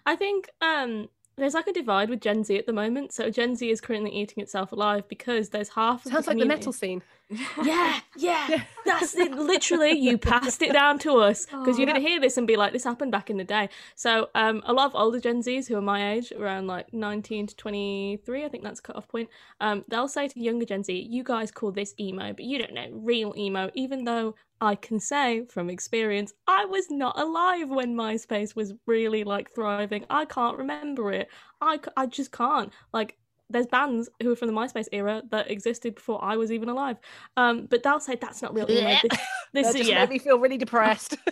I 0.05 0.15
think 0.15 0.51
um 0.61 1.09
there's 1.39 1.53
like 1.55 1.67
a 1.67 1.73
divide 1.73 2.09
with 2.09 2.21
Gen 2.21 2.43
Z 2.43 2.55
at 2.57 2.65
the 2.67 2.73
moment. 2.73 3.11
So 3.13 3.29
Gen 3.29 3.55
Z 3.55 3.69
is 3.69 3.81
currently 3.81 4.11
eating 4.11 4.43
itself 4.43 4.71
alive 4.71 5.07
because 5.07 5.49
there's 5.49 5.69
half 5.69 6.05
of 6.05 6.11
the 6.11 6.11
Sounds 6.11 6.25
the 6.25 6.31
like 6.31 6.39
the 6.39 6.45
metal 6.45 6.73
scene. 6.73 7.01
yeah, 7.63 7.99
yeah, 8.17 8.63
that's 8.85 9.15
it. 9.15 9.31
Literally, 9.33 9.91
you 9.91 10.17
passed 10.17 10.61
it 10.63 10.73
down 10.73 10.97
to 10.99 11.17
us 11.19 11.45
because 11.45 11.77
you're 11.77 11.87
Oh. 11.87 11.93
gonna 11.93 11.99
hear 12.07 12.19
this 12.19 12.37
and 12.37 12.47
be 12.47 12.55
like, 12.55 12.73
"This 12.73 12.83
happened 12.83 13.11
back 13.11 13.29
in 13.29 13.37
the 13.37 13.43
day." 13.43 13.69
So, 13.95 14.29
um, 14.33 14.63
a 14.65 14.73
lot 14.73 14.87
of 14.87 14.95
older 14.95 15.19
Gen 15.19 15.41
Zs 15.43 15.67
who 15.67 15.75
are 15.75 15.81
my 15.81 16.13
age, 16.13 16.31
around 16.31 16.65
like 16.65 16.91
19 16.91 17.45
to 17.47 17.55
23, 17.55 18.45
I 18.45 18.49
think 18.49 18.63
that's 18.63 18.79
cut 18.79 18.95
off 18.95 19.07
point. 19.07 19.29
Um, 19.61 19.85
they'll 19.87 20.07
say 20.07 20.27
to 20.27 20.39
younger 20.39 20.65
Gen 20.65 20.83
Z, 20.83 20.91
"You 21.09 21.23
guys 21.23 21.51
call 21.51 21.71
this 21.71 21.93
emo, 21.99 22.33
but 22.33 22.45
you 22.45 22.57
don't 22.57 22.73
know 22.73 22.87
real 22.93 23.33
emo." 23.37 23.69
Even 23.75 24.05
though 24.05 24.33
I 24.61 24.75
can 24.75 24.99
say 24.99 25.45
from 25.45 25.69
experience, 25.69 26.33
I 26.47 26.65
was 26.65 26.89
not 26.89 27.19
alive 27.19 27.69
when 27.69 27.95
MySpace 27.95 28.55
was 28.55 28.73
really 28.85 29.23
like 29.23 29.53
thriving. 29.53 30.05
I 30.09 30.25
can't 30.25 30.57
remember 30.57 31.11
it. 31.11 31.29
I, 31.61 31.79
I 31.95 32.05
just 32.07 32.31
can't. 32.31 32.71
Like, 32.93 33.17
there's 33.49 33.65
bands 33.65 34.09
who 34.21 34.31
are 34.31 34.35
from 34.35 34.47
the 34.47 34.53
MySpace 34.53 34.87
era 34.91 35.23
that 35.31 35.49
existed 35.49 35.95
before 35.95 36.23
I 36.23 36.35
was 36.35 36.51
even 36.51 36.69
alive. 36.69 36.97
Um, 37.35 37.65
but 37.65 37.83
they'll 37.83 37.99
say 37.99 38.15
that's 38.15 38.41
not 38.41 38.53
real 38.53 38.69
emo. 38.69 38.97
This, 39.01 39.19
this 39.53 39.67
is 39.69 39.75
just 39.75 39.89
yeah. 39.89 40.01
made 40.01 40.09
me 40.09 40.19
feel 40.19 40.39
really 40.39 40.57
depressed. 40.57 41.17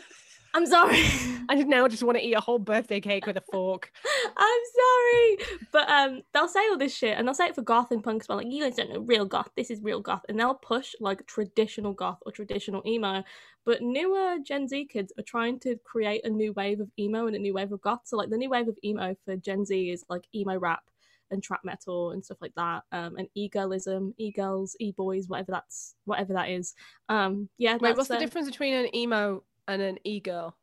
I'm 0.57 0.65
sorry. 0.65 1.03
I 1.49 1.55
just 1.55 1.67
now 1.67 1.87
just 1.87 2.01
want 2.01 2.17
to 2.17 2.25
eat 2.25 2.33
a 2.33 2.39
whole 2.39 2.57
birthday 2.57 2.99
cake 2.99 3.27
with 3.27 3.37
a 3.37 3.43
fork. 3.51 3.91
I'm 4.37 4.61
sorry. 4.75 5.37
But 5.71 5.87
um 5.87 6.21
they'll 6.33 6.47
say 6.47 6.67
all 6.67 6.79
this 6.79 6.95
shit 6.95 7.15
and 7.15 7.27
they'll 7.27 7.35
say 7.35 7.45
it 7.45 7.53
for 7.53 7.61
goth 7.61 7.91
and 7.91 8.03
punk 8.03 8.23
as 8.23 8.27
well. 8.27 8.39
Like 8.39 8.47
you 8.49 8.63
guys 8.63 8.75
don't 8.75 8.91
know 8.91 9.01
real 9.01 9.25
goth. 9.25 9.51
This 9.55 9.69
is 9.69 9.83
real 9.83 10.01
goth. 10.01 10.23
And 10.27 10.39
they'll 10.39 10.55
push 10.55 10.95
like 10.99 11.27
traditional 11.27 11.93
goth 11.93 12.17
or 12.25 12.31
traditional 12.31 12.81
emo. 12.87 13.23
But 13.65 13.83
newer 13.83 14.37
Gen 14.43 14.67
Z 14.67 14.85
kids 14.85 15.13
are 15.19 15.23
trying 15.23 15.59
to 15.59 15.77
create 15.85 16.25
a 16.25 16.29
new 16.29 16.53
wave 16.53 16.79
of 16.79 16.89
emo 16.97 17.27
and 17.27 17.35
a 17.35 17.39
new 17.39 17.53
wave 17.53 17.71
of 17.71 17.81
goth. 17.81 18.01
So 18.05 18.17
like 18.17 18.31
the 18.31 18.37
new 18.37 18.49
wave 18.49 18.67
of 18.67 18.79
emo 18.83 19.15
for 19.25 19.35
Gen 19.37 19.63
Z 19.63 19.91
is 19.91 20.03
like 20.09 20.23
emo 20.33 20.57
rap 20.57 20.81
and 21.29 21.43
trap 21.43 21.59
metal 21.63 22.11
and 22.11 22.25
stuff 22.25 22.41
like 22.41 22.55
that. 22.55 22.81
Um 22.91 23.17
and 23.17 23.27
e-girlism, 23.35 24.15
e-girls, 24.17 24.75
e-boys, 24.79 25.27
whatever 25.27 25.51
that's 25.51 25.93
whatever 26.05 26.33
that 26.33 26.49
is. 26.49 26.73
Um 27.09 27.47
yeah, 27.59 27.77
Wait, 27.79 27.95
what's 27.95 28.09
the 28.09 28.17
difference 28.17 28.49
between 28.49 28.73
an 28.73 28.95
emo 28.95 29.43
and 29.67 29.81
an 29.81 29.99
e-girl? 30.03 30.55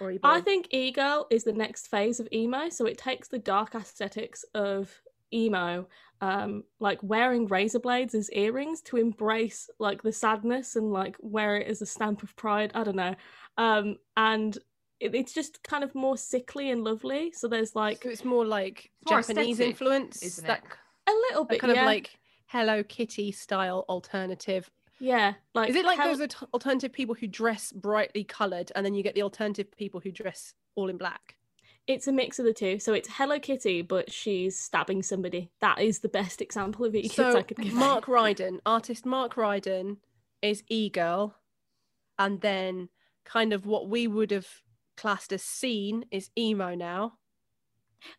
Or 0.00 0.10
e-boy? 0.10 0.28
I 0.28 0.40
think 0.40 0.68
e-girl 0.70 1.26
is 1.30 1.44
the 1.44 1.52
next 1.52 1.88
phase 1.88 2.20
of 2.20 2.28
emo. 2.32 2.68
So 2.68 2.86
it 2.86 2.98
takes 2.98 3.28
the 3.28 3.38
dark 3.38 3.74
aesthetics 3.74 4.44
of 4.54 4.90
emo, 5.32 5.86
um, 6.20 6.64
like 6.78 7.02
wearing 7.02 7.46
razor 7.46 7.78
blades 7.78 8.14
as 8.14 8.30
earrings 8.30 8.80
to 8.82 8.96
embrace 8.96 9.70
like 9.78 10.02
the 10.02 10.12
sadness 10.12 10.76
and 10.76 10.92
like 10.92 11.16
wear 11.20 11.56
it 11.56 11.68
as 11.68 11.82
a 11.82 11.86
stamp 11.86 12.22
of 12.22 12.34
pride. 12.36 12.72
I 12.74 12.84
don't 12.84 12.96
know. 12.96 13.14
Um, 13.56 13.96
and 14.16 14.56
it, 15.00 15.14
it's 15.14 15.32
just 15.32 15.62
kind 15.62 15.84
of 15.84 15.94
more 15.94 16.16
sickly 16.16 16.70
and 16.70 16.84
lovely. 16.84 17.32
So 17.32 17.48
there's 17.48 17.74
like 17.74 18.02
so 18.02 18.10
it's 18.10 18.24
more 18.24 18.46
like 18.46 18.90
It's 19.02 19.10
more 19.10 19.22
Japanese 19.22 19.60
influence, 19.60 20.22
isn't 20.22 20.46
that, 20.46 20.62
it? 20.64 21.10
a 21.10 21.12
little 21.12 21.44
that 21.44 21.50
bit 21.50 21.60
kind 21.60 21.74
yeah. 21.74 21.82
of 21.82 21.86
like 21.86 22.18
Hello 22.46 22.82
Kitty 22.82 23.32
style 23.32 23.84
alternative. 23.88 24.70
Yeah, 25.00 25.34
like 25.54 25.70
Is 25.70 25.76
it 25.76 25.84
like 25.84 25.98
hell- 25.98 26.16
those 26.16 26.34
alternative 26.52 26.92
people 26.92 27.14
who 27.14 27.26
dress 27.26 27.72
brightly 27.72 28.24
coloured, 28.24 28.70
and 28.74 28.84
then 28.84 28.94
you 28.94 29.02
get 29.02 29.14
the 29.14 29.22
alternative 29.22 29.70
people 29.76 30.00
who 30.00 30.12
dress 30.12 30.54
all 30.74 30.88
in 30.88 30.98
black? 30.98 31.36
It's 31.86 32.06
a 32.06 32.12
mix 32.12 32.38
of 32.38 32.44
the 32.44 32.52
two. 32.52 32.78
So 32.78 32.92
it's 32.92 33.08
Hello 33.08 33.40
Kitty, 33.40 33.82
but 33.82 34.12
she's 34.12 34.56
stabbing 34.58 35.02
somebody. 35.02 35.50
That 35.60 35.80
is 35.80 36.00
the 36.00 36.08
best 36.08 36.40
example 36.46 36.84
of 36.84 36.94
it 36.94 37.10
So 37.10 37.36
I 37.36 37.42
could 37.42 37.56
give. 37.56 37.72
Mark 37.72 38.04
Ryden, 38.04 38.58
artist 38.66 39.04
Mark 39.06 39.34
Ryden, 39.34 39.96
is 40.42 40.62
e-girl, 40.68 41.34
and 42.18 42.40
then 42.40 42.90
kind 43.24 43.52
of 43.52 43.66
what 43.66 43.88
we 43.88 44.06
would 44.06 44.30
have 44.30 44.46
classed 44.96 45.32
as 45.32 45.42
scene 45.42 46.04
is 46.10 46.30
emo 46.38 46.74
now. 46.74 47.14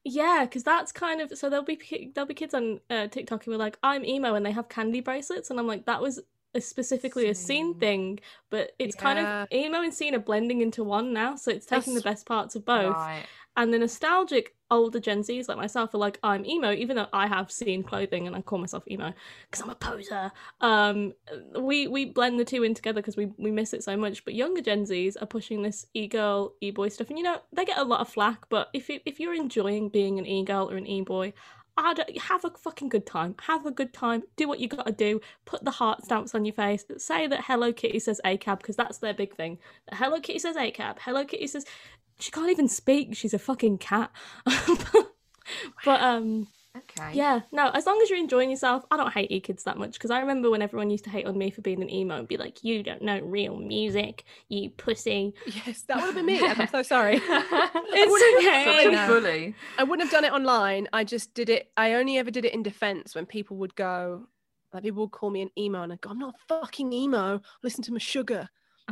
Yeah, 0.04 0.46
because 0.46 0.64
that's 0.64 0.92
kind 0.92 1.22
of 1.22 1.36
so 1.38 1.50
there'll 1.50 1.66
be 1.66 2.12
there'll 2.14 2.28
be 2.28 2.34
kids 2.34 2.54
on 2.54 2.80
uh, 2.90 3.08
TikTok 3.08 3.46
who 3.46 3.52
are 3.52 3.58
like, 3.58 3.78
"I'm 3.82 4.06
emo," 4.06 4.36
and 4.36 4.46
they 4.46 4.52
have 4.52 4.70
candy 4.70 5.02
bracelets, 5.02 5.50
and 5.50 5.60
I'm 5.60 5.68
like, 5.68 5.86
that 5.86 6.02
was 6.02 6.20
a 6.54 6.62
specifically 6.62 7.30
a 7.30 7.36
scene 7.36 7.74
thing, 7.76 8.20
but 8.50 8.72
it's 8.78 8.96
kind 8.96 9.20
Yeah. 9.20 9.44
of 9.44 9.52
emo 9.54 9.82
and 9.82 9.94
scene 9.94 10.16
are 10.16 10.20
blending 10.20 10.62
into 10.62 10.84
one 10.84 11.14
now, 11.14 11.36
so 11.36 11.52
it's 11.52 11.66
taking 11.66 11.94
the 11.94 12.02
best 12.02 12.26
parts 12.26 12.56
of 12.56 12.66
both. 12.66 12.96
Right. 12.96 13.26
And 13.58 13.74
the 13.74 13.80
nostalgic 13.80 14.56
older 14.70 15.02
Gen 15.02 15.22
Zs 15.24 15.50
like 15.50 15.58
myself 15.58 15.94
are 15.94 15.98
like, 15.98 16.18
I'm 16.24 16.46
emo, 16.46 16.72
even 16.72 16.96
though 16.96 17.10
I 17.12 17.28
have 17.28 17.52
scene 17.52 17.84
clothing 17.84 18.26
and 18.26 18.34
I 18.36 18.42
call 18.42 18.60
myself 18.60 18.84
emo 18.90 19.14
because 19.50 19.62
I'm 19.62 19.70
a 19.70 19.76
poser. 19.76 20.32
Um, 20.62 21.14
we 21.60 21.88
we 21.88 22.06
blend 22.06 22.40
the 22.40 22.46
two 22.46 22.64
in 22.64 22.74
together 22.74 23.02
because 23.02 23.18
we 23.18 23.26
we 23.38 23.52
miss 23.52 23.74
it 23.74 23.84
so 23.84 23.98
much. 23.98 24.24
But 24.24 24.36
younger 24.36 24.62
Gen 24.62 24.86
Zs 24.86 25.22
are 25.22 25.26
pushing 25.26 25.62
this 25.64 25.86
e 25.94 26.08
girl, 26.08 26.54
e 26.62 26.72
boy 26.72 26.88
stuff, 26.88 27.10
and 27.10 27.18
you 27.18 27.26
know 27.26 27.42
they 27.52 27.66
get 27.66 27.78
a 27.78 27.84
lot 27.84 28.00
of 28.00 28.08
flack. 28.10 28.48
But 28.50 28.70
if 28.74 28.88
you, 28.90 29.02
if 29.06 29.20
you're 29.20 29.36
enjoying 29.36 29.90
being 29.90 30.18
an 30.20 30.26
e 30.26 30.44
girl 30.46 30.70
or 30.72 30.78
an 30.78 30.88
e 30.88 31.02
boy. 31.02 31.34
Have 31.78 32.46
a 32.46 32.52
fucking 32.52 32.90
good 32.90 33.06
time. 33.06 33.36
Have 33.42 33.66
a 33.66 33.72
good 33.72 33.94
time. 33.94 34.24
Do 34.36 34.48
what 34.48 34.60
you 34.60 34.68
gotta 34.68 34.92
do. 34.92 35.22
Put 35.46 35.64
the 35.64 35.72
heart 35.72 36.04
stamps 36.04 36.36
on 36.36 36.46
your 36.46 36.54
face. 36.54 36.86
Say 36.98 37.28
that 37.28 37.46
Hello 37.46 37.74
Kitty 37.74 38.00
says 38.00 38.22
ACAB 38.26 38.60
because 38.60 38.76
that's 38.76 39.00
their 39.00 39.14
big 39.14 39.36
thing. 39.36 39.58
Hello 39.92 40.20
Kitty 40.20 40.40
says 40.40 40.56
ACAB. 40.56 40.98
Hello 41.00 41.26
Kitty 41.26 41.48
says 41.48 41.66
she 42.20 42.32
can't 42.32 42.52
even 42.52 42.68
speak. 42.68 43.16
She's 43.16 43.34
a 43.34 43.40
fucking 43.40 43.80
cat. 43.80 44.12
but 45.86 46.02
um, 46.02 46.48
Okay. 46.78 47.12
yeah, 47.14 47.42
no. 47.52 47.70
As 47.72 47.86
long 47.86 48.00
as 48.02 48.10
you're 48.10 48.18
enjoying 48.18 48.50
yourself, 48.50 48.86
I 48.90 48.96
don't 48.98 49.12
hate 49.12 49.30
e 49.30 49.42
kids 49.42 49.64
that 49.64 49.78
much 49.78 49.94
because 49.94 50.10
I 50.10 50.20
remember 50.22 50.50
when 50.50 50.62
everyone 50.62 50.90
used 50.90 51.04
to 51.04 51.10
hate 51.10 51.26
on 51.26 51.38
me 51.38 51.52
for 51.52 51.62
being 51.62 51.82
an 51.82 51.90
emo 51.90 52.20
and 52.20 52.28
be 52.28 52.38
like, 52.38 52.64
"You 52.64 52.82
don't 52.82 53.02
know 53.02 53.20
real 53.20 53.58
music, 53.58 54.24
you 54.48 54.70
pussy." 54.70 55.34
Yes, 55.46 55.82
that 55.84 55.98
would 55.98 56.06
have 56.06 56.16
been 56.16 56.26
me. 56.26 56.40
I'm 56.40 56.68
so 56.68 56.82
sorry. 56.82 57.20
It's 57.94 58.38
okay. 58.38 58.84
Such 58.86 58.94
a 58.94 59.08
bully. 59.08 59.56
I 59.78 59.84
wouldn't 59.84 60.10
have 60.10 60.12
done 60.12 60.24
it 60.24 60.34
online. 60.34 60.88
I 60.94 61.04
just 61.04 61.34
did 61.34 61.50
it. 61.50 61.72
I 61.76 61.94
only 61.94 62.18
ever 62.18 62.32
did 62.32 62.46
it 62.46 62.54
in 62.54 62.64
defense 62.64 63.16
when 63.16 63.26
people 63.26 63.58
would 63.58 63.76
go, 63.76 64.28
like 64.74 64.84
people 64.84 65.04
would 65.04 65.12
call 65.12 65.30
me 65.30 65.42
an 65.42 65.50
emo, 65.58 65.82
and 65.84 65.92
I 65.92 65.98
go, 65.98 66.10
I'm 66.10 66.20
not 66.20 66.36
fucking 66.48 66.94
emo. 66.94 67.42
Listen 67.64 67.84
to 67.84 67.92
my 67.92 68.00
sugar. 68.00 68.50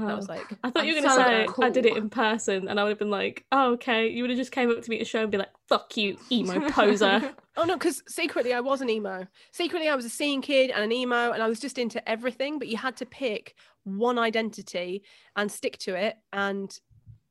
I 0.07 0.15
was 0.15 0.29
Oh. 0.29 0.33
like, 0.33 0.45
I 0.63 0.69
thought 0.69 0.85
you 0.85 0.95
were 0.95 1.01
gonna 1.01 1.13
so 1.13 1.17
say 1.23 1.65
I 1.65 1.69
did 1.69 1.85
it 1.85 1.97
in 1.97 2.09
person, 2.09 2.67
and 2.67 2.79
I 2.79 2.83
would 2.83 2.89
have 2.89 2.99
been 2.99 3.09
like, 3.09 3.45
"Oh, 3.51 3.73
okay." 3.73 4.07
You 4.07 4.23
would 4.23 4.29
have 4.29 4.38
just 4.39 4.51
came 4.51 4.69
up 4.69 4.81
to 4.81 4.89
me 4.89 4.97
at 4.97 5.01
a 5.01 5.05
show 5.05 5.21
and 5.21 5.31
be 5.31 5.38
like, 5.38 5.51
"Fuck 5.67 5.97
you, 5.97 6.17
emo 6.31 6.69
poser." 6.69 7.33
oh 7.57 7.65
no, 7.65 7.75
because 7.75 8.01
secretly 8.07 8.53
I 8.53 8.59
was 8.59 8.81
an 8.81 8.89
emo. 8.89 9.27
Secretly 9.51 9.89
I 9.89 9.95
was 9.95 10.05
a 10.05 10.09
scene 10.09 10.41
kid 10.41 10.71
and 10.71 10.83
an 10.83 10.91
emo, 10.91 11.31
and 11.31 11.41
I 11.43 11.47
was 11.47 11.59
just 11.59 11.77
into 11.77 12.07
everything. 12.09 12.59
But 12.59 12.67
you 12.67 12.77
had 12.77 12.95
to 12.97 13.05
pick 13.05 13.55
one 13.83 14.19
identity 14.19 15.03
and 15.35 15.51
stick 15.51 15.77
to 15.79 15.95
it. 15.95 16.17
And 16.33 16.77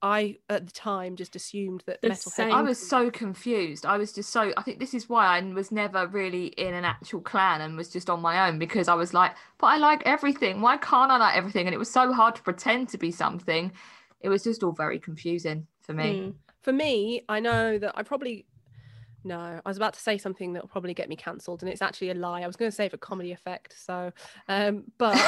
I, 0.01 0.37
at 0.49 0.67
the 0.67 0.73
time, 0.73 1.17
just 1.17 1.35
assumed 1.35 1.83
that 1.87 2.01
The 2.03 2.11
metalhead. 2.11 2.33
same. 2.33 2.53
I 2.53 2.63
was 2.63 2.79
so 2.79 3.11
confused. 3.11 3.85
I 3.85 3.99
was 3.99 4.13
just 4.13 4.31
so. 4.31 4.53
I 4.57 4.63
think 4.63 4.79
this 4.79 4.95
is 4.95 5.09
why 5.09 5.27
I 5.27 5.41
was 5.41 5.73
never 5.73 6.07
really 6.07 6.47
in 6.47 6.75
an 6.75 6.85
actual 6.85 7.21
clan 7.21 7.61
and 7.61 7.77
was 7.77 7.89
just 7.89 8.09
on 8.09 8.21
my 8.21 8.49
own 8.49 8.59
because 8.59 8.87
I 8.89 8.95
was 8.95 9.13
like, 9.13 9.33
but 9.59 9.69
I 9.69 9.77
like 9.77 10.03
everything. 10.07 10.61
Why 10.61 10.77
can't 10.77 11.11
I 11.11 11.17
like 11.17 11.37
everything? 11.37 11.67
And 11.67 11.75
it 11.75 11.79
was 11.79 11.91
so 11.91 12.13
hard 12.13 12.37
to 12.37 12.43
pretend 12.43 12.89
to 12.91 12.99
be 12.99 13.11
something. 13.11 13.73
It 14.21 14.29
was 14.29 14.45
just 14.45 14.63
all 14.63 14.73
very 14.73 14.99
confusing 15.01 15.67
for 15.81 15.95
me. 15.95 16.21
Mm. 16.21 16.35
For 16.63 16.73
me, 16.73 17.23
I 17.29 17.41
know 17.41 17.79
that 17.79 17.93
I 17.97 18.03
probably. 18.03 18.47
No, 19.25 19.39
I 19.39 19.69
was 19.69 19.77
about 19.77 19.95
to 19.95 20.01
say 20.01 20.17
something 20.17 20.53
that 20.53 20.63
will 20.63 20.69
probably 20.69 20.95
get 20.95 21.09
me 21.09 21.17
cancelled, 21.17 21.63
and 21.63 21.71
it's 21.71 21.83
actually 21.83 22.11
a 22.11 22.15
lie. 22.15 22.43
I 22.43 22.47
was 22.47 22.55
going 22.57 22.71
to 22.71 22.75
say 22.75 22.89
for 22.89 22.97
comedy 22.99 23.33
effect. 23.33 23.75
So, 23.77 24.13
um, 24.49 24.85
but 24.97 25.21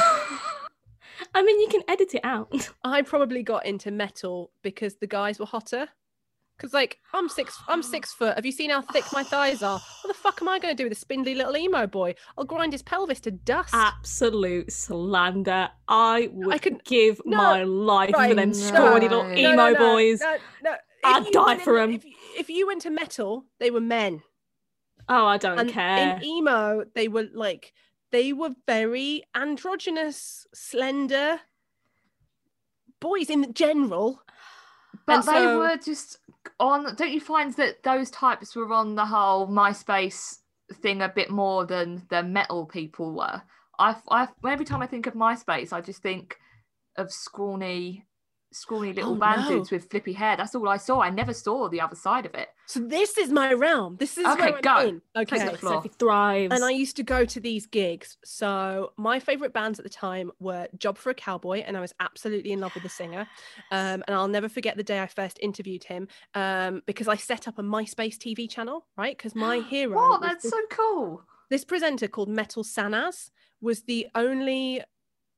I 1.35 1.43
mean, 1.43 1.61
you 1.61 1.69
can 1.69 1.83
edit 1.89 2.15
it 2.15 2.25
out. 2.25 2.71
I 2.85 3.03
probably 3.03 3.43
got 3.43 3.67
into 3.67 3.91
metal 3.91 4.51
because 4.63 4.97
the 4.97 5.07
guys 5.07 5.39
were 5.39 5.47
hotter. 5.47 5.89
Because 6.57 6.75
like 6.75 6.99
I'm 7.15 7.29
six, 7.29 7.59
I'm 7.69 7.83
six 7.83 8.13
foot. 8.19 8.35
Have 8.37 8.45
you 8.45 8.53
seen 8.53 8.69
how 8.71 8.83
thick 8.83 9.05
my 9.13 9.23
thighs 9.23 9.63
are? 9.63 9.79
What 10.03 10.09
the 10.09 10.15
fuck 10.15 10.43
am 10.43 10.49
I 10.49 10.59
going 10.59 10.77
to 10.77 10.83
do 10.83 10.85
with 10.89 10.93
a 10.93 11.01
spindly 11.01 11.35
little 11.35 11.57
emo 11.57 11.87
boy? 11.87 12.15
I'll 12.37 12.45
grind 12.45 12.73
his 12.73 12.83
pelvis 12.83 13.21
to 13.21 13.31
dust. 13.31 13.73
Absolute 13.73 14.71
slander. 14.71 15.71
I 15.89 16.29
would 16.33 16.55
I 16.55 16.59
could- 16.59 16.85
give 16.85 17.21
No, 17.25 17.37
my 17.39 17.63
life 17.65 18.15
for 18.15 18.35
them 18.35 18.49
no. 18.51 18.53
scrawny 18.53 19.09
little 19.09 19.25
No, 19.25 19.35
emo 19.35 19.75
boys. 19.79 20.21
No, 20.21 20.37
no. 20.63 20.73
If 20.73 20.79
I'd 21.05 21.33
die 21.33 21.57
for 21.57 21.79
them. 21.81 21.95
If, 21.95 22.05
if 22.39 22.51
you 22.51 22.67
went 22.67 22.83
to 22.83 22.91
metal, 22.91 23.47
they 23.59 23.71
were 23.71 23.81
men, 23.81 24.23
Oh, 25.09 25.25
I 25.27 25.39
don't 25.39 25.59
and 25.59 25.71
care. 25.71 26.17
in 26.19 26.23
emo, 26.25 26.85
they 26.95 27.09
were 27.09 27.27
like 27.33 27.73
they 28.13 28.33
were 28.33 28.55
very 28.67 29.25
androgynous, 29.35 30.47
slender 30.55 31.41
boys 33.01 33.31
in 33.31 33.53
general. 33.55 34.23
But 35.07 35.21
And 35.21 35.23
they 35.25 35.33
so- 35.45 35.59
were 35.59 35.77
just 35.77 36.19
on. 36.59 36.95
Don't 36.97 37.13
you 37.13 37.21
find 37.21 37.55
that 37.55 37.83
those 37.83 38.11
types 38.11 38.55
were 38.57 38.73
on 38.73 38.95
the 38.95 39.07
whole 39.07 39.49
MySpace 39.49 40.39
thing 40.75 41.03
a 41.03 41.09
bit 41.09 41.31
more 41.31 41.65
than 41.67 42.07
the 42.11 42.23
metal 42.23 42.67
people 42.67 43.13
were? 43.15 43.43
I, 43.79 43.97
I 44.11 44.29
every 44.47 44.65
time 44.67 44.83
I 44.83 44.87
think 44.87 45.07
of 45.07 45.15
MySpace, 45.15 45.73
I 45.73 45.81
just 45.81 46.03
think 46.03 46.37
of 46.97 47.11
scrawny, 47.13 48.05
scrawny 48.53 48.93
little 48.93 49.13
Oh, 49.13 49.17
band 49.17 49.43
no. 49.43 49.49
dudes 49.49 49.71
with 49.71 49.89
flippy 49.91 50.13
hair. 50.13 50.37
That's 50.37 50.55
all 50.55 50.69
I 50.69 50.77
saw. 50.77 51.01
I 51.01 51.11
never 51.11 51.33
saw 51.33 51.69
the 51.69 51.81
other 51.81 51.97
side 51.97 52.27
of 52.27 52.35
it. 52.35 52.49
So 52.67 52.81
this 52.81 53.17
is 53.19 53.31
my 53.31 53.53
realm. 53.53 53.97
This 53.99 54.17
is 54.19 54.27
Okay, 54.27 54.47
where 54.51 54.57
I'm 54.57 54.61
go. 54.63 54.79
in. 54.89 55.03
Take 55.17 55.33
Okay. 55.33 55.49
the 55.51 55.59
floor. 55.59 55.75
Sophie 55.83 55.91
thrives. 55.99 56.55
And 56.55 56.63
I 56.65 56.71
used 56.71 56.97
to 56.97 57.03
go 57.03 57.25
to 57.25 57.41
these 57.41 57.67
gigs. 57.67 58.17
So 58.25 58.93
my 58.97 59.19
favorite 59.21 59.53
bands 59.53 59.79
at 59.79 59.85
the 59.85 59.89
time 59.91 60.31
were 60.41 60.69
Job 60.79 60.99
for 60.99 61.11
a 61.11 61.15
Cowboy, 61.15 61.59
and 61.61 61.77
I 61.77 61.81
was 61.81 61.95
absolutely 62.01 62.53
in 62.53 62.61
love 62.61 62.75
with 62.75 62.83
the 62.85 62.89
singer. 62.89 63.27
Um, 63.71 64.03
and 64.07 64.11
I'll 64.11 64.29
never 64.29 64.49
forget 64.49 64.77
the 64.77 64.83
day 64.85 65.01
I 65.01 65.07
first 65.07 65.39
interviewed 65.43 65.85
him 65.85 66.09
um, 66.35 66.83
because 66.87 67.09
I 67.09 67.17
set 67.17 67.49
up 67.49 67.59
a 67.59 67.63
MySpace 67.63 68.17
TV 68.19 68.49
channel, 68.51 68.87
right? 68.97 69.17
Because 69.17 69.35
my 69.35 69.59
hero, 69.71 69.95
What? 69.97 70.21
was 70.21 70.29
That's 70.29 70.43
this, 70.45 70.53
so 70.53 70.61
cool. 70.71 71.23
this 71.51 71.65
presenter 71.65 72.09
called 72.09 72.29
Metal 72.29 72.63
Sanaz, 72.65 73.31
was 73.61 73.83
the 73.83 74.07
only 74.15 74.83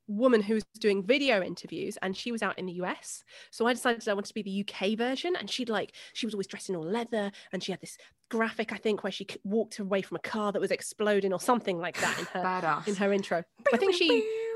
woman 0.09 0.43
who 0.43 0.55
was 0.55 0.65
doing 0.79 1.03
video 1.03 1.43
interviews 1.43 1.97
and 2.03 2.17
she 2.17 2.33
was 2.33 2.43
out 2.43 2.59
in 2.59 2.67
the 2.67 2.73
US. 2.75 3.25
So 3.51 3.67
I 3.67 3.73
decided 3.73 4.07
I 4.09 4.15
wanted 4.15 4.29
to 4.29 4.35
be 4.35 4.43
the 4.43 4.67
UK 4.67 4.97
version. 4.97 5.37
And 5.37 5.51
she'd 5.51 5.69
like, 5.69 5.93
she 6.13 6.27
was 6.27 6.35
always 6.35 6.47
dressed 6.47 6.69
in 6.69 6.77
all 6.77 6.85
leather 6.85 7.31
and 7.53 7.63
she 7.63 7.73
had 7.73 7.81
this 7.81 7.97
graphic, 8.31 8.73
I 8.73 8.77
think, 8.77 9.03
where 9.05 9.13
she 9.13 9.27
walked 9.45 9.79
away 9.79 10.03
from 10.03 10.17
a 10.17 10.21
car 10.21 10.53
that 10.53 10.61
was 10.61 10.71
exploding 10.71 11.33
or 11.33 11.41
something 11.41 11.79
like 11.79 12.01
that 12.01 12.19
in 12.19 12.25
her 12.27 12.43
Badass. 12.43 12.89
in 12.89 12.97
her 12.97 13.13
intro. 13.13 13.45
I 13.73 13.77
think 13.77 13.95
she 13.95 14.09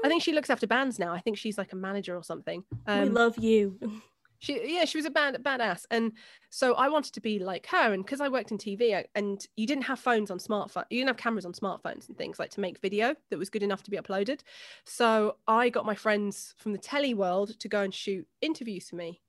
I 0.04 0.08
think 0.08 0.22
she 0.22 0.32
looks 0.32 0.50
after 0.50 0.66
bands 0.66 0.98
now. 0.98 1.12
I 1.12 1.20
think 1.20 1.38
she's 1.38 1.58
like 1.58 1.72
a 1.72 1.76
manager 1.76 2.16
or 2.16 2.22
something. 2.22 2.64
Um, 2.86 3.02
we 3.02 3.08
love 3.10 3.38
you. 3.38 3.78
She 4.38 4.74
yeah 4.74 4.84
she 4.84 4.98
was 4.98 5.04
a 5.04 5.10
bad 5.10 5.34
badass 5.42 5.84
and 5.90 6.12
so 6.50 6.74
i 6.74 6.88
wanted 6.88 7.12
to 7.12 7.20
be 7.20 7.38
like 7.38 7.66
her 7.66 7.92
and 7.92 8.04
because 8.04 8.20
i 8.20 8.28
worked 8.28 8.50
in 8.50 8.58
tv 8.58 9.04
and 9.14 9.46
you 9.56 9.66
didn't 9.66 9.84
have 9.84 9.98
phones 9.98 10.30
on 10.30 10.38
smartphone 10.38 10.84
you 10.90 10.98
didn't 10.98 11.08
have 11.08 11.16
cameras 11.16 11.46
on 11.46 11.52
smartphones 11.52 12.08
and 12.08 12.16
things 12.16 12.38
like 12.38 12.50
to 12.50 12.60
make 12.60 12.78
video 12.80 13.14
that 13.30 13.38
was 13.38 13.50
good 13.50 13.62
enough 13.62 13.82
to 13.82 13.90
be 13.90 13.96
uploaded. 13.96 14.40
So 14.84 15.36
i 15.46 15.68
got 15.68 15.86
my 15.86 15.94
friends 15.94 16.54
from 16.58 16.72
the 16.72 16.78
telly 16.78 17.14
world 17.14 17.58
to 17.60 17.68
go 17.68 17.82
and 17.82 17.92
shoot 17.92 18.26
interviews 18.40 18.90
for 18.90 18.96
me 18.96 19.20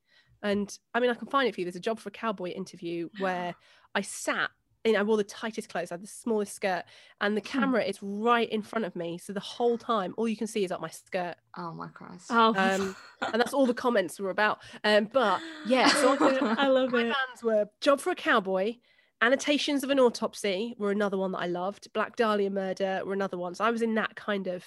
and 0.43 0.78
i 0.93 0.99
mean 0.99 1.10
i 1.10 1.14
can 1.14 1.28
find 1.28 1.47
it 1.47 1.55
for 1.55 1.62
you. 1.62 1.66
There's 1.66 1.76
a 1.76 1.82
job 1.82 1.99
for 1.99 2.10
a 2.10 2.12
cowboy 2.12 2.51
interview 2.51 3.10
where 3.20 3.55
i 3.95 4.01
sat 4.01 4.49
I 4.95 5.03
wore 5.03 5.17
the 5.17 5.23
tightest 5.23 5.69
clothes, 5.69 5.91
I 5.91 5.95
had 5.95 6.03
the 6.03 6.07
smallest 6.07 6.53
skirt, 6.55 6.83
and 7.21 7.35
the 7.35 7.41
hmm. 7.41 7.47
camera 7.47 7.83
is 7.83 7.99
right 8.01 8.49
in 8.49 8.61
front 8.61 8.85
of 8.85 8.95
me. 8.95 9.17
So 9.17 9.33
the 9.33 9.39
whole 9.39 9.77
time, 9.77 10.13
all 10.17 10.27
you 10.27 10.38
can 10.38 10.47
see 10.47 10.63
is 10.63 10.71
up 10.71 10.81
my 10.81 10.89
skirt. 10.89 11.35
Oh 11.57 11.73
my 11.73 11.88
Christ! 11.88 12.27
Oh, 12.29 12.53
um, 12.55 12.95
and 13.33 13.41
that's 13.41 13.53
all 13.53 13.65
the 13.65 13.73
comments 13.73 14.19
were 14.19 14.29
about. 14.29 14.59
Um, 14.83 15.09
but 15.11 15.41
yeah, 15.65 15.88
so 15.89 16.17
I, 16.19 16.55
I 16.65 16.67
love 16.67 16.91
my 16.91 17.01
it. 17.01 17.13
bands 17.13 17.43
were 17.43 17.67
"Job 17.81 17.99
for 17.99 18.11
a 18.11 18.15
Cowboy," 18.15 18.75
"Annotations 19.21 19.83
of 19.83 19.89
an 19.89 19.99
Autopsy" 19.99 20.75
were 20.77 20.91
another 20.91 21.17
one 21.17 21.31
that 21.31 21.39
I 21.39 21.47
loved. 21.47 21.91
"Black 21.93 22.15
Dahlia 22.15 22.49
Murder" 22.49 23.01
were 23.05 23.13
another 23.13 23.38
one. 23.38 23.55
So 23.55 23.65
I 23.65 23.71
was 23.71 23.81
in 23.81 23.95
that 23.95 24.15
kind 24.15 24.47
of 24.47 24.63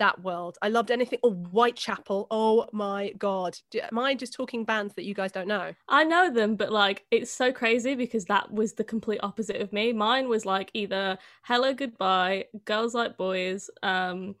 that 0.00 0.22
world. 0.22 0.58
I 0.60 0.68
loved 0.68 0.90
anything. 0.90 1.20
Oh, 1.22 1.30
Whitechapel. 1.30 2.26
Oh 2.30 2.66
my 2.72 3.12
god. 3.18 3.56
Do, 3.70 3.80
am 3.80 3.98
I 3.98 4.14
just 4.14 4.32
talking 4.32 4.64
bands 4.64 4.94
that 4.94 5.04
you 5.04 5.14
guys 5.14 5.30
don't 5.30 5.46
know? 5.46 5.72
I 5.88 6.02
know 6.04 6.30
them, 6.30 6.56
but 6.56 6.72
like 6.72 7.04
it's 7.10 7.30
so 7.30 7.52
crazy 7.52 7.94
because 7.94 8.24
that 8.24 8.52
was 8.52 8.72
the 8.72 8.84
complete 8.84 9.20
opposite 9.22 9.60
of 9.60 9.72
me. 9.72 9.92
Mine 9.92 10.28
was 10.28 10.44
like 10.44 10.70
either 10.74 11.16
Hellogoodbye, 11.48 12.46
Girls 12.64 12.94
Like 12.94 13.16
Boys, 13.16 13.70
um, 13.82 14.34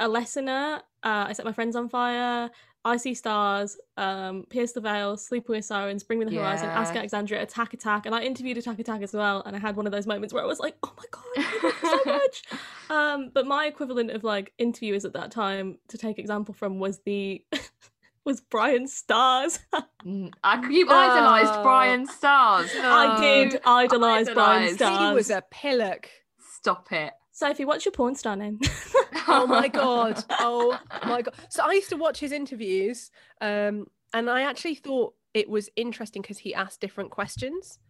Alesana, 0.00 0.78
uh, 1.02 1.26
I 1.28 1.32
set 1.32 1.44
my 1.44 1.52
friends 1.52 1.76
on 1.76 1.88
fire, 1.88 2.50
I 2.86 2.98
See 2.98 3.14
Stars, 3.14 3.78
um, 3.96 4.44
Pierce 4.50 4.72
the 4.72 4.80
Veil, 4.80 5.16
Sleep 5.16 5.48
with 5.48 5.64
Sirens, 5.64 6.04
Bring 6.04 6.18
Me 6.18 6.26
the 6.26 6.36
Horizon, 6.36 6.68
yeah. 6.68 6.78
Ask 6.78 6.94
Alexandria, 6.94 7.42
Attack 7.42 7.72
Attack, 7.72 8.04
and 8.04 8.14
I 8.14 8.20
interviewed 8.22 8.58
Attack 8.58 8.78
Attack 8.78 9.00
as 9.00 9.14
well, 9.14 9.42
and 9.46 9.56
I 9.56 9.58
had 9.58 9.76
one 9.76 9.86
of 9.86 9.92
those 9.92 10.06
moments 10.06 10.34
where 10.34 10.42
I 10.42 10.46
was 10.46 10.60
like, 10.60 10.76
oh 10.82 10.92
my 10.96 11.04
god, 11.10 11.24
I 11.38 11.60
love 11.62 12.02
so 12.04 12.10
much. 12.12 12.42
Um, 12.90 13.30
but 13.32 13.46
my 13.46 13.66
equivalent 13.66 14.10
of 14.10 14.22
like 14.22 14.52
interviewers 14.58 15.06
at 15.06 15.14
that 15.14 15.30
time 15.30 15.78
to 15.88 15.96
take 15.96 16.18
example 16.18 16.52
from 16.52 16.78
was 16.78 16.98
the 17.06 17.42
was 18.24 18.42
Bryan 18.42 18.86
Stars. 18.86 19.60
Mm, 20.04 20.32
I, 20.42 20.68
you 20.68 20.86
idolized 20.86 21.62
Bryan 21.62 22.06
Stars. 22.06 22.70
I 22.76 23.18
did 23.18 23.60
idolize 23.64 24.28
Bryan 24.28 24.74
Stars. 24.74 25.08
He 25.08 25.14
was 25.14 25.30
a 25.30 25.42
pillock. 25.50 26.10
Stop 26.38 26.92
it. 26.92 27.12
Sophie, 27.34 27.64
what's 27.64 27.84
your 27.84 27.90
porn 27.90 28.14
star 28.14 28.36
name? 28.36 28.60
oh 29.26 29.44
my 29.44 29.66
god! 29.82 30.24
Oh 30.30 30.78
my 31.04 31.20
god! 31.20 31.34
So 31.48 31.64
I 31.64 31.72
used 31.72 31.88
to 31.88 31.96
watch 31.96 32.20
his 32.20 32.30
interviews, 32.30 33.10
um, 33.40 33.88
and 34.14 34.30
I 34.30 34.42
actually 34.42 34.76
thought 34.76 35.14
it 35.34 35.50
was 35.50 35.68
interesting 35.74 36.22
because 36.22 36.38
he 36.38 36.54
asked 36.54 36.80
different 36.80 37.10
questions. 37.10 37.80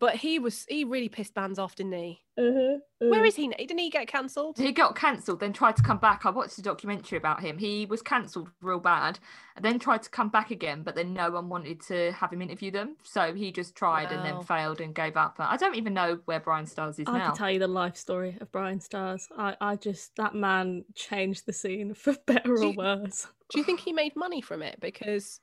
But 0.00 0.16
he 0.16 0.38
was 0.38 0.66
he 0.68 0.84
really 0.84 1.08
pissed 1.08 1.34
bands 1.34 1.58
off, 1.58 1.76
didn't 1.76 1.92
he? 1.92 2.20
Mm-hmm, 2.38 3.10
Where 3.10 3.24
is 3.24 3.36
he? 3.36 3.48
Didn't 3.48 3.78
he 3.78 3.90
get 3.90 4.08
cancelled? 4.08 4.58
He 4.58 4.72
got 4.72 4.96
cancelled, 4.96 5.38
then 5.38 5.52
tried 5.52 5.76
to 5.76 5.84
come 5.84 5.98
back. 5.98 6.26
I 6.26 6.30
watched 6.30 6.58
a 6.58 6.62
documentary 6.62 7.16
about 7.16 7.40
him. 7.40 7.58
He 7.58 7.86
was 7.86 8.02
cancelled 8.02 8.50
real 8.60 8.80
bad, 8.80 9.20
and 9.54 9.64
then 9.64 9.78
tried 9.78 10.02
to 10.02 10.10
come 10.10 10.30
back 10.30 10.50
again, 10.50 10.82
but 10.82 10.96
then 10.96 11.14
no 11.14 11.30
one 11.30 11.48
wanted 11.48 11.80
to 11.82 12.10
have 12.12 12.32
him 12.32 12.42
interview 12.42 12.72
them, 12.72 12.96
so 13.04 13.34
he 13.34 13.52
just 13.52 13.76
tried 13.76 14.10
wow. 14.10 14.16
and 14.16 14.24
then 14.26 14.42
failed 14.42 14.80
and 14.80 14.94
gave 14.94 15.16
up. 15.16 15.36
I 15.38 15.56
don't 15.56 15.76
even 15.76 15.94
know 15.94 16.18
where 16.24 16.40
Bryan 16.40 16.66
Stars 16.66 16.98
is 16.98 17.06
I 17.08 17.12
now. 17.12 17.18
I 17.18 17.26
can 17.26 17.36
tell 17.36 17.50
you 17.50 17.60
the 17.60 17.68
life 17.68 17.96
story 17.96 18.36
of 18.40 18.50
Bryan 18.50 18.80
Stars. 18.80 19.28
I, 19.38 19.56
I 19.60 19.76
just 19.76 20.16
that 20.16 20.34
man 20.34 20.84
changed 20.96 21.46
the 21.46 21.52
scene 21.52 21.94
for 21.94 22.16
better 22.26 22.56
or 22.56 22.72
worse. 22.72 23.28
Do 23.50 23.58
you 23.58 23.64
think 23.64 23.80
he 23.80 23.92
made 23.92 24.16
money 24.16 24.40
from 24.40 24.62
it? 24.62 24.80
Because, 24.80 25.40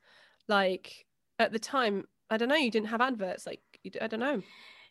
like, 0.49 1.05
at 1.39 1.53
the 1.53 1.59
time, 1.59 2.05
I 2.29 2.37
don't 2.37 2.49
know. 2.49 2.55
You 2.55 2.71
didn't 2.71 2.89
have 2.89 3.01
adverts. 3.01 3.45
Like, 3.45 3.61
I 4.01 4.07
don't 4.07 4.19
know. 4.19 4.41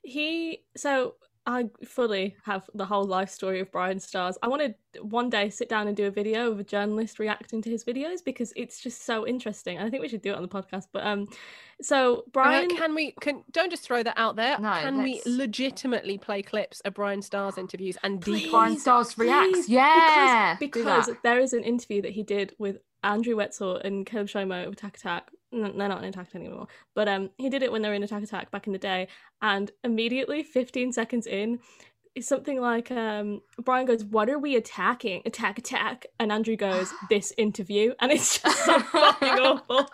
He 0.03 0.65
so 0.77 1.15
I 1.47 1.71
fully 1.85 2.37
have 2.45 2.69
the 2.75 2.85
whole 2.85 3.05
life 3.05 3.31
story 3.31 3.61
of 3.61 3.73
Bryan 3.73 3.99
Stars. 3.99 4.37
I 4.43 4.49
want 4.49 4.75
to 4.93 5.03
one 5.03 5.31
day 5.31 5.49
sit 5.49 5.69
down 5.69 5.89
and 5.89 5.97
do 5.97 6.07
a 6.07 6.11
video 6.11 6.51
of 6.51 6.61
a 6.61 6.65
journalist 6.65 7.19
reacting 7.19 7.63
to 7.63 7.71
his 7.71 7.83
videos 7.83 8.19
because 8.25 8.53
it's 8.57 8.81
just 8.81 9.07
so 9.07 9.27
interesting. 9.27 9.79
I 9.79 9.89
think 9.89 10.03
we 10.03 10.09
should 10.09 10.21
do 10.21 10.33
it 10.33 10.37
on 10.37 10.43
the 10.43 10.49
podcast. 10.49 10.89
But 10.93 11.07
um, 11.07 11.29
so 11.81 12.25
Bryan, 12.33 12.71
uh, 12.71 12.77
can 12.77 12.95
we 12.95 13.13
can 13.21 13.43
don't 13.53 13.71
just 13.71 13.83
throw 13.83 14.03
that 14.03 14.19
out 14.19 14.37
there? 14.37 14.59
No, 14.59 14.71
can 14.81 14.99
let's... 14.99 15.25
we 15.27 15.37
legitimately 15.37 16.19
play 16.19 16.43
clips 16.43 16.81
of 16.81 16.95
Bryan 16.95 17.23
Stars 17.23 17.57
interviews 17.57 17.97
and 18.03 18.21
please, 18.21 18.51
Bryan 18.51 18.79
Stars 18.79 19.17
reacts? 19.17 19.69
Yeah, 19.69 20.57
because, 20.61 21.07
because 21.07 21.17
there 21.23 21.41
is 21.41 21.55
an 21.55 21.65
interview 21.65 22.03
that 22.03 22.13
he 22.13 22.23
did 22.23 22.55
with 22.59 22.79
Andrew 23.03 23.37
Wetzel 23.37 23.77
and 23.77 24.05
Caleb 24.05 24.29
Shomo 24.29 24.67
of 24.67 24.75
Attack 24.75 24.99
Attack 24.99 25.31
they're 25.53 25.89
not 25.89 26.03
in 26.03 26.09
Attack 26.09 26.35
anymore. 26.35 26.67
But 26.95 27.09
um, 27.09 27.31
he 27.37 27.49
did 27.49 27.63
it 27.63 27.73
when 27.73 27.83
they 27.83 27.89
were 27.89 27.95
in 27.95 28.03
Attack 28.03 28.23
Attack 28.23 28.51
back 28.51 28.67
in 28.67 28.73
the 28.73 28.79
day, 28.79 29.09
and 29.43 29.71
immediately, 29.85 30.43
15 30.43 30.93
seconds 30.93 31.27
in, 31.27 31.59
is 32.15 32.27
something 32.27 32.61
like 32.61 32.91
um, 32.91 33.41
Bryan 33.63 33.87
goes, 33.87 34.05
"What 34.05 34.29
are 34.29 34.39
we 34.39 34.57
attacking? 34.57 35.23
Attack, 35.25 35.59
attack!" 35.59 36.07
And 36.19 36.33
Andrew 36.33 36.57
goes, 36.57 36.93
"This 37.09 37.33
interview," 37.37 37.95
and 38.01 38.13
it's 38.13 38.39
just 38.43 38.65
so 38.65 38.79
fucking 38.81 39.29
awful. 39.29 39.91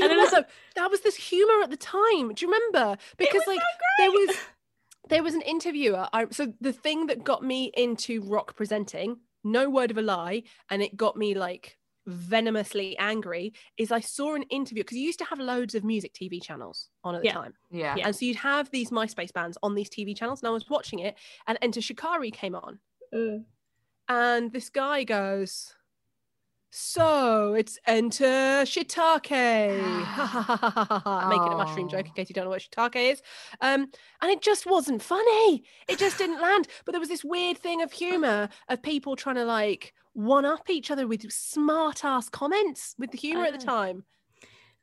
and 0.00 0.10
then 0.10 0.18
also, 0.18 0.44
that 0.76 0.90
was 0.90 1.00
this 1.00 1.16
humor 1.16 1.62
at 1.62 1.70
the 1.70 1.76
time. 1.76 2.34
Do 2.34 2.46
you 2.46 2.52
remember? 2.52 2.96
Because 3.16 3.42
like 3.46 3.60
so 3.60 3.64
there 3.98 4.10
was 4.10 4.36
there 5.08 5.22
was 5.22 5.34
an 5.34 5.42
interviewer. 5.42 6.08
I, 6.12 6.26
so 6.30 6.52
the 6.60 6.72
thing 6.72 7.06
that 7.06 7.24
got 7.24 7.42
me 7.42 7.72
into 7.76 8.22
rock 8.22 8.56
presenting, 8.56 9.18
no 9.44 9.68
word 9.68 9.90
of 9.90 9.98
a 9.98 10.02
lie, 10.02 10.44
and 10.70 10.82
it 10.82 10.96
got 10.96 11.16
me 11.16 11.34
like 11.34 11.78
venomously 12.10 12.96
angry 12.98 13.52
is 13.76 13.92
I 13.92 14.00
saw 14.00 14.34
an 14.34 14.42
interview 14.44 14.82
because 14.82 14.96
you 14.96 15.04
used 15.04 15.18
to 15.20 15.24
have 15.24 15.38
loads 15.38 15.74
of 15.74 15.84
music 15.84 16.12
TV 16.12 16.42
channels 16.42 16.90
on 17.04 17.14
at 17.14 17.22
the 17.22 17.28
yeah. 17.28 17.34
time. 17.34 17.54
Yeah. 17.70 17.96
And 18.02 18.14
so 18.14 18.24
you'd 18.24 18.36
have 18.36 18.70
these 18.70 18.90
MySpace 18.90 19.32
bands 19.32 19.56
on 19.62 19.74
these 19.74 19.88
TV 19.88 20.16
channels, 20.16 20.40
and 20.40 20.48
I 20.48 20.52
was 20.52 20.68
watching 20.68 20.98
it, 21.00 21.16
and 21.46 21.58
Enter 21.62 21.80
Shikari 21.80 22.30
came 22.30 22.54
on. 22.54 22.78
Mm. 23.14 23.44
And 24.08 24.52
this 24.52 24.70
guy 24.70 25.04
goes, 25.04 25.72
So 26.70 27.54
it's 27.54 27.78
Enter 27.86 28.64
Shiitake. 28.64 29.30
Making 31.28 31.52
a 31.52 31.56
mushroom 31.56 31.88
joke 31.88 32.06
in 32.06 32.12
case 32.12 32.28
you 32.28 32.34
don't 32.34 32.44
know 32.44 32.50
what 32.50 32.62
shiitake 32.62 33.12
is. 33.12 33.22
Um, 33.60 33.86
and 34.20 34.30
it 34.30 34.42
just 34.42 34.66
wasn't 34.66 35.02
funny. 35.02 35.64
It 35.88 35.98
just 35.98 36.18
didn't 36.18 36.40
land. 36.40 36.66
But 36.84 36.92
there 36.92 37.00
was 37.00 37.08
this 37.08 37.24
weird 37.24 37.58
thing 37.58 37.82
of 37.82 37.92
humor 37.92 38.48
of 38.68 38.82
people 38.82 39.14
trying 39.14 39.36
to 39.36 39.44
like 39.44 39.94
one 40.12 40.44
up 40.44 40.68
each 40.68 40.90
other 40.90 41.06
with 41.06 41.30
smart 41.30 42.04
ass 42.04 42.28
comments 42.28 42.94
with 42.98 43.10
the 43.10 43.18
humor 43.18 43.44
at 43.44 43.58
the 43.58 43.64
time. 43.64 44.04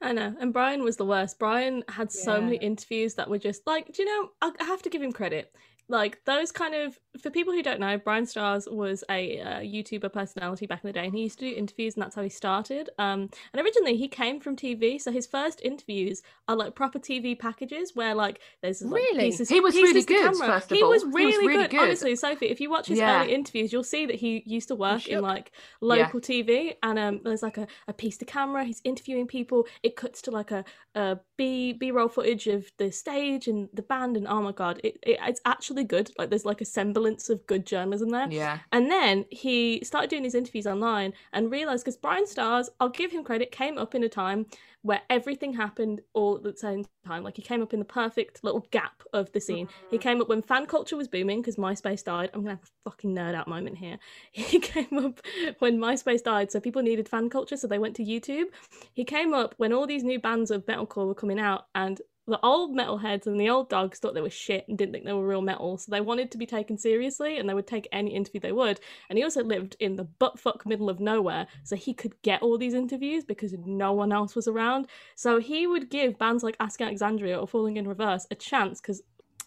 I 0.02 0.14
know. 0.14 0.36
And 0.40 0.54
Bryan 0.54 0.84
was 0.84 0.98
the 0.98 1.06
worst. 1.06 1.40
Bryan 1.40 1.84
had 1.90 2.12
so 2.12 2.36
yeah. 2.36 2.42
many 2.42 2.58
interviews 2.58 3.16
that 3.16 3.30
were 3.30 3.40
just 3.40 3.66
like, 3.66 3.94
do 3.94 4.04
you 4.04 4.08
know, 4.08 4.30
I 4.42 4.64
have 4.64 4.82
to 4.84 4.90
give 4.90 5.02
him 5.02 5.12
credit 5.12 5.52
like 5.90 6.24
those 6.26 6.52
kind 6.52 6.76
of 6.76 7.00
for 7.22 7.30
people 7.30 7.54
who 7.54 7.64
don't 7.64 7.80
know 7.80 7.98
bryan 7.98 8.26
stars 8.26 8.68
was 8.70 9.04
a 9.10 9.40
uh, 9.40 9.60
youtuber 9.60 10.12
personality 10.12 10.66
back 10.66 10.84
in 10.84 10.88
the 10.88 10.94
day 10.94 11.06
and 11.06 11.16
he 11.16 11.24
used 11.24 11.40
to 11.40 11.50
do 11.50 11.56
interviews 11.56 11.96
and 11.96 12.04
that's 12.04 12.16
how 12.16 12.22
he 12.22 12.30
started 12.30 12.90
um 13.00 13.30
and 13.54 13.62
originally 13.64 13.96
he 13.96 14.08
came 14.08 14.40
from 14.40 14.56
tv 14.56 15.00
so 15.00 15.12
his 15.12 15.26
first 15.26 15.62
interviews 15.64 16.22
are 16.48 16.56
like 16.56 16.76
proper 16.76 17.00
tv 17.00 17.38
packages 17.38 17.96
where 17.96 18.14
like 18.14 18.40
there's 18.62 18.82
like, 18.82 18.94
really 18.94 19.26
pieces, 19.26 19.50
he 19.50 19.60
was 19.60 19.76
really 19.76 20.04
good 20.04 20.36
first 20.36 20.70
he 20.70 20.84
all. 20.84 20.90
was 20.90 21.04
really, 21.06 21.20
he 21.20 21.26
was 21.26 21.48
really 21.48 21.64
good. 21.64 21.72
good. 21.72 21.80
honestly 21.80 22.16
sophie 22.16 22.48
if 22.48 22.60
you 22.60 22.70
watch 22.70 22.88
his 22.88 23.00
yeah. 23.00 23.22
early 23.22 23.34
interviews 23.34 23.72
you'll 23.72 23.84
see 23.84 24.06
that 24.06 24.16
he 24.16 24.44
used 24.46 24.68
to 24.68 24.76
work 24.76 25.08
in 25.08 25.22
like 25.22 25.52
local 25.82 26.20
yeah. 26.20 26.44
tv 26.44 26.74
and 26.84 27.00
um 27.00 27.22
there's 27.24 27.44
like 27.44 27.58
a, 27.58 27.68
a 27.88 27.94
piece 27.94 28.18
to 28.18 28.26
camera 28.26 28.64
he's 28.64 28.82
interviewing 28.84 29.26
people 29.26 29.66
it 29.84 29.96
cuts 29.96 30.22
to 30.22 30.32
like 30.32 30.52
a, 30.52 30.66
a 30.96 31.18
b 31.38 31.74
b-roll 31.74 32.10
footage 32.10 32.48
of 32.48 32.72
the 32.78 32.92
stage 32.92 33.48
and 33.48 33.70
the 33.74 33.82
band 33.82 34.18
and 34.18 34.28
oh 34.28 34.42
my 34.42 34.52
god 34.52 34.80
it, 34.84 34.98
it 35.04 35.18
it's 35.22 35.42
actually 35.46 35.77
good. 35.84 36.12
Like 36.18 36.30
there's 36.30 36.46
like 36.46 36.62
a 36.62 36.66
semblance 36.66 37.30
of 37.30 37.46
good 37.48 37.66
journalism 37.66 38.10
there. 38.10 38.28
Yeah. 38.30 38.60
And 38.72 38.90
then 38.90 39.26
he 39.30 39.84
started 39.84 40.10
doing 40.10 40.24
these 40.24 40.36
interviews 40.36 40.68
online 40.68 41.14
and 41.34 41.52
realized 41.52 41.84
because 41.84 41.98
Bryan 41.98 42.28
Stars, 42.28 42.70
I'll 42.80 42.90
give 42.90 43.12
him 43.12 43.24
credit, 43.24 43.52
came 43.52 43.78
up 43.78 43.96
in 43.96 44.04
a 44.04 44.10
time 44.10 44.46
where 44.84 45.02
everything 45.10 45.54
happened 45.54 46.02
all 46.14 46.38
at 46.38 46.44
the 46.44 46.56
same 46.56 46.86
time. 47.06 47.24
Like 47.24 47.36
he 47.36 47.42
came 47.42 47.62
up 47.62 47.74
in 47.74 47.80
the 47.80 47.86
perfect 47.86 48.44
little 48.44 48.66
gap 48.72 49.04
of 49.12 49.32
the 49.34 49.42
scene. 49.42 49.68
Mm-hmm. 49.68 49.88
He 49.92 49.98
came 49.98 50.22
up 50.22 50.30
when 50.30 50.42
fan 50.42 50.66
culture 50.66 50.96
was 50.96 51.08
booming 51.08 51.42
because 51.42 51.58
MySpace 51.58 52.04
died. 52.04 52.30
I'm 52.34 52.42
gonna 52.42 52.52
have 52.52 52.64
a 52.64 52.90
fucking 52.90 53.14
nerd 53.14 53.36
out 53.36 53.48
moment 53.48 53.78
here. 53.78 53.98
He 54.32 54.60
came 54.60 54.98
up 54.98 55.20
when 55.60 55.78
MySpace 55.78 56.24
died, 56.24 56.52
so 56.52 56.60
people 56.60 56.82
needed 56.82 57.10
fan 57.10 57.30
culture, 57.30 57.58
so 57.58 57.68
they 57.68 57.80
went 57.80 57.96
to 57.98 58.04
YouTube. 58.04 58.46
He 58.94 59.04
came 59.04 59.34
up 59.34 59.56
when 59.58 59.74
all 59.74 59.86
these 59.86 60.04
new 60.04 60.20
bands 60.20 60.52
of 60.52 60.66
metalcore 60.66 61.08
were 61.08 61.16
coming 61.16 61.40
out, 61.40 61.66
and 61.76 62.00
the 62.28 62.40
old 62.44 62.76
metalheads 62.76 63.26
and 63.26 63.40
the 63.40 63.50
old 63.50 63.70
dogs 63.70 64.00
thought 64.00 64.14
they 64.14 64.22
were 64.22 64.30
shit 64.30 64.68
and 64.68 64.78
didn't 64.78 64.92
think 64.92 65.06
they 65.06 65.14
were 65.14 65.26
real 65.26 65.42
metal, 65.42 65.78
so 65.78 65.92
they 65.92 66.02
wanted 66.02 66.30
to 66.32 66.38
be 66.38 66.46
taken 66.46 66.78
seriously 66.78 67.38
and 67.38 67.48
they 67.48 67.54
would 67.54 67.68
take 67.68 67.88
any 67.92 68.14
interview 68.14 68.42
they 68.42 68.52
would. 68.52 68.80
And 69.10 69.18
he 69.18 69.24
also 69.24 69.44
lived 69.44 69.78
in 69.80 69.96
the 69.96 70.08
buttfuck 70.20 70.66
middle 70.66 70.90
of 70.90 71.00
nowhere, 71.00 71.48
so 71.64 71.76
he 71.76 71.94
could 71.94 72.22
get 72.22 72.42
all 72.42 72.58
these 72.58 72.74
interviews 72.74 73.24
because 73.24 73.56
no 73.66 73.94
one 73.94 74.12
else 74.12 74.36
was 74.36 74.48
around. 74.48 74.88
So 75.16 75.40
he 75.40 75.68
would 75.68 75.90
give 75.90 76.20
bands 76.20 76.44
like 76.44 76.58
Asking 76.60 76.88
Alexandria 76.88 77.40
or 77.40 77.48
Falling 77.48 77.78
in 77.78 77.88
Reverse 77.88 78.28
a 78.30 78.36
chance 78.36 78.82
because 78.82 79.02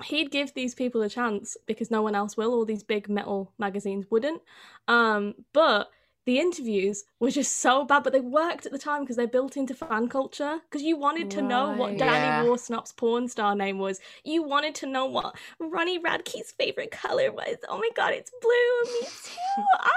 he'd 0.04 0.30
give 0.30 0.54
these 0.54 0.74
people 0.74 1.02
a 1.02 1.08
chance 1.08 1.58
because 1.66 1.90
no 1.90 2.00
one 2.00 2.14
else 2.14 2.36
will. 2.36 2.54
All 2.54 2.64
these 2.64 2.82
big 2.82 3.10
metal 3.10 3.52
magazines 3.58 4.06
wouldn't. 4.10 4.40
Um, 4.88 5.34
but 5.52 5.90
the 6.26 6.38
interviews 6.38 7.04
were 7.18 7.30
just 7.30 7.58
so 7.58 7.84
bad, 7.84 8.02
but 8.04 8.12
they 8.12 8.20
worked 8.20 8.66
at 8.66 8.72
the 8.72 8.78
time 8.78 9.02
because 9.02 9.16
they're 9.16 9.26
built 9.26 9.56
into 9.56 9.74
fan 9.74 10.08
culture. 10.08 10.60
Because 10.70 10.82
you 10.82 10.96
wanted 10.96 11.30
to 11.32 11.42
know 11.42 11.72
what 11.72 11.96
Danny 11.96 12.26
Yeah. 12.26 12.44
Worsnop's 12.44 12.92
porn 12.92 13.28
star 13.28 13.54
name 13.54 13.78
was. 13.78 14.00
You 14.24 14.42
wanted 14.42 14.74
to 14.76 14.86
know 14.86 15.06
what 15.06 15.36
Ronnie 15.58 15.98
Radke's 15.98 16.52
favorite 16.52 16.90
color 16.90 17.32
was. 17.32 17.56
Oh 17.68 17.78
my 17.78 17.88
god, 17.96 18.12
it's 18.12 18.30
blue. 18.40 19.00
Me 19.00 19.06
too. 19.06 19.62
ah! 19.80 19.90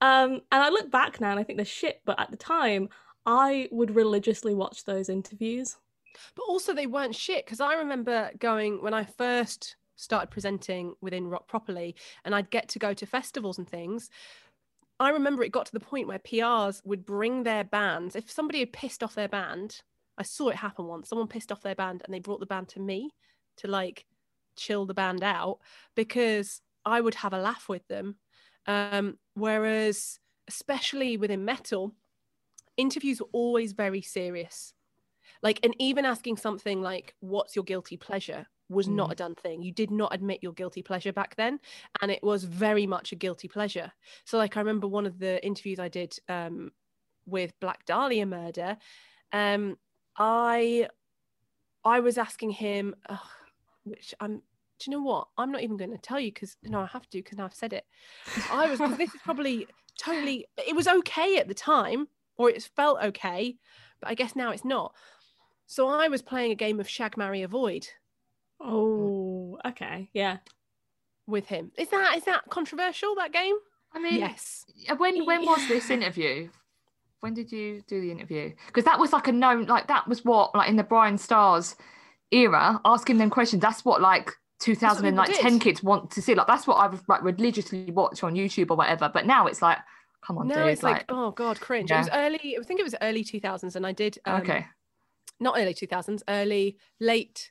Um, 0.00 0.32
and 0.52 0.62
I 0.62 0.68
look 0.70 0.90
back 0.90 1.20
now 1.20 1.30
and 1.30 1.40
I 1.40 1.42
think 1.42 1.58
they're 1.58 1.66
shit, 1.66 2.00
but 2.04 2.18
at 2.20 2.30
the 2.30 2.36
time, 2.36 2.88
I 3.26 3.68
would 3.70 3.94
religiously 3.94 4.54
watch 4.54 4.84
those 4.84 5.08
interviews. 5.08 5.76
But 6.34 6.44
also, 6.44 6.74
they 6.74 6.86
weren't 6.86 7.14
shit 7.14 7.44
because 7.44 7.60
I 7.60 7.74
remember 7.74 8.30
going 8.38 8.82
when 8.82 8.94
I 8.94 9.04
first 9.04 9.76
started 9.96 10.30
presenting 10.30 10.94
within 11.00 11.28
Rock 11.28 11.46
properly, 11.46 11.94
and 12.24 12.34
I'd 12.34 12.50
get 12.50 12.68
to 12.70 12.78
go 12.78 12.94
to 12.94 13.06
festivals 13.06 13.58
and 13.58 13.68
things. 13.68 14.10
I 15.00 15.10
remember 15.10 15.42
it 15.42 15.50
got 15.50 15.66
to 15.66 15.72
the 15.72 15.80
point 15.80 16.06
where 16.06 16.18
PRs 16.20 16.84
would 16.84 17.04
bring 17.04 17.42
their 17.42 17.64
bands. 17.64 18.14
If 18.14 18.30
somebody 18.30 18.60
had 18.60 18.72
pissed 18.72 19.02
off 19.02 19.14
their 19.14 19.28
band, 19.28 19.80
I 20.18 20.22
saw 20.22 20.50
it 20.50 20.56
happen 20.56 20.86
once. 20.86 21.08
Someone 21.08 21.26
pissed 21.26 21.50
off 21.50 21.62
their 21.62 21.74
band 21.74 22.02
and 22.04 22.14
they 22.14 22.20
brought 22.20 22.40
the 22.40 22.46
band 22.46 22.68
to 22.68 22.80
me 22.80 23.10
to 23.56 23.66
like 23.66 24.04
chill 24.56 24.86
the 24.86 24.94
band 24.94 25.24
out 25.24 25.58
because 25.96 26.60
I 26.84 27.00
would 27.00 27.14
have 27.16 27.32
a 27.32 27.40
laugh 27.40 27.68
with 27.68 27.86
them. 27.88 28.16
Um, 28.66 29.18
whereas, 29.34 30.20
especially 30.46 31.16
within 31.16 31.44
metal, 31.44 31.94
interviews 32.76 33.20
were 33.20 33.28
always 33.32 33.72
very 33.72 34.02
serious 34.02 34.74
like 35.42 35.60
and 35.62 35.74
even 35.78 36.04
asking 36.04 36.36
something 36.36 36.82
like 36.82 37.14
what's 37.20 37.56
your 37.56 37.64
guilty 37.64 37.96
pleasure 37.96 38.46
was 38.70 38.88
not 38.88 39.12
a 39.12 39.14
done 39.14 39.34
thing. 39.34 39.62
You 39.62 39.72
did 39.72 39.90
not 39.90 40.14
admit 40.14 40.38
your 40.42 40.52
guilty 40.52 40.82
pleasure 40.82 41.12
back 41.12 41.34
then 41.36 41.58
and 42.00 42.10
it 42.10 42.22
was 42.22 42.44
very 42.44 42.86
much 42.86 43.12
a 43.12 43.16
guilty 43.16 43.48
pleasure. 43.48 43.92
So 44.24 44.38
like 44.38 44.56
i 44.56 44.60
remember 44.60 44.86
one 44.86 45.06
of 45.06 45.18
the 45.18 45.44
interviews 45.44 45.78
i 45.78 45.88
did 45.88 46.16
um 46.28 46.72
with 47.26 47.52
black 47.60 47.84
dahlia 47.84 48.26
murder 48.26 48.76
um 49.32 49.76
i 50.16 50.88
i 51.84 52.00
was 52.00 52.18
asking 52.18 52.50
him 52.50 52.94
which 53.84 54.14
i'm 54.20 54.42
do 54.80 54.90
you 54.90 54.96
know 54.96 55.02
what? 55.02 55.28
I'm 55.36 55.52
not 55.52 55.62
even 55.62 55.76
going 55.76 55.90
to 55.90 55.98
tell 55.98 56.18
you 56.18 56.32
because 56.32 56.56
no 56.62 56.80
i 56.80 56.86
have 56.86 57.08
to 57.10 57.18
because 57.18 57.36
now 57.36 57.44
i've 57.44 57.54
said 57.54 57.74
it. 57.74 57.84
I 58.50 58.70
was. 58.70 58.78
this 58.96 59.14
is 59.14 59.20
probably 59.22 59.66
totally 59.98 60.46
it 60.66 60.74
was 60.74 60.88
okay 60.88 61.36
at 61.36 61.48
the 61.48 61.54
time 61.54 62.08
or 62.38 62.48
it 62.48 62.62
felt 62.74 63.02
okay 63.02 63.56
but 64.00 64.08
i 64.08 64.14
guess 64.14 64.34
now 64.34 64.50
it's 64.50 64.64
not. 64.64 64.94
So 65.66 65.86
I 65.86 66.08
was 66.08 66.20
playing 66.20 66.50
a 66.50 66.56
game 66.56 66.80
of 66.80 66.88
Shag 66.88 67.16
Marry 67.16 67.42
Avoid 67.42 67.86
Oh, 68.60 69.58
okay, 69.66 70.10
yeah. 70.12 70.38
with 71.26 71.46
him. 71.46 71.72
Is 71.78 71.88
that 71.88 72.16
is 72.16 72.24
that 72.24 72.42
controversial 72.50 73.14
that 73.16 73.32
game? 73.32 73.56
I 73.92 73.98
mean, 73.98 74.20
Yes. 74.20 74.64
uh, 74.88 74.96
when 74.96 75.24
when 75.26 75.44
was 75.44 75.66
this 75.68 75.90
interview? 75.98 76.48
When 77.20 77.34
did 77.34 77.52
you 77.52 77.82
do 77.86 78.00
the 78.00 78.10
interview? 78.10 78.52
Because 78.66 78.84
that 78.84 78.98
was 78.98 79.12
like 79.12 79.28
a 79.28 79.32
known, 79.32 79.66
like 79.66 79.88
that 79.88 80.08
was 80.08 80.24
what 80.24 80.54
like 80.54 80.68
in 80.70 80.76
the 80.76 80.82
Bryan 80.84 81.18
Stars 81.18 81.76
era, 82.30 82.80
asking 82.84 83.18
them 83.18 83.30
questions. 83.30 83.60
That's 83.62 83.84
what 83.84 84.00
like 84.00 84.26
people 84.62 84.74
2010 84.88 85.52
did. 85.52 85.60
kids 85.60 85.82
want 85.82 86.10
to 86.12 86.22
see. 86.22 86.34
Like 86.34 86.46
that's 86.46 86.66
what 86.66 86.76
I 86.76 86.86
was 86.86 87.00
like 87.08 87.22
religiously 87.22 87.90
watch 87.90 88.22
on 88.22 88.34
YouTube 88.34 88.70
or 88.70 88.76
whatever. 88.76 89.10
But 89.12 89.26
now 89.26 89.46
it's 89.46 89.60
like, 89.60 89.78
come 90.22 90.38
on, 90.38 90.48
now 90.48 90.64
dude. 90.64 90.68
it's 90.72 90.82
like, 90.82 91.04
oh 91.10 91.30
god, 91.32 91.60
cringe. 91.60 91.90
It 91.90 91.96
was 91.96 92.08
early. 92.12 92.56
I 92.58 92.62
think 92.62 92.80
it 92.80 92.84
was 92.84 92.94
early 93.02 93.22
2000s, 93.24 93.76
and 93.76 93.86
I 93.86 93.92
did 93.92 94.18
um, 94.24 94.40
okay, 94.40 94.66
not 95.38 95.58
early 95.58 95.74
2000s, 95.74 96.22
early 96.28 96.78
late 97.00 97.50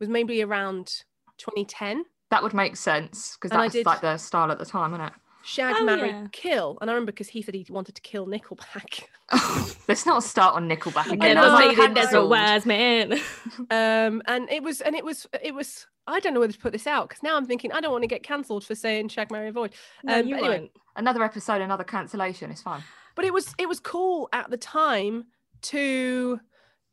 was 0.00 0.08
maybe 0.08 0.42
around 0.42 1.04
2010. 1.38 2.04
that 2.30 2.42
would 2.42 2.54
make 2.54 2.76
sense 2.76 3.36
because 3.36 3.50
And 3.52 3.60
I 3.60 3.64
that's 3.64 3.74
did- 3.74 3.86
like 3.86 4.00
the 4.00 4.16
style 4.16 4.50
at 4.50 4.58
the 4.58 4.64
time, 4.66 4.92
isn't 4.94 5.06
it? 5.06 5.12
Shag 5.42 5.74
Oh, 5.78 5.84
Marry 5.84 6.10
yeah. 6.10 6.26
Kill, 6.32 6.76
and 6.82 6.90
I 6.90 6.92
remember 6.92 7.12
because 7.12 7.28
he 7.28 7.40
said 7.40 7.54
he 7.54 7.66
wanted 7.70 7.94
to 7.94 8.02
kill 8.02 8.26
Nickelback. 8.26 9.04
Let's 9.88 10.04
not 10.04 10.22
start 10.22 10.54
on 10.54 10.68
Nickelback 10.68 11.06
again. 11.10 11.34
know, 11.34 11.42
That 11.42 11.42
was, 11.44 11.52
like, 11.52 11.76
made 11.78 11.88
in 11.88 11.94
cancelled. 11.94 12.30
Where's 12.30 12.66
man? 12.66 13.12
um, 13.70 14.22
and 14.26 14.50
it 14.50 14.62
was 14.62 14.82
and 14.82 14.94
it 14.94 15.02
was 15.04 15.26
it 15.42 15.54
was. 15.54 15.86
I 16.06 16.20
don't 16.20 16.34
know 16.34 16.40
whether 16.40 16.52
to 16.52 16.58
put 16.58 16.72
this 16.72 16.86
out 16.86 17.08
because 17.08 17.22
now 17.22 17.36
I'm 17.38 17.46
thinking 17.46 17.72
I 17.72 17.80
don't 17.80 17.90
want 17.92 18.02
to 18.02 18.08
get 18.08 18.22
cancelled 18.22 18.64
for 18.64 18.74
saying 18.74 19.08
Shag 19.08 19.30
Marry 19.30 19.48
Avoid. 19.48 19.72
no, 20.04 20.20
Um, 20.20 20.26
you 20.26 20.34
but 20.34 20.40
anyway, 20.44 20.58
won't. 20.60 20.70
Another 20.96 21.22
episode, 21.24 21.62
another 21.62 21.84
cancellation. 21.84 22.50
It's 22.50 22.60
fine. 22.62 22.82
but 23.16 23.24
it 23.24 23.32
was 23.32 23.54
it 23.58 23.66
was 23.66 23.80
cool 23.80 24.28
at 24.34 24.50
the 24.50 24.58
time 24.58 25.24
to 25.62 26.38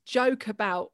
joke 0.05 0.47
about 0.47 0.91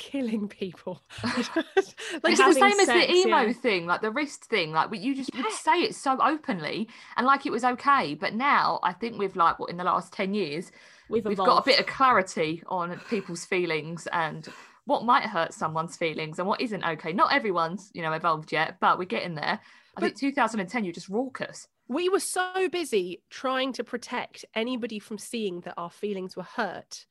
killing 0.00 0.48
people 0.48 1.02
like 1.22 1.36
it's 1.76 2.38
the 2.38 2.52
same 2.54 2.80
as 2.80 2.86
the 2.86 3.12
emo 3.12 3.42
yeah. 3.42 3.52
thing, 3.52 3.86
like 3.86 4.00
the 4.00 4.10
wrist 4.10 4.46
thing. 4.46 4.72
Like 4.72 4.88
you 4.92 5.14
just 5.14 5.32
would 5.36 5.52
say 5.52 5.82
it 5.82 5.94
so 5.94 6.18
openly 6.20 6.88
and 7.16 7.26
like 7.26 7.44
it 7.44 7.52
was 7.52 7.62
okay. 7.62 8.14
But 8.14 8.34
now 8.34 8.80
I 8.82 8.94
think 8.94 9.18
we've 9.18 9.36
like 9.36 9.58
what 9.58 9.70
in 9.70 9.76
the 9.76 9.84
last 9.84 10.12
ten 10.12 10.34
years 10.34 10.72
We've, 11.10 11.24
we've 11.24 11.36
got 11.36 11.58
a 11.58 11.64
bit 11.64 11.80
of 11.80 11.86
clarity 11.86 12.62
on 12.68 12.98
people's 13.10 13.44
feelings 13.44 14.06
and 14.12 14.46
what 14.84 15.04
might 15.04 15.24
hurt 15.24 15.52
someone's 15.52 15.96
feelings 15.96 16.38
and 16.38 16.46
what 16.46 16.60
isn't 16.60 16.84
okay. 16.84 17.12
Not 17.12 17.32
everyone's 17.32 17.90
you 17.92 18.02
know 18.02 18.12
evolved 18.12 18.52
yet, 18.52 18.76
but 18.80 18.98
we're 18.98 19.04
getting 19.04 19.34
there. 19.34 19.60
I 19.96 20.00
think 20.00 20.16
2010 20.16 20.84
you're 20.84 20.94
just 20.94 21.08
raucous. 21.08 21.68
we 21.88 22.08
were 22.08 22.20
so 22.20 22.68
busy 22.70 23.22
trying 23.28 23.72
to 23.74 23.84
protect 23.84 24.44
anybody 24.54 24.98
from 24.98 25.18
seeing 25.18 25.60
that 25.62 25.74
our 25.76 25.90
feelings 25.90 26.36
were 26.36 26.44
hurt 26.44 27.04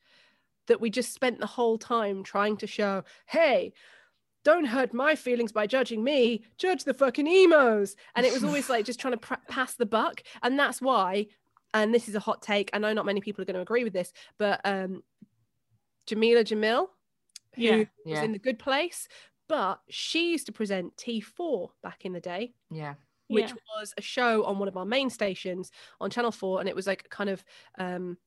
that 0.70 0.80
we 0.82 0.89
just 0.89 1.13
spent 1.13 1.39
the 1.39 1.45
whole 1.45 1.78
time 1.78 2.24
trying 2.24 2.55
to 2.57 2.65
show 2.67 3.03
hey 3.28 3.74
don't 4.45 4.65
hurt 4.65 4.93
my 4.93 5.15
feelings 5.15 5.51
by 5.51 5.67
judging 5.67 6.01
me 6.03 6.43
judge 6.57 6.86
the 6.86 6.93
fucking 6.93 7.28
emos 7.28 7.95
and 8.15 8.26
it 8.26 8.32
was 8.34 8.43
always 8.43 8.70
like 8.70 8.86
just 8.86 8.99
trying 8.99 9.11
to 9.13 9.17
pr- 9.20 9.34
pass 9.49 9.74
the 9.76 9.86
buck 9.86 10.24
and 10.43 10.57
that's 10.57 10.82
why 10.82 11.28
and 11.74 11.93
this 11.93 12.07
is 12.07 12.15
a 12.15 12.20
hot 12.22 12.41
take 12.41 12.70
i 12.74 12.78
know 12.78 12.93
not 12.93 13.05
many 13.05 13.20
people 13.22 13.41
are 13.41 13.45
going 13.45 13.55
to 13.55 13.61
agree 13.61 13.84
with 13.84 13.93
this 13.93 14.13
but 14.38 14.61
um 14.63 15.03
jameela 16.07 16.43
jamil 16.43 16.88
who 17.55 17.61
Yeah. 17.61 17.76
was 17.78 17.88
Yeah. 18.05 18.24
in 18.24 18.32
the 18.32 18.39
good 18.39 18.59
place 18.59 19.07
but 19.47 19.82
she 19.89 20.32
used 20.32 20.45
to 20.45 20.51
present 20.51 20.95
t4 20.97 21.70
back 21.84 22.05
in 22.05 22.13
the 22.13 22.22
day 22.22 22.53
Yeah. 22.72 22.95
which 23.28 23.49
Yeah. 23.49 23.55
was 23.78 23.93
a 23.97 24.01
show 24.01 24.43
on 24.45 24.57
one 24.59 24.67
of 24.67 24.78
our 24.78 24.86
main 24.86 25.09
stations 25.09 25.72
on 25.99 26.09
Channel 26.09 26.32
4. 26.32 26.59
And 26.61 26.70
it 26.70 26.76
was 26.76 26.88
like 26.88 27.07
kind 27.09 27.30
of, 27.30 27.43
um, 27.78 28.17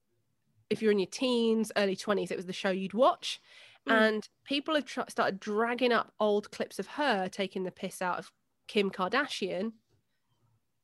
if 0.70 0.82
you're 0.82 0.92
in 0.92 0.98
your 0.98 1.06
teens, 1.06 1.72
early 1.76 1.96
20s, 1.96 2.30
it 2.30 2.36
was 2.36 2.46
the 2.46 2.52
show 2.52 2.70
you'd 2.70 2.94
watch. 2.94 3.40
Mm. 3.88 4.08
And 4.08 4.28
people 4.44 4.74
have 4.74 4.84
tr- 4.84 5.00
started 5.08 5.40
dragging 5.40 5.92
up 5.92 6.12
old 6.20 6.50
clips 6.50 6.78
of 6.78 6.86
her 6.86 7.28
taking 7.28 7.64
the 7.64 7.70
piss 7.70 8.00
out 8.00 8.18
of 8.18 8.30
Kim 8.68 8.90
Kardashian 8.90 9.72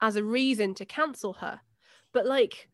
as 0.00 0.16
a 0.16 0.24
reason 0.24 0.74
to 0.74 0.84
cancel 0.84 1.34
her. 1.34 1.60
But 2.12 2.26
like, 2.26 2.68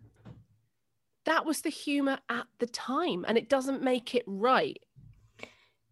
that 1.24 1.46
was 1.46 1.62
the 1.62 1.70
humor 1.70 2.18
at 2.28 2.46
the 2.58 2.66
time, 2.66 3.24
and 3.26 3.38
it 3.38 3.48
doesn't 3.48 3.82
make 3.82 4.14
it 4.14 4.24
right. 4.26 4.78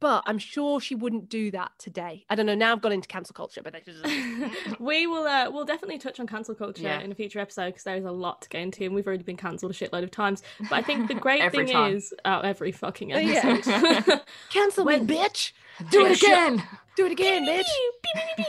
But 0.03 0.25
I'm 0.27 0.39
sure 0.39 0.81
she 0.81 0.95
wouldn't 0.95 1.29
do 1.29 1.51
that 1.53 1.71
today. 1.79 2.27
I 2.29 2.35
don't 2.35 2.45
know. 2.47 2.55
Now 2.57 2.73
I've 2.73 2.83
gone 2.83 2.93
into 2.93 3.07
cancel 3.09 3.33
culture, 3.35 3.63
but 3.63 3.75
we 4.81 5.07
will 5.07 5.25
uh, 5.25 5.49
we'll 5.51 5.65
definitely 5.65 5.99
touch 5.99 6.19
on 6.21 6.27
cancel 6.27 6.55
culture 6.55 6.83
Yeah. 6.83 7.01
in 7.01 7.13
a 7.13 7.15
future 7.15 7.39
episode 7.39 7.67
because 7.69 7.85
there 7.85 7.97
is 7.97 8.05
a 8.05 8.11
lot 8.11 8.43
to 8.43 8.49
get 8.49 8.61
into 8.63 8.85
and 8.85 8.95
we've 8.95 9.07
already 9.07 9.23
been 9.23 9.37
cancelled 9.37 9.71
a 9.71 9.75
shitload 9.75 10.03
of 10.03 10.11
times 10.11 10.43
but 10.69 10.73
i 10.73 10.83
think 10.83 11.07
the 11.09 11.15
great 11.27 11.51
thing 11.53 11.69
time. 11.69 11.95
is 11.97 12.13
oh, 12.25 12.41
every 12.41 12.73
fucking 12.73 13.11
Yeah. 13.11 13.17
episode 13.17 14.21
cancel 14.51 14.85
When- 14.85 15.07
me, 15.07 15.17
bitch. 15.17 15.53
Do 15.91 16.05
it 16.07 16.19
shot. 16.19 16.29
again. 16.29 16.63
Do 16.97 17.07
it 17.07 17.13
again, 17.13 17.47
bitch. 17.47 17.65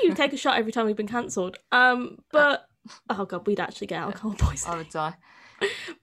you 0.04 0.14
take 0.14 0.34
a 0.34 0.38
shot 0.38 0.58
every 0.58 0.72
time 0.72 0.86
we've 0.88 0.96
been 0.98 1.08
cancelled 1.08 1.58
um 1.72 2.18
but 2.32 2.66
oh 3.10 3.26
god 3.26 3.46
we'd 3.48 3.60
actually 3.60 3.88
get 3.88 4.00
alcohol 4.00 4.34
poisoning. 4.38 4.74
I 4.74 4.78
would 4.78 4.90
die. 4.90 5.14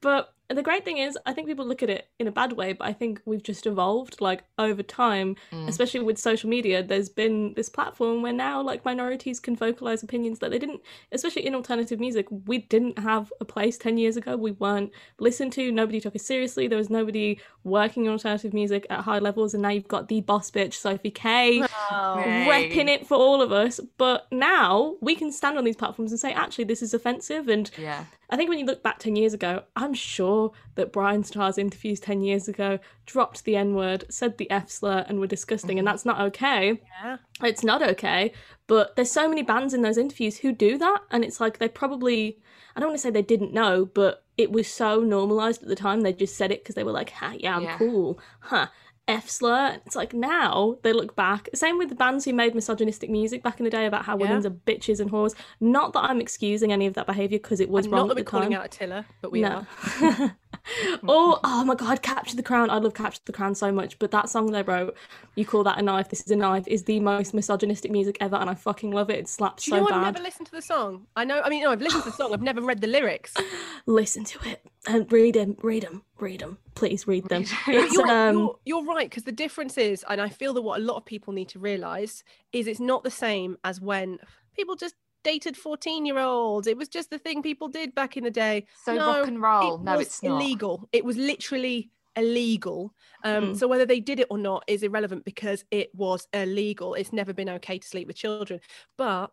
but 0.01 0.33
the 0.55 0.63
great 0.63 0.85
thing 0.85 0.99
is 0.99 1.17
i 1.27 1.33
think 1.33 1.47
people 1.47 1.67
look 1.67 1.83
at 1.83 1.91
it 1.91 2.09
in 2.19 2.27
a 2.27 2.33
bad 2.33 2.53
way 2.55 2.73
but 2.73 2.87
i 2.87 2.93
think 2.93 3.21
we've 3.25 3.43
just 3.43 3.67
evolved 3.67 4.21
like 4.21 4.43
over 4.59 4.83
time 4.83 5.37
Mm. 5.53 5.69
especially 5.69 6.01
with 6.01 6.19
social 6.19 6.49
media. 6.51 6.83
There's 6.83 7.09
been 7.09 7.55
this 7.55 7.69
platform 7.69 8.23
where 8.23 8.33
now 8.33 8.61
like 8.63 8.85
minorities 8.85 9.41
can 9.41 9.57
vocalize 9.57 10.03
opinions 10.03 10.39
that 10.41 10.51
they 10.51 10.59
didn't 10.59 10.81
especially 11.13 11.47
in 11.47 11.55
alternative 11.55 11.99
music. 12.01 12.27
We 12.47 12.59
didn't 12.59 12.99
have 12.99 13.33
a 13.41 13.45
place 13.45 13.77
10 13.79 13.99
years 13.99 14.17
ago. 14.17 14.37
We 14.37 14.53
weren't 14.53 14.91
listened 15.19 15.53
to. 15.55 15.73
Nobody 15.73 16.01
took 16.01 16.15
us 16.15 16.23
seriously. 16.25 16.69
There 16.69 16.79
was 16.79 16.91
nobody 16.91 17.41
working 17.65 18.05
in 18.07 18.13
alternative 18.13 18.53
music 18.55 18.87
at 18.91 19.01
high 19.01 19.19
levels. 19.19 19.55
And 19.55 19.63
now 19.63 19.71
you've 19.71 19.89
got 19.89 20.09
the 20.09 20.21
boss 20.21 20.51
bitch 20.51 20.75
sophie 20.75 21.11
k 21.11 21.59
Hey. 21.61 22.47
repping 22.49 22.89
it 22.89 23.07
for 23.07 23.17
all 23.17 23.41
of 23.43 23.51
us. 23.53 23.81
But 23.99 24.27
now 24.31 24.97
we 25.01 25.15
can 25.15 25.31
stand 25.33 25.59
on 25.59 25.65
these 25.65 25.77
platforms 25.77 26.13
and 26.13 26.21
say 26.21 26.33
actually 26.33 26.65
this 26.65 26.83
is 26.83 26.95
offensive 26.95 27.49
and 27.49 27.71
Yeah. 27.79 28.05
I 28.31 28.37
think 28.37 28.49
when 28.49 28.59
you 28.59 28.65
look 28.65 28.83
back 28.83 28.99
10 29.01 29.17
years 29.17 29.35
ago, 29.35 29.65
I'm 29.77 29.93
sure 29.93 30.53
that 30.77 30.93
Bryan 30.93 31.25
Stars' 31.25 31.59
interviews 31.59 31.99
10 32.01 32.23
years 32.23 32.49
ago 32.49 32.79
dropped 33.07 33.45
the 33.45 33.57
N 33.57 33.75
word, 33.75 34.05
said 34.09 34.39
the 34.39 34.51
F 34.51 34.71
slur, 34.71 35.05
and 35.09 35.19
were 35.19 35.27
disgusting, 35.27 35.79
and 35.79 35.87
mm-hmm. 35.87 35.93
that's 35.93 36.07
not 36.07 36.21
okay. 36.21 36.81
Yeah. 37.03 37.17
It's 37.43 37.65
not 37.65 37.83
okay. 37.83 38.33
But 38.69 38.95
there's 38.95 39.11
so 39.11 39.29
many 39.29 39.43
bands 39.43 39.75
in 39.75 39.83
those 39.83 39.99
interviews 39.99 40.39
who 40.39 40.53
do 40.53 40.79
that, 40.79 41.01
and 41.11 41.25
it's 41.25 41.41
like 41.41 41.59
they 41.59 41.69
probably, 41.69 42.39
I 42.77 42.81
don't 42.81 42.91
want 42.91 42.99
to 42.99 43.03
say 43.03 43.11
they 43.11 43.23
didn't 43.23 43.53
know, 43.53 43.85
but 43.85 44.25
it 44.39 44.53
was 44.53 44.69
so 44.69 45.01
normalized 45.01 45.63
at 45.63 45.69
the 45.69 45.77
time, 45.77 46.03
they 46.03 46.13
just 46.13 46.37
said 46.37 46.53
it 46.53 46.63
because 46.63 46.77
they 46.77 46.85
were 46.85 46.93
like, 46.93 47.11
ha, 47.11 47.35
yeah, 47.37 47.57
I'm 47.57 47.65
Yeah. 47.65 47.79
cool. 47.79 48.21
Huh. 48.41 48.69
F 49.11 49.29
slur. 49.29 49.79
It's 49.85 49.97
like 49.97 50.15
now 50.15 50.77
they 50.83 50.93
look 50.93 51.15
back. 51.17 51.49
Same 51.55 51.79
with 51.79 51.89
the 51.89 51.95
bands 51.95 52.25
who 52.25 52.33
made 52.33 52.55
misogynistic 52.55 53.11
music 53.11 53.43
back 53.43 53.59
in 53.61 53.65
the 53.65 53.71
day 53.71 53.87
about 53.87 54.05
how 54.05 54.17
Yeah. 54.17 54.23
women's 54.27 54.47
are 54.47 54.51
bitches 54.51 55.01
and 55.01 55.11
whores. 55.11 55.35
Not 55.61 55.93
that 55.95 56.05
I'm 56.05 56.21
excusing 56.21 56.73
any 56.73 56.87
of 56.87 56.95
that 56.95 57.07
behavior 57.07 57.39
because 57.39 57.61
it 57.61 57.69
was 57.69 57.87
And 57.87 57.93
wrong 57.93 58.09
not 58.09 58.09
that 58.09 58.13
at 58.13 58.17
we're 58.21 58.25
the 58.25 58.31
calling 58.31 58.51
time. 58.51 58.61
out 58.61 58.67
Attila, 58.67 59.07
but 59.21 59.33
we 59.33 59.41
no. 59.43 59.67
are. 60.03 60.37
or 61.07 61.41
oh 61.45 61.65
my 61.65 61.75
god, 61.75 62.03
Capture 62.03 62.37
the 62.37 62.43
Crown. 62.43 62.71
I 62.71 62.79
love 62.79 62.95
Capture 62.95 63.21
the 63.25 63.33
Crown 63.33 63.55
so 63.55 63.73
much, 63.73 63.99
but 63.99 64.11
that 64.11 64.29
song 64.29 64.53
they 64.53 64.63
wrote, 64.63 64.97
You 65.35 65.45
Call 65.45 65.65
That 65.65 65.79
a 65.79 65.83
Knife, 65.83 66.09
This 66.09 66.21
is 66.21 66.31
a 66.31 66.37
Knife, 66.37 66.67
is 66.67 66.85
the 66.85 67.01
most 67.01 67.35
misogynistic 67.35 67.91
music 67.91 68.17
ever, 68.21 68.37
and 68.37 68.51
I 68.51 68.55
fucking 68.55 68.91
love 68.91 69.11
it. 69.11 69.19
It 69.19 69.29
slaps 69.29 69.65
Do 69.65 69.71
you 69.73 69.77
so 69.79 69.85
know 69.85 69.97
I've 69.97 70.15
never 70.15 70.23
listened 70.23 70.47
to 70.47 70.53
the 70.53 70.63
song? 70.63 71.07
I 71.17 71.25
know. 71.25 71.41
I 71.43 71.49
mean, 71.49 71.63
no, 71.63 71.71
I've 71.71 71.81
listened 71.81 72.05
to 72.05 72.11
the 72.11 72.17
song. 72.17 72.33
I've 72.33 72.43
never 72.43 72.61
read 72.61 72.81
the 72.81 72.87
lyrics. 72.87 73.35
Listen 73.87 74.25
to 74.25 74.39
it 74.49 74.65
and 74.87 75.11
read 75.13 75.35
them, 75.35 75.57
read 75.63 75.83
them, 75.83 76.03
read 76.19 76.41
them. 76.41 76.59
Please 76.75 77.07
read 77.07 77.29
them. 77.29 77.43
Read 77.67 77.77
'em. 77.77 77.85
It's, 77.85 77.95
you're, 77.95 78.09
um, 78.09 78.39
you're, 78.39 78.59
you're 78.65 78.85
right 78.85 79.09
because 79.09 79.25
the 79.25 79.33
difference 79.33 79.77
is, 79.79 80.05
and 80.09 80.21
I 80.21 80.29
feel 80.29 80.55
that 80.55 80.63
what 80.63 80.81
a 80.81 80.85
lot 80.85 80.97
of 80.97 81.05
people 81.05 81.33
need 81.33 81.49
to 81.51 81.59
realize 81.59 82.25
is 82.53 82.67
it's 82.67 82.81
not 82.81 83.05
the 83.05 83.11
same 83.11 83.57
as 83.65 83.81
when 83.81 84.19
people 84.55 84.77
just 84.77 84.95
dated 85.23 85.57
14 85.57 86.07
year 86.07 86.19
olds. 86.19 86.67
It 86.67 86.77
was 86.77 86.89
just 86.89 87.11
the 87.11 87.19
thing 87.19 87.43
people 87.43 87.69
did 87.69 87.95
back 87.95 88.17
in 88.17 88.25
the 88.25 88.31
day. 88.31 88.67
So 88.85 88.95
No, 88.95 89.07
rock 89.09 89.27
and 89.29 89.41
roll. 89.43 89.79
it 89.79 89.85
No, 89.85 89.97
was 89.97 90.07
it's 90.07 90.23
not. 90.23 90.33
illegal. 90.33 90.89
It 90.93 91.05
was 91.05 91.17
literally 91.17 91.91
illegal. 92.17 92.95
Um, 93.25 93.53
Mm. 93.53 93.57
So 93.57 93.69
whether 93.69 93.87
they 93.87 94.01
did 94.01 94.21
it 94.21 94.27
or 94.31 94.39
not 94.39 94.65
is 94.67 94.83
irrelevant 94.83 95.25
because 95.25 95.65
it 95.71 95.95
was 95.95 96.27
illegal. 96.33 96.95
It's 96.95 97.13
never 97.13 97.33
been 97.33 97.49
okay 97.51 97.79
to 97.79 97.87
sleep 97.89 98.07
with 98.09 98.17
children. 98.17 98.61
But 98.97 99.33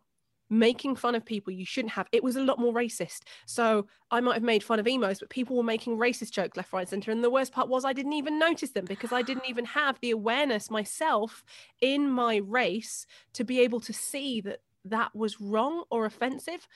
making 0.50 0.96
fun 0.96 1.14
of 1.14 1.26
people 1.26 1.52
you 1.52 1.66
shouldn't 1.66 1.92
have 1.92 2.08
it 2.10 2.24
was 2.24 2.34
a 2.34 2.42
lot 2.42 2.58
more 2.58 2.72
racist 2.72 3.20
so 3.44 3.86
i 4.10 4.18
might 4.18 4.32
have 4.32 4.42
made 4.42 4.64
fun 4.64 4.78
of 4.78 4.88
emos 4.88 5.18
but 5.20 5.28
people 5.28 5.54
were 5.54 5.62
making 5.62 5.98
racist 5.98 6.30
jokes 6.30 6.56
left 6.56 6.72
right 6.72 6.88
center 6.88 7.10
and 7.10 7.22
the 7.22 7.28
worst 7.28 7.52
part 7.52 7.68
was 7.68 7.84
i 7.84 7.92
didn't 7.92 8.14
even 8.14 8.38
notice 8.38 8.70
them 8.70 8.86
because 8.86 9.12
i 9.12 9.20
didn't 9.20 9.46
even 9.46 9.66
have 9.66 10.00
the 10.00 10.10
awareness 10.10 10.70
myself 10.70 11.44
in 11.82 12.08
my 12.08 12.36
race 12.36 13.04
to 13.34 13.44
be 13.44 13.60
able 13.60 13.78
to 13.78 13.92
see 13.92 14.40
that 14.40 14.60
that 14.84 15.14
was 15.14 15.40
wrong 15.40 15.84
or 15.90 16.06
offensive. 16.06 16.66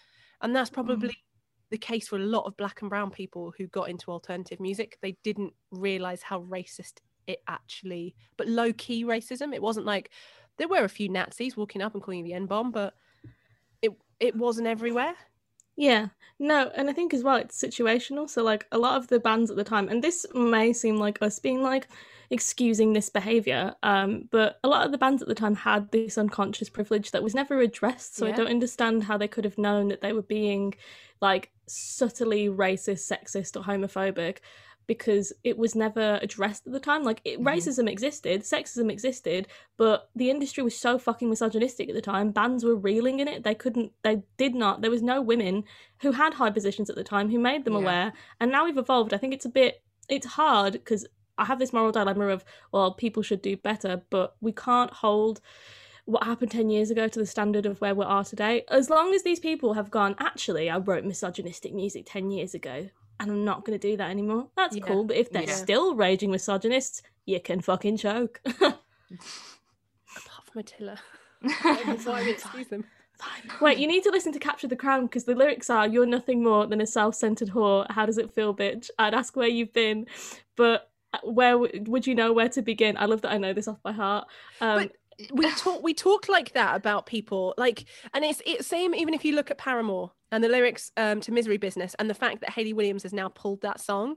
And 0.41 0.55
that's 0.55 0.71
hmm. 0.71 0.75
probably 0.75 1.17
the 1.71 1.79
case 1.79 2.09
for 2.09 2.17
a 2.17 2.21
lot 2.21 2.45
of 2.45 2.57
black 2.57 2.83
and 2.83 2.91
brown 2.91 3.11
people 3.11 3.53
who 3.57 3.67
got 3.69 3.89
into 3.89 4.11
alternative 4.11 4.61
music. 4.61 4.99
They 5.01 5.17
didn't 5.23 5.55
realize 5.71 6.23
how 6.23 6.43
racist 6.43 6.99
it 7.29 7.41
actually 7.47 8.17
but 8.37 8.49
low 8.49 8.73
key 8.73 9.05
racism. 9.05 9.55
It 9.55 9.63
wasn't 9.63 9.87
like 9.87 10.11
there 10.59 10.69
were 10.69 10.85
a 10.85 10.89
few 10.89 11.09
nazis 11.09 11.57
walking 11.57 11.83
up 11.83 11.95
and 11.95 12.03
calling 12.03 12.21
you 12.21 12.25
the 12.25 12.35
n-bomb 12.35 12.73
but 12.73 12.95
it 13.81 13.93
it 14.21 14.37
wasn't 14.37 14.67
everywhere 14.67 15.15
Yeah, 15.77 16.09
no, 16.39 16.71
and 16.77 16.91
I 16.91 16.93
think 16.93 17.15
as 17.15 17.23
well 17.23 17.37
it's 17.37 17.61
situational. 17.61 18.29
So 18.29 18.43
like 18.43 18.67
a 18.73 18.79
lot 18.79 18.97
of 18.97 19.09
the 19.09 19.19
bands 19.19 19.51
at 19.51 19.57
the 19.57 19.65
time, 19.65 19.89
and 19.89 20.03
this 20.05 20.27
may 20.35 20.73
seem 20.73 20.97
like 20.97 21.21
us 21.23 21.39
being 21.39 21.63
like 21.63 21.89
excusing 22.31 22.93
this 22.93 23.09
behavior, 23.09 23.75
um, 23.83 24.29
but 24.31 24.59
a 24.65 24.69
lot 24.69 24.85
of 24.85 24.93
the 24.93 24.99
bands 24.99 25.23
at 25.23 25.29
the 25.29 25.35
time 25.35 25.55
had 25.55 25.91
this 25.91 26.19
unconscious 26.19 26.69
privilege 26.69 27.11
that 27.13 27.23
was 27.23 27.35
never 27.35 27.61
addressed. 27.61 28.17
So 28.17 28.27
I 28.27 28.33
don't 28.33 28.49
understand 28.49 29.05
how 29.05 29.17
they 29.17 29.29
could 29.29 29.45
have 29.45 29.59
known 29.59 29.89
that 29.89 30.03
they 30.03 30.13
were 30.13 30.23
being 30.23 30.75
like 31.21 31.51
subtly 31.67 32.49
racist, 32.49 33.11
sexist, 33.11 33.57
or 33.57 33.65
homophobic. 33.65 34.39
Because 34.87 35.33
it 35.45 35.57
was 35.57 35.75
never 35.75 36.19
addressed 36.23 36.67
at 36.67 36.73
the 36.73 36.81
time. 36.81 37.03
Like, 37.05 37.21
it, 37.25 37.39
Mhm. 37.41 37.45
racism 37.45 37.89
existed, 37.89 38.43
sexism 38.43 38.91
existed, 38.91 39.47
but 39.77 40.11
the 40.15 40.29
industry 40.31 40.63
was 40.63 40.77
so 40.77 40.99
fucking 40.99 41.31
misogynistic 41.31 41.89
at 41.89 41.95
the 41.95 42.03
time. 42.03 42.31
Bands 42.31 42.65
were 42.65 42.75
reeling 42.75 43.21
in 43.21 43.29
it. 43.29 43.45
They 43.45 43.55
couldn't, 43.55 43.93
they 44.03 44.23
did 44.37 44.55
not. 44.55 44.81
There 44.83 44.91
was 44.91 45.03
no 45.03 45.23
women 45.23 45.65
who 46.01 46.13
had 46.13 46.35
high 46.35 46.51
positions 46.51 46.91
at 46.91 46.97
the 46.97 47.05
time 47.05 47.31
who 47.31 47.39
made 47.39 47.65
them 47.65 47.75
Yeah. 47.75 47.81
aware. 47.81 48.13
And 48.41 48.51
now 48.51 48.65
we've 48.65 48.77
evolved. 48.79 49.15
I 49.15 49.19
think 49.19 49.33
it's 49.33 49.45
a 49.47 49.49
bit, 49.51 49.83
it's 50.09 50.27
hard 50.27 50.73
because 50.75 51.07
I 51.39 51.45
have 51.47 51.59
this 51.59 51.73
moral 51.73 51.93
dilemma 51.93 52.27
of, 52.29 52.45
well, 52.73 52.93
people 52.93 53.23
should 53.23 53.41
do 53.41 53.57
better, 53.57 54.03
but 54.11 54.37
we 54.41 54.53
can't 54.53 54.93
hold 54.93 55.41
what 56.05 56.25
happened 56.25 56.51
10 56.51 56.69
years 56.69 56.91
ago 56.91 57.07
to 57.07 57.19
the 57.19 57.27
standard 57.27 57.65
of 57.65 57.81
where 57.81 57.95
we 57.95 58.05
are 58.05 58.25
today. 58.25 58.65
As 58.69 58.91
long 58.91 59.15
as 59.15 59.23
these 59.23 59.39
people 59.39 59.75
have 59.75 59.91
gone, 59.91 60.17
actually, 60.19 60.69
I 60.69 60.77
wrote 60.79 61.05
misogynistic 61.05 61.73
music 61.73 62.05
10 62.07 62.31
years 62.33 62.55
ago. 62.55 62.89
And 63.23 63.31
I'm 63.31 63.45
not 63.45 63.65
going 63.65 63.79
to 63.79 63.89
do 63.91 63.97
that 63.97 64.11
anymore. 64.11 64.49
That's 64.57 64.77
Yeah. 64.77 64.85
cool. 64.85 65.05
But 65.05 65.17
if 65.17 65.31
they're 65.31 65.45
Yeah. 65.45 65.55
still 65.55 65.95
raging 65.95 66.31
misogynists, 66.31 67.03
you 67.25 67.41
can 67.41 67.61
fucking 67.61 67.97
choke. 67.99 68.41
apart 68.45 68.79
from 70.51 70.61
attila 70.61 70.99
so 71.99 72.15
excuse 72.17 72.69
them 72.69 72.85
Fine. 73.19 73.53
Wait, 73.61 73.79
you 73.79 73.87
need 73.87 74.03
to 74.03 74.11
listen 74.11 74.33
to 74.33 74.41
Capture 74.41 74.67
the 74.67 74.75
Crown 74.75 75.07
because 75.07 75.23
the 75.25 75.35
lyrics 75.37 75.71
are 75.71 75.87
You're 75.87 76.07
nothing 76.07 76.43
more 76.43 76.67
than 76.67 76.81
a 76.81 76.87
self 76.87 77.15
centered 77.15 77.51
whore. 77.51 77.89
How 77.89 78.05
does 78.05 78.19
it 78.19 78.33
feel, 78.35 78.53
bitch? 78.53 78.91
I'd 78.99 79.15
ask 79.15 79.37
where 79.37 79.47
you've 79.47 79.73
been, 79.73 80.07
but 80.57 80.91
uh, 81.13 81.19
where 81.23 81.53
w- 81.53 81.85
would 81.87 82.05
you 82.05 82.17
know 82.17 82.33
where 82.33 82.49
to 82.49 82.63
begin? 82.63 82.97
I 82.97 83.05
love 83.05 83.21
that 83.21 83.31
I 83.31 83.39
know 83.39 83.53
this 83.53 83.69
off 83.69 83.81
by 83.81 83.93
heart. 83.93 84.27
Um, 84.61 84.89
But 84.89 84.93
we 85.33 85.49
talk 85.53 85.83
we 85.85 85.95
talk 85.95 86.29
like 86.29 86.53
that 86.55 86.75
about 86.75 87.07
people 87.07 87.55
like 87.57 87.85
and 88.13 88.25
it's 88.25 88.43
it's 88.45 88.67
same 88.67 88.93
even 88.93 89.15
if 89.15 89.25
you 89.25 89.37
look 89.37 89.53
at 89.53 89.59
paramore 89.59 90.11
and 90.33 90.43
the 90.43 90.49
lyrics 90.49 90.91
um 90.97 91.21
to 91.21 91.31
misery 91.31 91.59
business 91.59 91.95
and 91.99 92.11
the 92.11 92.15
fact 92.15 92.41
that 92.41 92.51
hayley 92.51 92.73
williams 92.73 93.05
has 93.05 93.13
now 93.13 93.29
pulled 93.29 93.61
that 93.63 93.81
song 93.81 94.17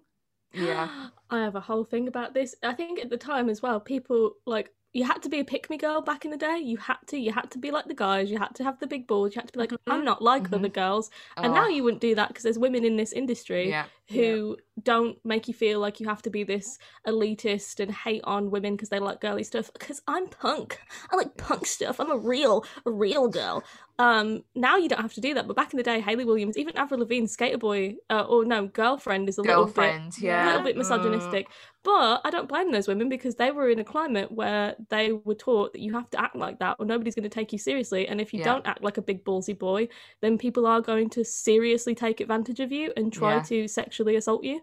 Yeah. 0.53 0.89
I 1.29 1.39
have 1.41 1.55
a 1.55 1.59
whole 1.59 1.83
thing 1.83 2.07
about 2.07 2.33
this. 2.33 2.55
I 2.63 2.73
think 2.73 2.99
at 2.99 3.09
the 3.09 3.17
time 3.17 3.49
as 3.49 3.61
well, 3.61 3.79
people 3.79 4.35
like 4.45 4.69
you 4.93 5.03
had 5.03 5.21
to 5.23 5.29
be 5.29 5.39
a 5.39 5.43
pick 5.43 5.69
me 5.71 5.77
girl 5.77 5.99
back 6.01 6.23
in 6.23 6.31
the 6.31 6.37
day. 6.37 6.57
You 6.59 6.77
had 6.77 6.99
to, 7.07 7.17
you 7.17 7.31
had 7.33 7.49
to 7.51 7.57
be 7.57 7.71
like 7.71 7.87
the 7.87 7.95
guys. 7.95 8.29
You 8.31 8.37
had 8.37 8.53
to 8.55 8.63
have 8.63 8.79
the 8.79 8.87
big 8.87 9.07
balls. 9.07 9.35
You 9.35 9.41
had 9.41 9.47
to 9.47 9.53
be 9.53 9.59
like, 9.59 9.73
I'm 9.87 10.05
not 10.05 10.21
like 10.21 10.43
Mhm. 10.43 10.53
other 10.57 10.69
girls. 10.69 11.09
And 11.35 11.53
now 11.53 11.65
Oh, 11.65 11.67
you 11.75 11.83
wouldn't 11.83 11.99
do 12.09 12.13
that 12.15 12.27
because 12.29 12.43
there's 12.43 12.59
women 12.59 12.85
in 12.85 12.95
this 12.95 13.11
industry 13.11 13.69
Yeah. 13.69 13.87
Who 14.09 14.57
don't 14.83 15.17
make 15.25 15.47
you 15.47 15.53
feel 15.53 15.79
like 15.79 15.99
you 15.99 16.07
have 16.07 16.21
to 16.23 16.29
be 16.29 16.43
this 16.43 16.77
elitist 17.07 17.79
and 17.79 17.91
hate 17.91 18.21
on 18.25 18.51
women 18.51 18.75
because 18.75 18.89
they 18.89 18.99
like 18.99 19.19
girly 19.21 19.43
stuff. 19.43 19.71
Because 19.73 20.01
I'm 20.07 20.27
punk. 20.27 20.79
I 21.11 21.15
like 21.15 21.35
punk 21.37 21.65
stuff. 21.65 21.99
I'm 21.99 22.11
a 22.11 22.17
real, 22.17 22.65
a 22.85 22.91
real 22.91 23.27
girl. 23.29 23.63
Um, 23.97 24.43
now 24.53 24.75
you 24.75 24.89
don't 24.89 25.01
have 25.01 25.13
to 25.13 25.21
do 25.21 25.33
that. 25.35 25.47
But 25.47 25.55
back 25.55 25.73
in 25.73 25.77
the 25.77 25.83
day, 25.83 26.01
Hayley 26.01 26.25
Williams, 26.25 26.57
even 26.57 26.75
Avril 26.77 26.99
Lavigne, 26.99 27.27
Skater 27.27 27.57
Boy, 27.57 27.95
uh, 28.09 28.23
or 28.27 28.43
no, 28.43 28.67
girlfriend 28.67 29.29
is 29.29 29.37
a 29.37 29.41
little 29.41 29.65
bit 29.67 29.73
Yeah. 30.19 30.43
a 30.43 30.45
little 30.45 30.61
bit 30.63 30.75
Mm. 30.75 30.79
misogynistic. 30.79 31.47
But 31.83 32.21
I 32.25 32.29
don't 32.29 32.49
blame 32.49 32.71
those 32.71 32.87
women 32.89 33.07
because 33.07 33.35
they 33.35 33.51
were 33.51 33.69
in 33.69 33.79
a 33.79 33.83
climate 33.85 34.31
where 34.31 34.75
they 34.89 35.13
were 35.13 35.35
taught 35.35 35.71
that 35.73 35.79
you 35.81 35.93
have 35.93 36.09
to 36.09 36.19
act 36.19 36.35
like 36.35 36.59
that 36.59 36.75
or 36.79 36.85
nobody's 36.85 37.15
going 37.15 37.23
to 37.23 37.29
take 37.29 37.53
you 37.53 37.59
seriously. 37.59 38.07
And 38.07 38.19
if 38.19 38.33
you 38.33 38.39
Yeah. 38.39 38.45
don't 38.45 38.67
act 38.67 38.83
like 38.83 38.97
a 38.97 39.01
big 39.01 39.23
ballsy 39.23 39.57
boy, 39.57 39.87
then 40.19 40.37
people 40.37 40.65
are 40.67 40.81
going 40.81 41.09
to 41.11 41.23
seriously 41.23 41.95
take 41.95 42.19
advantage 42.19 42.59
of 42.59 42.71
you 42.73 42.91
and 42.97 43.13
try 43.13 43.35
Yeah. 43.35 43.43
to 43.43 43.67
sexually 43.69 43.94
assault 44.15 44.43
you. 44.43 44.61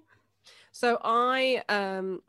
So 0.73 0.99
I 1.03 1.63
um 1.69 2.21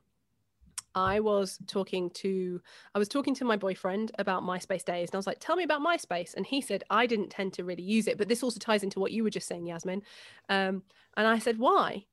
I 0.95 1.19
was 1.19 1.59
talking 1.67 2.09
to 2.11 2.61
I 2.93 2.99
was 2.99 3.07
talking 3.07 3.33
to 3.35 3.45
my 3.45 3.57
boyfriend 3.57 4.11
about 4.19 4.43
MySpace 4.43 4.85
days 4.85 5.09
and 5.09 5.15
I 5.15 5.17
was 5.17 5.27
like, 5.27 5.39
tell 5.39 5.55
me 5.55 5.63
about 5.63 5.81
MySpace. 5.81 6.33
And 6.35 6.45
he 6.45 6.61
said, 6.61 6.83
I 6.89 7.05
didn't 7.05 7.29
tend 7.29 7.53
to 7.53 7.63
really 7.63 7.83
use 7.83 8.07
it, 8.07 8.17
but 8.17 8.27
this 8.27 8.43
also 8.43 8.59
ties 8.59 8.83
into 8.83 8.99
what 8.99 9.11
you 9.11 9.23
were 9.23 9.29
just 9.29 9.47
saying, 9.47 9.65
Yasmin. 9.65 10.01
Um, 10.49 10.83
and 11.17 11.27
I 11.27 11.39
said, 11.39 11.57
why? 11.57 12.05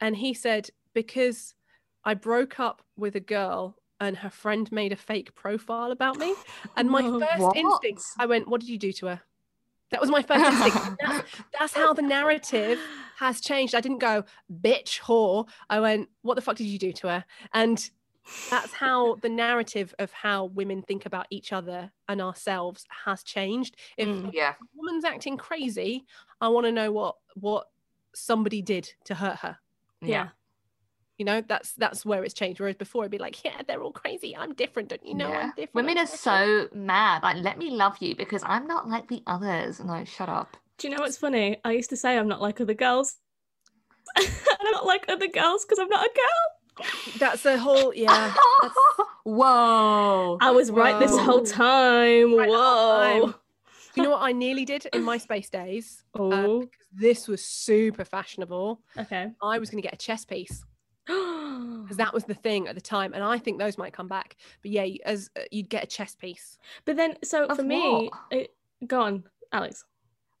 And 0.00 0.16
he 0.16 0.34
said, 0.34 0.68
because 0.92 1.54
I 2.04 2.14
broke 2.14 2.60
up 2.60 2.82
with 2.96 3.16
a 3.16 3.20
girl 3.20 3.76
and 4.00 4.16
her 4.18 4.30
friend 4.30 4.70
made 4.70 4.92
a 4.92 4.96
fake 4.96 5.34
profile 5.34 5.90
about 5.90 6.18
me. 6.18 6.34
And 6.76 6.90
my 6.90 7.02
first 7.02 7.38
What? 7.38 7.56
instinct, 7.56 8.02
I 8.18 8.26
went, 8.26 8.48
what 8.48 8.60
did 8.60 8.68
you 8.68 8.78
do 8.78 8.92
to 8.92 9.06
her? 9.06 9.22
That 9.90 10.00
was 10.00 10.10
my 10.10 10.22
first 10.22 10.44
instinct. 10.44 10.98
That's, 11.00 11.28
that's 11.58 11.74
how 11.74 11.92
the 11.94 12.02
narrative 12.02 12.78
has 13.18 13.40
changed. 13.40 13.74
I 13.74 13.80
didn't 13.80 13.98
go, 14.00 14.24
bitch, 14.52 15.00
whore. 15.00 15.48
I 15.70 15.78
went, 15.80 16.08
what 16.22 16.34
the 16.34 16.40
fuck 16.40 16.56
did 16.56 16.64
you 16.66 16.78
do 16.78 16.92
to 16.94 17.08
her? 17.08 17.24
And 17.54 17.88
that's 18.50 18.72
how 18.72 19.14
the 19.22 19.28
narrative 19.28 19.94
of 20.00 20.10
how 20.10 20.46
women 20.46 20.82
think 20.82 21.06
about 21.06 21.26
each 21.30 21.52
other 21.52 21.92
and 22.08 22.20
ourselves 22.20 22.84
has 23.04 23.22
changed. 23.22 23.76
If 23.96 24.08
Mm. 24.08 24.30
Yeah. 24.32 24.54
a 24.60 24.64
woman's 24.74 25.04
acting 25.04 25.36
crazy, 25.36 26.04
I 26.40 26.48
want 26.48 26.66
to 26.66 26.72
know 26.72 26.90
what 26.90 27.14
what 27.34 27.68
somebody 28.14 28.62
did 28.62 28.92
to 29.04 29.14
hurt 29.14 29.36
her. 29.38 29.58
Yeah. 30.00 30.30
You 31.18 31.24
know, 31.24 31.40
that's 31.40 31.72
that's 31.72 32.04
where 32.04 32.22
it's 32.24 32.34
changed. 32.34 32.60
Whereas 32.60 32.76
before 32.76 33.04
it'd 33.04 33.10
be 33.10 33.18
like, 33.18 33.42
yeah, 33.44 33.62
they're 33.66 33.82
all 33.82 33.92
crazy. 33.92 34.36
I'm 34.36 34.52
different, 34.52 34.90
don't 34.90 35.04
you 35.06 35.14
know? 35.14 35.30
Yeah. 35.30 35.38
I'm 35.38 35.48
different. 35.50 35.74
Women 35.74 35.98
I'm 35.98 36.04
are 36.04 36.06
special." 36.06 36.68
so 36.68 36.76
mad. 36.76 37.22
Like, 37.22 37.36
let 37.42 37.56
me 37.58 37.70
love 37.70 37.96
you 38.00 38.14
because 38.14 38.42
I'm 38.44 38.66
not 38.66 38.88
like 38.88 39.08
the 39.08 39.22
others. 39.26 39.80
And 39.80 39.88
No, 39.88 40.04
shut 40.04 40.28
up. 40.28 40.56
Do 40.78 40.88
you 40.88 40.94
know 40.94 41.02
what's 41.02 41.16
funny? 41.16 41.56
I 41.64 41.72
used 41.72 41.88
to 41.90 41.96
say 41.96 42.18
I'm 42.18 42.28
not 42.28 42.42
like 42.42 42.60
other 42.60 42.74
girls. 42.74 43.16
and 44.16 44.26
I'm 44.60 44.70
not 44.72 44.84
like 44.84 45.06
other 45.08 45.26
girls 45.28 45.64
because 45.64 45.78
I'm 45.78 45.88
not 45.88 46.04
a 46.04 46.10
girl. 46.14 46.86
That's 47.18 47.42
the 47.42 47.56
whole 47.58 47.94
yeah. 47.94 48.34
Whoa. 49.24 50.36
I 50.40 50.50
was 50.50 50.70
right 50.70 50.98
this 50.98 51.16
whole 51.16 51.42
time. 51.42 52.34
Right 52.36 52.48
the 52.48 52.54
whole 52.56 53.18
Whoa. 53.18 53.20
time. 53.26 53.34
You 53.94 54.02
know 54.02 54.10
what 54.10 54.22
I 54.22 54.32
nearly 54.32 54.66
did 54.66 54.86
in 54.92 55.02
my 55.02 55.16
space 55.16 55.48
days? 55.48 56.04
Um, 56.18 56.32
Oh, 56.32 56.60
because 56.60 56.86
this 56.92 57.26
was 57.26 57.42
super 57.42 58.04
fashionable. 58.04 58.82
okay. 58.98 59.30
I 59.42 59.58
was 59.58 59.70
going 59.70 59.82
to 59.82 59.86
get 59.88 59.94
a 59.94 59.98
chess 59.98 60.26
piece 60.26 60.62
because 61.82 61.96
that 61.96 62.12
was 62.12 62.24
the 62.24 62.34
thing 62.34 62.66
at 62.68 62.74
the 62.74 62.80
time, 62.80 63.14
and 63.14 63.22
I 63.22 63.38
think 63.38 63.58
those 63.58 63.78
might 63.78 63.92
come 63.92 64.08
back. 64.08 64.36
But 64.62 64.70
yeah, 64.72 64.86
as 65.04 65.30
uh, 65.36 65.42
you'd 65.50 65.68
get 65.68 65.84
a 65.84 65.86
chess 65.86 66.14
piece. 66.14 66.58
but 66.84 66.96
then, 66.96 67.16
so 67.22 67.46
Of 67.46 67.56
for 67.58 67.62
me, 67.62 68.08
what? 68.10 68.12
it, 68.30 68.54
go 68.86 69.00
on, 69.02 69.24
Alex. 69.52 69.84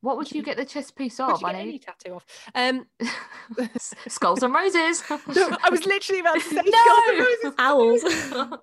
What 0.02 0.18
would 0.18 0.30
you 0.30 0.42
get 0.42 0.56
the 0.56 0.64
chest 0.64 0.94
piece 0.94 1.18
Would 1.18 1.30
of? 1.30 1.40
you 1.40 1.46
I 1.48 1.52
get 1.52 1.60
any 1.62 1.70
need 1.72 1.82
tattoo 1.82 2.14
off? 2.14 2.26
Um, 2.54 2.86
skulls 4.08 4.42
and 4.42 4.54
roses. 4.54 5.02
no, 5.10 5.56
I 5.64 5.70
was 5.70 5.84
literally 5.86 6.20
about 6.20 6.34
to 6.34 6.40
say 6.40 6.62
No! 6.64 6.84
Skulls 6.84 7.02
and 7.08 7.18
Roses. 7.18 7.54
Owls. 7.58 8.60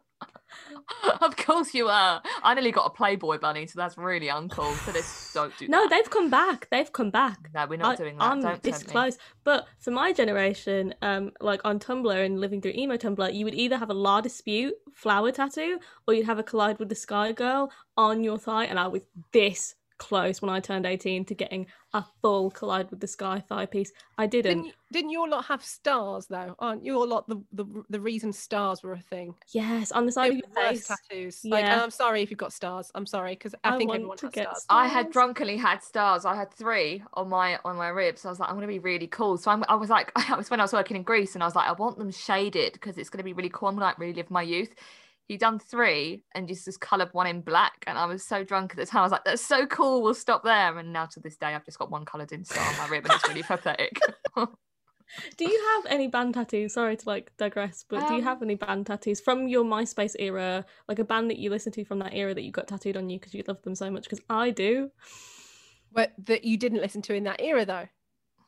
of 1.22 1.36
course 1.38 1.74
you 1.74 1.88
are. 1.88 2.22
I 2.41 2.54
nearly 2.54 2.72
got 2.72 2.86
a 2.86 2.89
Playboy 2.89 3.39
bunny, 3.39 3.68
so 3.68 3.74
that's 3.78 3.97
really 3.97 4.28
uncool. 4.28 4.74
So 4.86 4.91
this 4.91 5.32
don't 5.34 5.56
do 5.58 5.68
no, 5.68 5.84
that. 5.84 5.89
they've 5.89 6.10
come 6.10 6.30
back. 6.30 6.68
They've 6.70 6.91
come 6.91 7.10
back. 7.10 7.49
No, 7.54 7.66
we're 7.68 7.78
not 7.78 7.93
I- 7.93 7.95
doing 7.95 8.18
that. 8.18 8.24
I'm 8.24 8.41
don't 8.41 8.62
this 8.64 8.84
close. 8.84 9.18
But 9.43 9.68
for 9.80 9.91
my 9.91 10.14
generation, 10.14 10.93
um, 11.01 11.32
like 11.41 11.62
on 11.64 11.80
Tumblr 11.80 12.26
and 12.26 12.39
living 12.39 12.62
through 12.62 12.74
emo 12.76 12.97
Tumblr, 12.97 13.34
you 13.34 13.45
would 13.45 13.56
either 13.56 13.78
have 13.78 13.89
a 13.89 13.93
La 13.93 14.22
Dispute 14.22 14.76
flower 14.93 15.32
tattoo 15.32 15.80
or 16.08 16.14
you'd 16.14 16.26
have 16.26 16.39
a 16.39 16.43
collide 16.43 16.80
with 16.80 16.89
the 16.89 16.95
sky 16.95 17.32
girl 17.32 17.72
on 17.97 18.24
your 18.24 18.38
thigh. 18.38 18.66
And 18.66 18.80
I 18.80 18.88
was 18.88 19.01
this 19.32 19.76
close 19.98 20.41
when 20.41 20.50
I 20.50 20.60
turned 20.60 20.86
18 20.86 21.26
to 21.26 21.36
getting 21.36 21.68
a 21.94 22.04
full 22.22 22.50
collide 22.52 22.89
with 22.89 23.00
the 23.00 23.08
sky 23.08 23.44
thigh 23.48 23.66
piece. 23.68 23.91
I 24.18 24.26
didn't. 24.28 24.50
Didn't, 24.50 24.66
you- 24.66 24.74
didn't 24.91 25.10
your 25.10 25.28
lot 25.28 25.46
have 25.46 25.64
stars 25.64 26.28
though? 26.28 26.56
Aren't 26.60 26.86
your 26.86 27.08
lot 27.08 27.28
the, 27.28 27.41
the 27.52 27.66
the 27.89 28.00
reason 28.00 28.32
stars 28.32 28.84
were 28.84 28.94
a 28.94 29.00
thing? 29.00 29.34
Yes, 29.52 29.91
on 29.91 30.06
the 30.06 30.12
side 30.12 30.32
They 30.32 30.36
of 30.39 30.44
were 30.56 30.62
your 30.62 30.70
face. 30.72 30.88
tattoos. 30.88 31.41
Like, 31.44 31.66
Yeah. 31.66 31.82
I'm 31.82 31.89
sorry 31.89 32.22
if 32.22 32.30
you've 32.30 32.38
got 32.38 32.54
stars. 32.54 32.91
I'm 32.94 33.08
sorry 33.08 33.34
because 33.34 33.56
I, 33.64 33.74
I 33.74 33.78
think 33.78 33.91
everyone 33.94 34.18
to 34.18 34.26
has 34.28 34.34
get 34.34 34.44
stars. 34.58 34.66
I 34.70 34.88
had 34.88 35.12
drunkenly 35.12 35.58
had 35.58 35.82
stars. 35.84 36.26
I 36.26 36.36
had 36.36 36.54
three 36.54 37.04
on 37.16 37.30
my 37.30 37.60
on 37.66 37.76
my 37.76 37.88
ribs. 37.88 38.24
I 38.26 38.30
was 38.30 38.39
like, 38.39 38.50
I'm 38.50 38.56
gonna 38.56 38.68
be 38.68 38.80
really 38.80 39.08
cool. 39.08 39.38
So 39.38 39.50
I'm, 39.50 39.64
I 39.68 39.76
was 39.76 39.89
like, 39.89 40.12
I 40.30 40.36
was 40.36 40.52
when 40.52 40.60
I 40.60 40.64
was 40.64 40.74
working 40.74 40.96
in 40.98 41.04
Greece, 41.04 41.34
and 41.34 41.44
I 41.44 41.48
was 41.48 41.56
like, 41.56 41.68
I 41.68 41.74
want 41.74 41.98
them 41.98 42.12
shaded 42.12 42.74
because 42.74 42.98
it's 43.00 43.10
gonna 43.10 43.24
be 43.24 43.34
really 43.34 43.50
cool. 43.50 43.70
I'm 43.70 43.76
gonna 43.76 43.86
like 43.86 44.00
relive 44.00 44.30
my 44.30 44.44
youth. 44.44 44.76
He 45.28 45.38
done 45.38 45.58
three 45.58 46.24
and 46.36 46.48
just 46.48 46.66
just 46.66 46.82
coloured 46.82 47.10
one 47.14 47.28
in 47.28 47.42
black, 47.42 47.84
and 47.88 47.98
I 47.98 48.06
was 48.06 48.24
so 48.26 48.44
drunk 48.44 48.72
at 48.72 48.78
the 48.78 48.86
time. 48.86 49.00
I 49.00 49.04
was 49.04 49.12
like, 49.12 49.24
that's 49.24 49.46
so 49.46 49.66
cool. 49.66 50.02
We'll 50.04 50.14
stop 50.14 50.44
there. 50.44 50.78
And 50.78 50.92
now 50.92 51.06
to 51.08 51.20
this 51.20 51.38
day, 51.38 51.48
I've 51.56 51.66
just 51.66 51.80
got 51.80 51.90
one 51.92 52.04
coloured 52.06 52.32
in 52.34 52.44
star 52.44 52.66
on 52.68 52.78
my 52.78 52.88
rib, 52.90 53.06
and 53.06 53.14
it's 53.14 53.28
really 53.28 53.44
pathetic. 53.54 54.00
Do 55.38 55.46
you 55.46 55.74
have 55.76 55.92
any 55.92 56.08
band 56.08 56.34
tattoos? 56.34 56.74
Sorry 56.74 56.96
to 56.98 57.08
like 57.10 57.32
digress, 57.38 57.86
but 57.88 58.08
do 58.08 58.14
you 58.16 58.20
Um, 58.22 58.26
have 58.26 58.42
any 58.42 58.56
band 58.56 58.88
tattoos 58.88 59.20
from 59.22 59.48
your 59.48 59.64
MySpace 59.64 60.16
era? 60.18 60.66
Like 60.88 60.98
a 60.98 61.04
band 61.04 61.30
that 61.30 61.38
you 61.38 61.50
listened 61.52 61.76
to 61.76 61.86
from 61.86 62.00
that 62.00 62.14
era 62.16 62.34
that 62.34 62.42
you 62.42 62.52
got 62.52 62.68
tattooed 62.68 62.98
on 62.98 63.10
you 63.10 63.20
because 63.20 63.34
you 63.34 63.44
loved 63.48 63.64
them 63.64 63.76
so 63.76 63.92
much? 63.92 64.04
Because 64.04 64.22
I 64.30 64.50
do. 64.50 64.90
But 65.92 66.14
that 66.26 66.46
you 66.46 66.58
didn't 66.58 66.82
listen 66.82 67.02
to 67.04 67.14
in 67.14 67.26
that 67.26 67.42
era 67.42 67.64
though. 67.66 67.88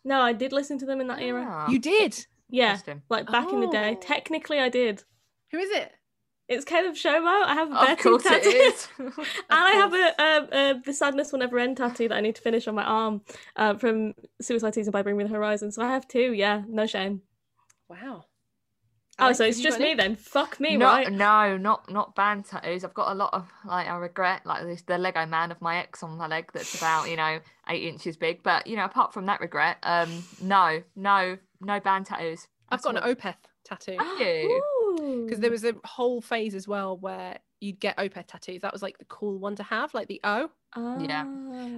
No, 0.03 0.21
I 0.21 0.33
did 0.33 0.53
listen 0.53 0.79
to 0.79 0.85
them 0.85 1.01
in 1.01 1.07
that 1.07 1.21
era. 1.21 1.45
Ah, 1.47 1.69
You 1.69 1.77
did. 1.77 2.25
Yeah, 2.49 2.79
like 3.09 3.27
back 3.27 3.51
in 3.51 3.59
the 3.59 3.67
day. 3.67 3.95
Oh. 3.97 3.99
Technically, 4.01 4.59
I 4.59 4.69
did. 4.69 5.03
Who 5.51 5.57
is 5.59 5.69
it? 5.71 5.91
It's 6.47 6.63
Caleb 6.63 6.93
Shomo. 6.93 7.43
I 7.45 7.53
have 7.55 7.71
a 7.71 7.75
Of 7.75 7.87
Betty 7.87 8.03
course 8.03 8.23
tattoo. 8.23 8.49
it 8.49 8.73
is. 8.73 8.87
and 8.99 9.13
I 9.49 9.71
have 9.71 9.93
a, 9.93 10.13
a, 10.21 10.69
a 10.77 10.81
the 10.85 10.93
sadness 10.93 11.31
will 11.31 11.39
never 11.39 11.57
end 11.57 11.77
tattoo 11.77 12.07
that 12.07 12.15
I 12.15 12.21
need 12.21 12.35
to 12.35 12.41
finish 12.41 12.67
on 12.67 12.75
my 12.75 12.83
arm 12.83 13.21
uh, 13.55 13.73
from 13.75 14.13
Suicide 14.41 14.75
Season 14.75 14.91
by 14.91 15.01
Bring 15.01 15.17
Me 15.17 15.23
the 15.23 15.31
Horizon. 15.31 15.71
So 15.71 15.81
I 15.81 15.87
have 15.87 16.07
two. 16.07 16.33
Yeah, 16.33 16.61
no 16.67 16.85
shame. 16.85 17.21
Wow. 17.89 18.25
Oh, 19.17 19.23
Alex, 19.23 19.37
so 19.37 19.45
it's 19.45 19.61
just 19.61 19.79
me 19.79 19.91
any? 19.91 19.95
then. 19.95 20.15
Fuck 20.17 20.59
me, 20.59 20.75
no, 20.75 20.87
right? 20.87 21.09
no, 21.11 21.55
not 21.57 21.89
not 21.89 22.15
band 22.15 22.45
tattoos. 22.45 22.83
I've 22.83 22.93
got 22.93 23.11
a 23.11 23.15
lot 23.15 23.33
of 23.33 23.49
like 23.65 23.87
I 23.87 23.95
regret 23.95 24.45
like 24.45 24.63
this, 24.65 24.81
the 24.81 24.97
Lego 24.97 25.25
man 25.25 25.51
of 25.51 25.61
my 25.61 25.77
ex 25.77 26.03
on 26.03 26.17
my 26.17 26.27
leg 26.27 26.51
that's 26.53 26.75
about 26.75 27.09
you 27.09 27.15
know 27.15 27.39
eight 27.69 27.83
inches 27.83 28.17
big. 28.17 28.43
But 28.43 28.67
you 28.67 28.75
know, 28.75 28.83
apart 28.85 29.13
from 29.13 29.25
that 29.27 29.39
regret, 29.39 29.77
um, 29.83 30.23
no, 30.41 30.83
no, 30.97 31.37
no 31.61 31.79
band 31.79 32.07
tattoos. 32.07 32.47
I've 32.69 32.79
at 32.79 32.83
got 32.83 32.97
an 32.97 33.03
all. 33.03 33.15
Opeth 33.15 33.35
tattoo 33.63 33.95
Have 33.97 34.19
you? 34.19 34.63
because 34.95 35.39
there 35.39 35.51
was 35.51 35.63
a 35.63 35.73
whole 35.83 36.21
phase 36.21 36.55
as 36.55 36.67
well 36.67 36.97
where 36.97 37.37
you'd 37.61 37.79
get 37.79 37.97
Opeth 37.97 38.27
tattoos. 38.27 38.61
That 38.61 38.73
was 38.73 38.81
like 38.81 38.97
the 38.97 39.05
cool 39.05 39.37
one 39.37 39.55
to 39.55 39.63
have, 39.63 39.93
like 39.93 40.07
the 40.07 40.19
O. 40.23 40.49
Yeah. 40.99 41.23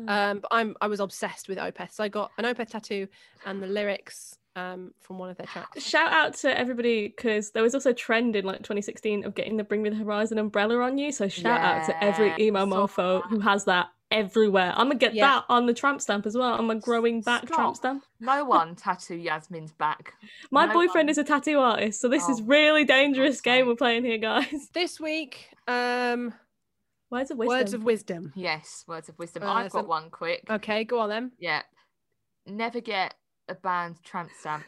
Ah. 0.08 0.32
Um, 0.32 0.40
but 0.40 0.48
I'm 0.52 0.76
I 0.82 0.88
was 0.88 1.00
obsessed 1.00 1.48
with 1.48 1.58
Opeth, 1.58 1.92
so 1.94 2.04
I 2.04 2.08
got 2.08 2.32
an 2.38 2.46
Opeth 2.46 2.70
tattoo 2.70 3.08
and 3.46 3.62
the 3.62 3.68
lyrics 3.68 4.38
um 4.56 4.92
from 5.02 5.20
one 5.20 5.30
of 5.30 5.38
their 5.38 5.46
tracks. 5.46 5.84
Shout 5.84 6.12
out 6.12 6.34
to 6.38 6.58
everybody 6.58 7.10
because 7.10 7.52
there 7.52 7.62
was 7.62 7.76
also 7.76 7.92
a 7.92 7.94
trend 7.94 8.36
in 8.36 8.44
like 8.44 8.58
2016 8.58 9.24
of 9.24 9.36
getting 9.36 9.56
the 9.58 9.64
Bring 9.64 9.84
Me 9.84 9.90
the 9.92 9.96
Horizon 9.98 10.40
umbrella 10.40 10.80
on 10.80 10.98
you. 10.98 11.12
So 11.12 11.28
shout 11.28 11.62
out 11.62 11.86
to 11.86 12.04
every 12.04 12.30
Yeah, 12.30 12.40
emo 12.40 12.66
saw 12.68 12.88
mofo 12.88 13.22
that. 13.22 13.30
who 13.30 13.40
has 13.42 13.66
that 13.66 13.90
everywhere. 14.12 14.72
I'm 14.76 14.88
gonna 14.88 14.96
get 14.96 15.14
Yeah. 15.14 15.28
that 15.28 15.46
on 15.50 15.66
the 15.66 15.74
tramp 15.74 16.02
stamp 16.02 16.26
as 16.26 16.36
well. 16.38 16.54
On 16.54 16.70
a 16.72 16.76
growing 16.76 17.22
back 17.22 17.46
tramp 17.46 17.76
stamp. 17.76 18.04
No 18.20 18.44
one 18.58 18.76
tattoo 18.76 19.16
Yasmin's 19.16 19.74
back. 19.74 20.14
My 20.52 20.66
No 20.66 20.74
boyfriend 20.74 21.08
one. 21.08 21.10
is 21.10 21.18
a 21.18 21.24
tattoo 21.24 21.60
artist, 21.60 22.00
so 22.02 22.08
this 22.08 22.28
is 22.30 22.40
Oh, 22.42 22.46
really 22.46 22.86
dangerous 22.86 23.42
game 23.42 23.62
sake. 23.64 23.68
we're 23.68 23.76
playing 23.76 24.06
here, 24.06 24.18
guys. 24.18 24.70
This 24.74 25.00
week, 25.00 25.50
um, 25.68 26.34
Words 27.10 27.32
of 27.32 27.38
wisdom. 27.38 27.58
words 27.58 27.74
of 27.74 27.84
wisdom. 27.84 28.34
Yes, 28.36 28.84
words 28.88 29.08
of 29.10 29.18
wisdom. 29.20 29.44
Uh, 29.44 29.54
I've 29.54 29.72
got 29.72 29.84
so- 29.84 29.88
one 29.88 30.10
quick. 30.10 30.44
Okay, 30.50 30.84
go 30.84 31.00
on 31.00 31.10
then. 31.10 31.32
Yeah, 31.40 31.62
never 32.46 32.80
get 32.82 33.14
a 33.50 33.56
band 33.56 34.04
tramp 34.04 34.30
stamp. 34.40 34.66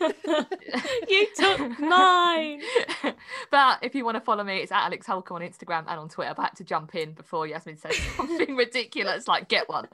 you 1.08 1.26
took 1.36 1.78
mine. 1.78 2.60
but 3.50 3.78
if 3.82 3.94
you 3.94 4.04
want 4.04 4.16
to 4.16 4.20
follow 4.20 4.44
me, 4.44 4.58
it's 4.58 4.72
at 4.72 4.84
Alex 4.84 5.06
Hulk 5.06 5.30
on 5.30 5.40
Instagram 5.40 5.84
and 5.88 5.98
on 5.98 6.08
Twitter. 6.08 6.32
But 6.36 6.42
I 6.42 6.44
had 6.46 6.56
to 6.56 6.64
jump 6.64 6.94
in 6.94 7.12
before 7.12 7.46
Yasmin 7.46 7.78
says 7.78 7.96
something 8.16 8.56
ridiculous 8.56 9.28
like 9.28 9.48
get 9.48 9.68
one. 9.68 9.88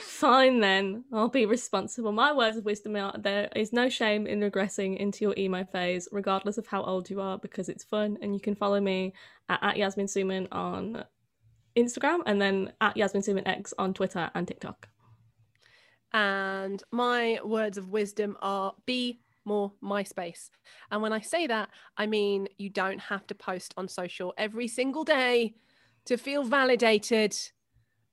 Fine 0.00 0.60
then, 0.60 1.04
I'll 1.12 1.28
be 1.28 1.46
responsible. 1.46 2.12
My 2.12 2.32
words 2.32 2.56
of 2.56 2.64
wisdom 2.64 2.96
are 2.96 3.14
there 3.18 3.48
is 3.54 3.72
no 3.72 3.88
shame 3.88 4.26
in 4.26 4.40
regressing 4.40 4.96
into 4.96 5.24
your 5.24 5.34
emo 5.36 5.64
phase, 5.64 6.08
regardless 6.12 6.58
of 6.58 6.66
how 6.66 6.82
old 6.82 7.10
you 7.10 7.20
are, 7.20 7.38
because 7.38 7.68
it's 7.68 7.84
fun. 7.84 8.18
And 8.22 8.34
you 8.34 8.40
can 8.40 8.54
follow 8.54 8.80
me 8.80 9.14
at, 9.48 9.62
at 9.62 9.76
Yasmin 9.76 10.06
Suman 10.06 10.48
on 10.52 11.04
Instagram 11.76 12.20
and 12.26 12.40
then 12.40 12.72
at 12.80 12.96
Yasmin 12.96 13.22
Suman 13.22 13.46
X 13.46 13.72
on 13.78 13.94
Twitter 13.94 14.30
and 14.34 14.46
TikTok. 14.46 14.88
And 16.12 16.82
my 16.90 17.38
words 17.44 17.78
of 17.78 17.88
wisdom 17.88 18.36
are 18.40 18.74
be 18.86 19.20
more 19.44 19.72
MySpace. 19.82 20.50
And 20.90 21.02
when 21.02 21.12
I 21.12 21.20
say 21.20 21.46
that, 21.46 21.70
I 21.96 22.06
mean 22.06 22.48
you 22.58 22.70
don't 22.70 23.00
have 23.00 23.26
to 23.28 23.34
post 23.34 23.74
on 23.76 23.88
social 23.88 24.34
every 24.36 24.68
single 24.68 25.04
day 25.04 25.54
to 26.04 26.16
feel 26.16 26.44
validated. 26.44 27.36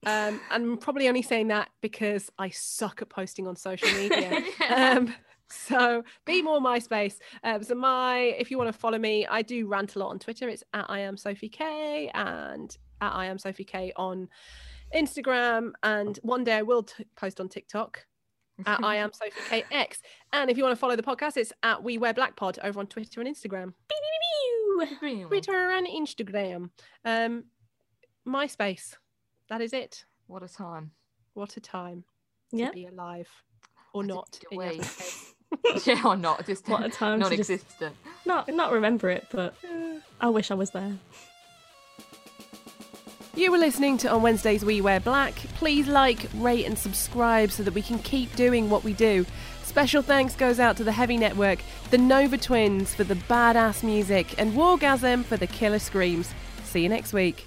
Um, 0.05 0.39
and 0.51 0.63
I'm 0.63 0.77
probably 0.77 1.07
only 1.07 1.21
saying 1.21 1.47
that 1.49 1.69
because 1.81 2.31
I 2.37 2.49
suck 2.49 3.01
at 3.01 3.09
posting 3.09 3.47
on 3.47 3.55
social 3.55 3.91
media. 3.91 4.43
um, 4.75 5.13
so 5.49 6.03
be 6.25 6.41
more 6.41 6.59
MySpace. 6.59 7.17
Um, 7.43 7.63
so 7.63 7.75
my, 7.75 8.17
if 8.39 8.49
you 8.49 8.57
want 8.57 8.71
to 8.71 8.77
follow 8.77 8.97
me, 8.97 9.25
I 9.27 9.41
do 9.41 9.67
rant 9.67 9.95
a 9.95 9.99
lot 9.99 10.09
on 10.09 10.19
Twitter. 10.19 10.49
It's 10.49 10.63
at 10.73 10.85
I 10.89 10.99
am 10.99 11.17
Sophie 11.17 11.49
K 11.49 12.09
and 12.13 12.75
at 13.01 13.13
I 13.13 13.25
am 13.25 13.37
Sophie 13.37 13.63
K 13.63 13.91
on 13.95 14.27
Instagram. 14.93 15.71
And 15.83 16.17
one 16.23 16.43
day 16.43 16.53
I 16.57 16.61
will 16.61 16.83
t- 16.83 17.05
post 17.15 17.39
on 17.39 17.49
TikTok 17.49 18.05
at 18.65 18.83
I 18.83 18.95
am 18.95 19.11
Sophie 19.13 19.63
KX. 19.71 19.97
And 20.33 20.49
if 20.49 20.57
you 20.57 20.63
want 20.63 20.73
to 20.75 20.79
follow 20.79 20.95
the 20.95 21.03
podcast, 21.03 21.37
it's 21.37 21.51
at 21.63 21.83
We 21.83 21.97
Wear 21.97 22.13
Black 22.13 22.35
Pod 22.35 22.59
over 22.63 22.79
on 22.79 22.87
Twitter 22.87 23.21
and 23.21 23.33
Instagram. 23.33 23.73
Twitter 25.27 25.71
and 25.71 25.87
Instagram. 25.87 26.69
Um, 27.05 27.45
MySpace. 28.27 28.95
That 29.49 29.61
is 29.61 29.73
it. 29.73 30.05
What 30.27 30.43
a 30.43 30.47
time. 30.47 30.91
What 31.33 31.55
a 31.57 31.59
time 31.61 32.03
to 32.51 32.57
Yeah. 32.57 32.71
be 32.71 32.85
alive 32.87 33.29
or 33.93 34.01
What 34.01 34.07
not. 34.07 34.39
in 34.51 34.57
way. 34.57 34.75
Yasmin's. 34.77 35.31
Yeah, 35.85 36.01
or 36.05 36.17
not, 36.17 36.45
just 36.45 36.67
What 36.67 36.83
a 36.83 36.89
time 36.89 37.19
to 37.21 37.29
just- 37.29 37.49
non-existent. 37.49 37.95
Not 38.25 38.49
not 38.49 38.71
remember 38.73 39.09
it, 39.09 39.27
but 39.31 39.55
I 40.21 40.27
wish 40.29 40.51
I 40.51 40.53
was 40.55 40.71
there. 40.71 40.97
You 43.35 43.51
were 43.51 43.57
listening 43.57 43.97
to 43.97 44.09
On 44.09 44.21
Wednesdays 44.21 44.63
We 44.63 44.79
Wear 44.79 45.01
Black. 45.01 45.33
Please 45.55 45.89
like, 45.89 46.29
rate, 46.35 46.65
and 46.65 46.79
subscribe 46.79 47.51
so 47.51 47.63
that 47.63 47.73
we 47.73 47.81
can 47.81 47.99
keep 47.99 48.33
doing 48.37 48.69
what 48.69 48.85
we 48.85 48.93
do. 48.93 49.25
Special 49.61 50.01
thanks 50.01 50.35
goes 50.35 50.57
out 50.57 50.77
to 50.77 50.85
the 50.85 50.93
Heavy 50.93 51.17
Network, 51.17 51.59
the 51.91 51.97
Nova 51.97 52.37
Twins 52.37 52.95
for 52.95 53.03
the 53.03 53.15
badass 53.15 53.83
music, 53.83 54.39
and 54.39 54.53
Wargasm 54.53 55.25
for 55.25 55.35
the 55.35 55.47
killer 55.47 55.79
screams. 55.79 56.33
See 56.63 56.83
you 56.83 56.87
next 56.87 57.11
week. 57.11 57.45